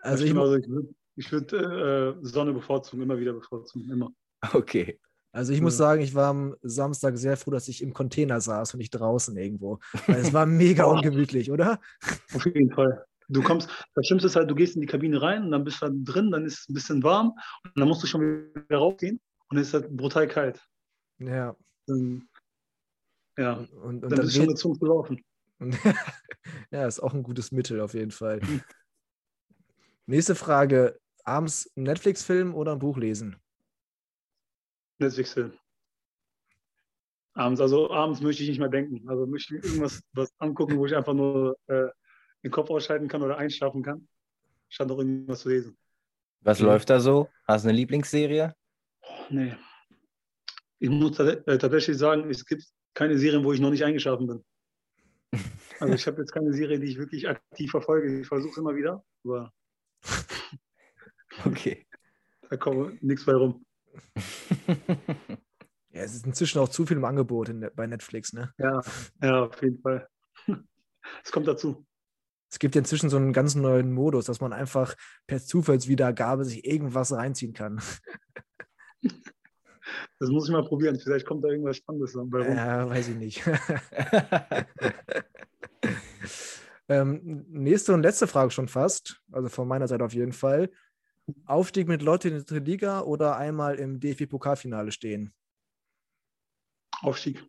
[0.02, 4.12] also ich, also ich würde ich würd, äh, Sonne bevorzugen, immer wieder bevorzugen, immer.
[4.52, 4.98] Okay.
[5.32, 8.74] Also ich muss sagen, ich war am Samstag sehr froh, dass ich im Container saß
[8.74, 9.78] und nicht draußen irgendwo.
[10.06, 11.80] Weil es war mega ungemütlich, oder?
[12.34, 13.04] Auf jeden Fall.
[13.28, 15.80] Du kommst, das Schlimmste ist halt, du gehst in die Kabine rein und dann bist
[15.80, 17.32] du halt drin, dann ist es ein bisschen warm
[17.62, 20.60] und dann musst du schon wieder raufgehen und dann ist halt brutal kalt.
[21.18, 21.54] Ja.
[21.86, 22.28] Dann,
[23.38, 25.24] ja, und, und, dann, dann bist du schon gezwungen zu laufen.
[26.72, 28.40] ja, ist auch ein gutes Mittel auf jeden Fall.
[28.40, 28.62] Hm.
[30.06, 33.36] Nächste Frage: Abends Netflix-Film oder ein Buch lesen?
[35.00, 35.52] Netflix-Film.
[37.34, 39.08] Abends, also abends möchte ich nicht mehr denken.
[39.08, 41.88] Also möchte ich irgendwas was angucken, wo ich einfach nur äh,
[42.42, 44.08] den Kopf ausschalten kann oder einschlafen kann,
[44.68, 45.76] statt noch irgendwas zu lesen.
[46.40, 46.66] Was ja.
[46.66, 47.28] läuft da so?
[47.44, 48.54] Hast du eine Lieblingsserie?
[49.02, 49.54] Oh, nee.
[50.78, 52.64] Ich muss äh, tatsächlich sagen, es gibt
[52.94, 54.44] keine Serien, wo ich noch nicht eingeschlafen bin.
[55.78, 58.20] Also ich habe jetzt keine Serie, die ich wirklich aktiv verfolge.
[58.20, 59.50] Ich versuche immer wieder, aber
[61.46, 61.86] okay.
[62.50, 63.64] Da kommt nichts bei rum.
[65.92, 68.52] ja, es ist inzwischen auch zu viel im Angebot in, bei Netflix, ne?
[68.58, 68.80] Ja,
[69.22, 70.08] ja, auf jeden Fall.
[71.24, 71.86] Es kommt dazu.
[72.50, 74.94] Es gibt ja inzwischen so einen ganz neuen Modus, dass man einfach
[75.26, 77.80] per Zufallswiedergabe sich irgendwas reinziehen kann.
[80.20, 81.00] Das muss ich mal probieren.
[81.00, 82.56] Vielleicht kommt da irgendwas Spannendes bei rum.
[82.56, 83.42] Ja, weiß ich nicht.
[86.88, 89.20] ähm, nächste und letzte Frage schon fast.
[89.32, 90.70] Also von meiner Seite auf jeden Fall.
[91.46, 95.32] Aufstieg mit Leute in der Liga oder einmal im DFB-Pokalfinale stehen?
[97.00, 97.44] Aufstieg.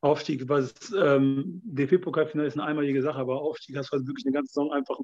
[0.00, 4.34] Aufstieg, weil ähm, DFB-Pokalfinale ist eine einmalige Sache, aber Aufstieg hast du halt wirklich eine
[4.34, 4.98] ganze Saison einfach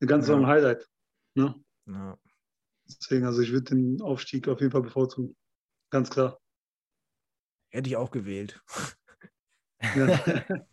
[0.00, 0.34] eine ganze ja.
[0.34, 0.88] Saison Highlight.
[1.34, 1.54] Ne?
[1.86, 2.18] Ja.
[2.86, 5.36] Deswegen, also ich würde den Aufstieg auf jeden Fall bevorzugen.
[5.90, 6.38] Ganz klar.
[7.70, 8.62] Hätte ich auch gewählt.
[9.96, 10.44] Ja.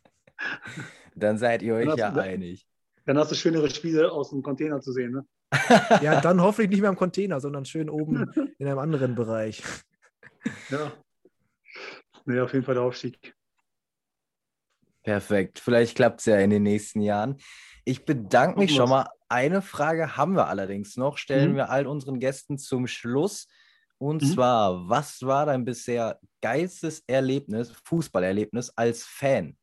[1.16, 2.68] Dann seid ihr euch ja einig.
[3.06, 5.26] Dann hast du schönere Spiele aus dem Container zu sehen, ne?
[6.02, 9.64] ja, dann hoffentlich nicht mehr im Container, sondern schön oben in einem anderen Bereich.
[10.70, 10.92] Ja.
[12.26, 13.36] Nee, auf jeden Fall der Aufstieg.
[15.04, 15.60] Perfekt.
[15.60, 17.38] Vielleicht klappt es ja in den nächsten Jahren.
[17.86, 19.08] Ich bedanke mich schon mal.
[19.28, 21.56] Eine Frage haben wir allerdings noch, stellen mhm.
[21.56, 23.48] wir all unseren Gästen zum Schluss.
[23.98, 24.28] Und mhm.
[24.28, 29.58] zwar, was war dein bisher geilstes Erlebnis, Fußballerlebnis als Fan?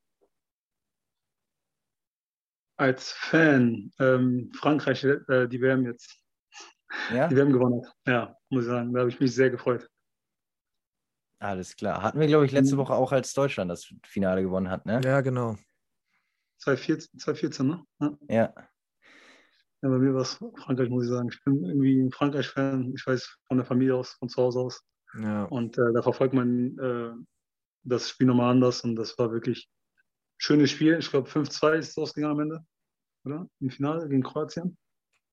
[2.78, 6.22] Als Fan, ähm, Frankreich, äh, die WM jetzt.
[7.12, 7.28] Ja?
[7.28, 7.92] Die WM gewonnen hat.
[8.06, 8.94] Ja, muss ich sagen.
[8.94, 9.88] Da habe ich mich sehr gefreut.
[11.40, 12.02] Alles klar.
[12.02, 12.80] Hatten wir, glaube ich, letzte mhm.
[12.80, 15.00] Woche auch, als Deutschland das Finale gewonnen hat, ne?
[15.04, 15.56] Ja, genau.
[16.58, 17.84] 2014, 2014 ne?
[18.00, 18.16] Ja.
[18.28, 18.54] ja.
[19.80, 21.28] Ja, bei mir war es Frankreich, muss ich sagen.
[21.32, 22.94] Ich bin irgendwie ein Frankreich-Fan.
[22.96, 24.84] Ich weiß von der Familie aus, von zu Hause aus.
[25.20, 25.44] Ja.
[25.44, 27.12] Und äh, da verfolgt man äh,
[27.84, 28.82] das Spiel nochmal anders.
[28.82, 29.70] Und das war wirklich
[30.38, 30.98] schönes Spiel.
[30.98, 32.66] Ich glaube, 5-2 ist es ausgegangen am Ende.
[33.24, 33.48] Oder?
[33.60, 34.78] Im Finale gegen Kroatien.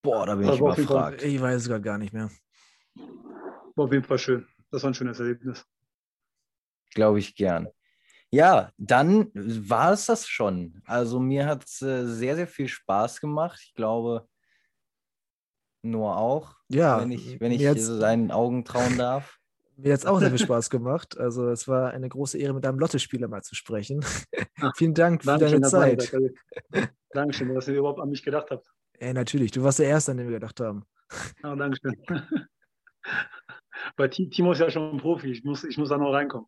[0.01, 1.23] Boah, da bin ich überfragt.
[1.23, 2.29] Ich weiß es gerade gar nicht mehr.
[3.75, 4.47] War auf jeden Fall schön.
[4.71, 5.65] Das war ein schönes Erlebnis.
[6.93, 7.69] Glaube ich gern.
[8.31, 10.81] Ja, dann war es das schon.
[10.85, 13.59] Also mir hat es äh, sehr, sehr viel Spaß gemacht.
[13.63, 14.27] Ich glaube,
[15.81, 16.55] nur auch.
[16.67, 19.39] Ja, wenn ich, wenn ich jetzt, seinen Augen trauen darf.
[19.77, 21.17] Mir hat es auch sehr viel Spaß gemacht.
[21.17, 24.03] Also es war eine große Ehre, mit einem Lotte-Spieler mal zu sprechen.
[24.75, 26.15] Vielen Dank für Dankeschön, deine Zeit.
[27.11, 28.67] Dankeschön, dass ihr überhaupt an mich gedacht habt.
[28.99, 29.51] Ja, natürlich.
[29.51, 30.85] Du warst der Erste, an den wir gedacht haben.
[31.43, 31.95] Ah, Dankeschön.
[33.97, 35.31] Weil Timo ist ja schon ein Profi.
[35.31, 36.47] Ich muss, ich muss da noch reinkommen.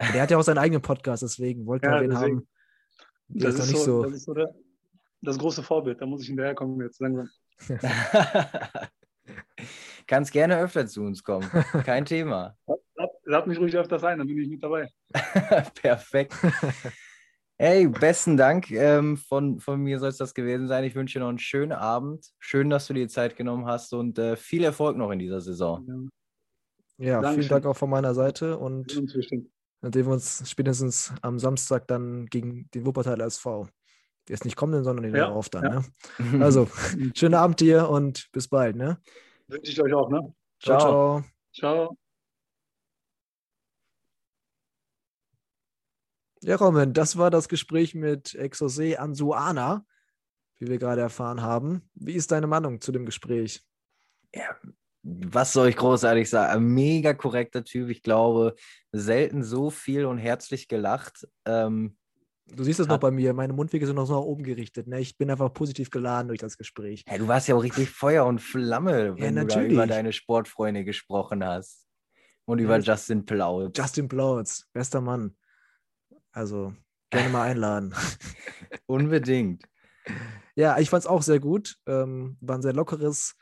[0.00, 2.48] Der hat ja auch seinen eigenen Podcast, deswegen wollte ja, wir haben.
[3.28, 4.02] Das ist, so, so.
[4.02, 4.52] das ist so der,
[5.20, 6.00] das große Vorbild.
[6.00, 7.28] Da muss ich hinterherkommen jetzt langsam.
[10.06, 11.48] Kannst gerne öfter zu uns kommen.
[11.84, 12.56] Kein Thema.
[13.24, 14.88] Lad mich ruhig öfters ein, dann bin ich mit dabei.
[15.82, 16.34] Perfekt.
[17.56, 18.70] Hey, besten Dank.
[18.70, 20.84] Ähm, von, von mir soll es das gewesen sein.
[20.84, 22.26] Ich wünsche dir noch einen schönen Abend.
[22.38, 26.10] Schön, dass du dir Zeit genommen hast und äh, viel Erfolg noch in dieser Saison.
[26.98, 28.96] Ja, ja vielen Dank auch von meiner Seite und
[29.82, 33.68] dann sehen wir uns spätestens am Samstag dann gegen den Wuppertaler SV.
[34.28, 35.64] Der ist nicht kommenden, sondern den ja, darauf dann.
[35.64, 35.84] Ja.
[36.18, 36.44] Ne?
[36.44, 36.68] Also,
[37.14, 38.76] schönen Abend dir und bis bald.
[38.76, 38.98] Ne?
[39.48, 40.08] Wünsche ich euch auch.
[40.10, 40.34] Ne?
[40.60, 41.24] Ciao, ciao.
[41.52, 41.98] Ciao.
[46.44, 49.86] Ja, Roman, das war das Gespräch mit Exosé Ansuana,
[50.58, 51.88] wie wir gerade erfahren haben.
[51.94, 53.62] Wie ist deine Meinung zu dem Gespräch?
[54.34, 54.56] Ja,
[55.04, 56.74] was soll ich großartig sagen?
[56.74, 57.90] Mega korrekter Typ.
[57.90, 58.54] Ich glaube,
[58.92, 61.28] selten so viel und herzlich gelacht.
[61.44, 61.96] Ähm,
[62.54, 63.32] du siehst es noch bei mir.
[63.34, 64.86] Meine Mundwege sind noch so nach oben gerichtet.
[64.86, 65.00] Ne?
[65.00, 67.04] Ich bin einfach positiv geladen durch das Gespräch.
[67.08, 70.12] Ja, du warst ja auch richtig Feuer und Flamme, wenn ja, du da über deine
[70.12, 71.86] Sportfreunde gesprochen hast.
[72.44, 73.76] Und über ja, Justin Plautz.
[73.76, 75.36] Justin Plautz, bester Mann.
[76.32, 76.74] Also
[77.10, 77.94] gerne mal einladen.
[78.86, 79.64] Unbedingt.
[80.54, 81.76] Ja, ich fand es auch sehr gut.
[81.86, 83.36] Ähm, war ein sehr lockeres,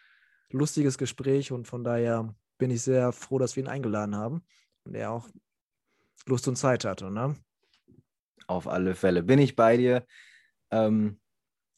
[0.50, 4.44] lustiges Gespräch und von daher bin ich sehr froh, dass wir ihn eingeladen haben
[4.84, 5.28] und er auch
[6.26, 7.10] Lust und Zeit hatte.
[7.10, 7.36] Ne?
[8.50, 10.04] Auf alle Fälle bin ich bei dir.
[10.72, 11.20] Ähm,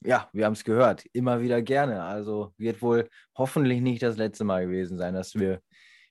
[0.05, 2.03] ja, wir haben es gehört, immer wieder gerne.
[2.03, 5.61] Also wird wohl hoffentlich nicht das letzte Mal gewesen sein, dass wir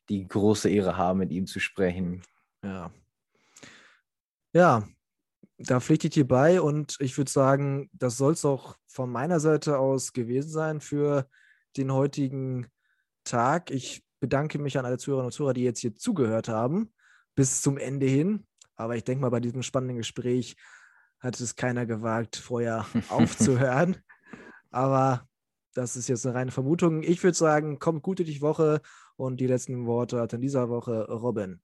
[0.08, 2.22] die große Ehre haben, mit ihm zu sprechen.
[2.64, 2.92] Ja.
[4.54, 4.88] Ja,
[5.58, 9.40] da pflichte ich dir bei und ich würde sagen, das soll es auch von meiner
[9.40, 11.28] Seite aus gewesen sein für
[11.76, 12.68] den heutigen
[13.24, 13.72] Tag.
[13.72, 16.94] Ich bedanke mich an alle Zuhörerinnen und Zuhörer, die jetzt hier zugehört haben,
[17.34, 18.46] bis zum Ende hin.
[18.82, 20.56] Aber ich denke mal, bei diesem spannenden Gespräch
[21.20, 23.98] hat es keiner gewagt, vorher aufzuhören.
[24.72, 25.28] Aber
[25.74, 27.04] das ist jetzt eine reine Vermutung.
[27.04, 28.82] Ich würde sagen, kommt gut durch die Woche
[29.16, 31.62] und die letzten Worte hat in dieser Woche Robin.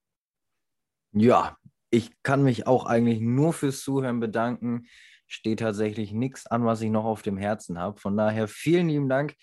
[1.11, 1.57] Ja,
[1.89, 4.88] ich kann mich auch eigentlich nur fürs Zuhören bedanken.
[5.26, 7.99] Steht tatsächlich nichts an, was ich noch auf dem Herzen habe.
[7.99, 9.35] Von daher vielen lieben Dank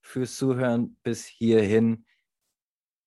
[0.00, 2.06] fürs Zuhören bis hierhin.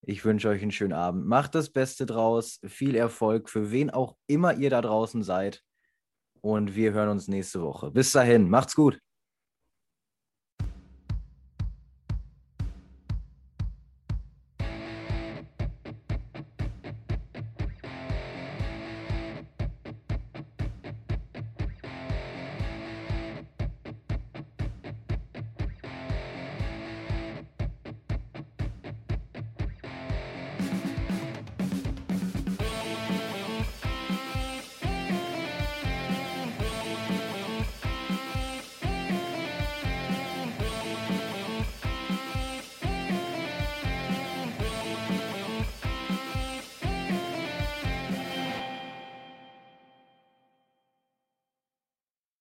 [0.02, 1.26] Ich wünsche euch einen schönen Abend.
[1.26, 2.60] Macht das Beste draus.
[2.66, 5.64] Viel Erfolg für wen auch immer ihr da draußen seid.
[6.42, 7.92] Und wir hören uns nächste Woche.
[7.92, 9.00] Bis dahin, macht's gut.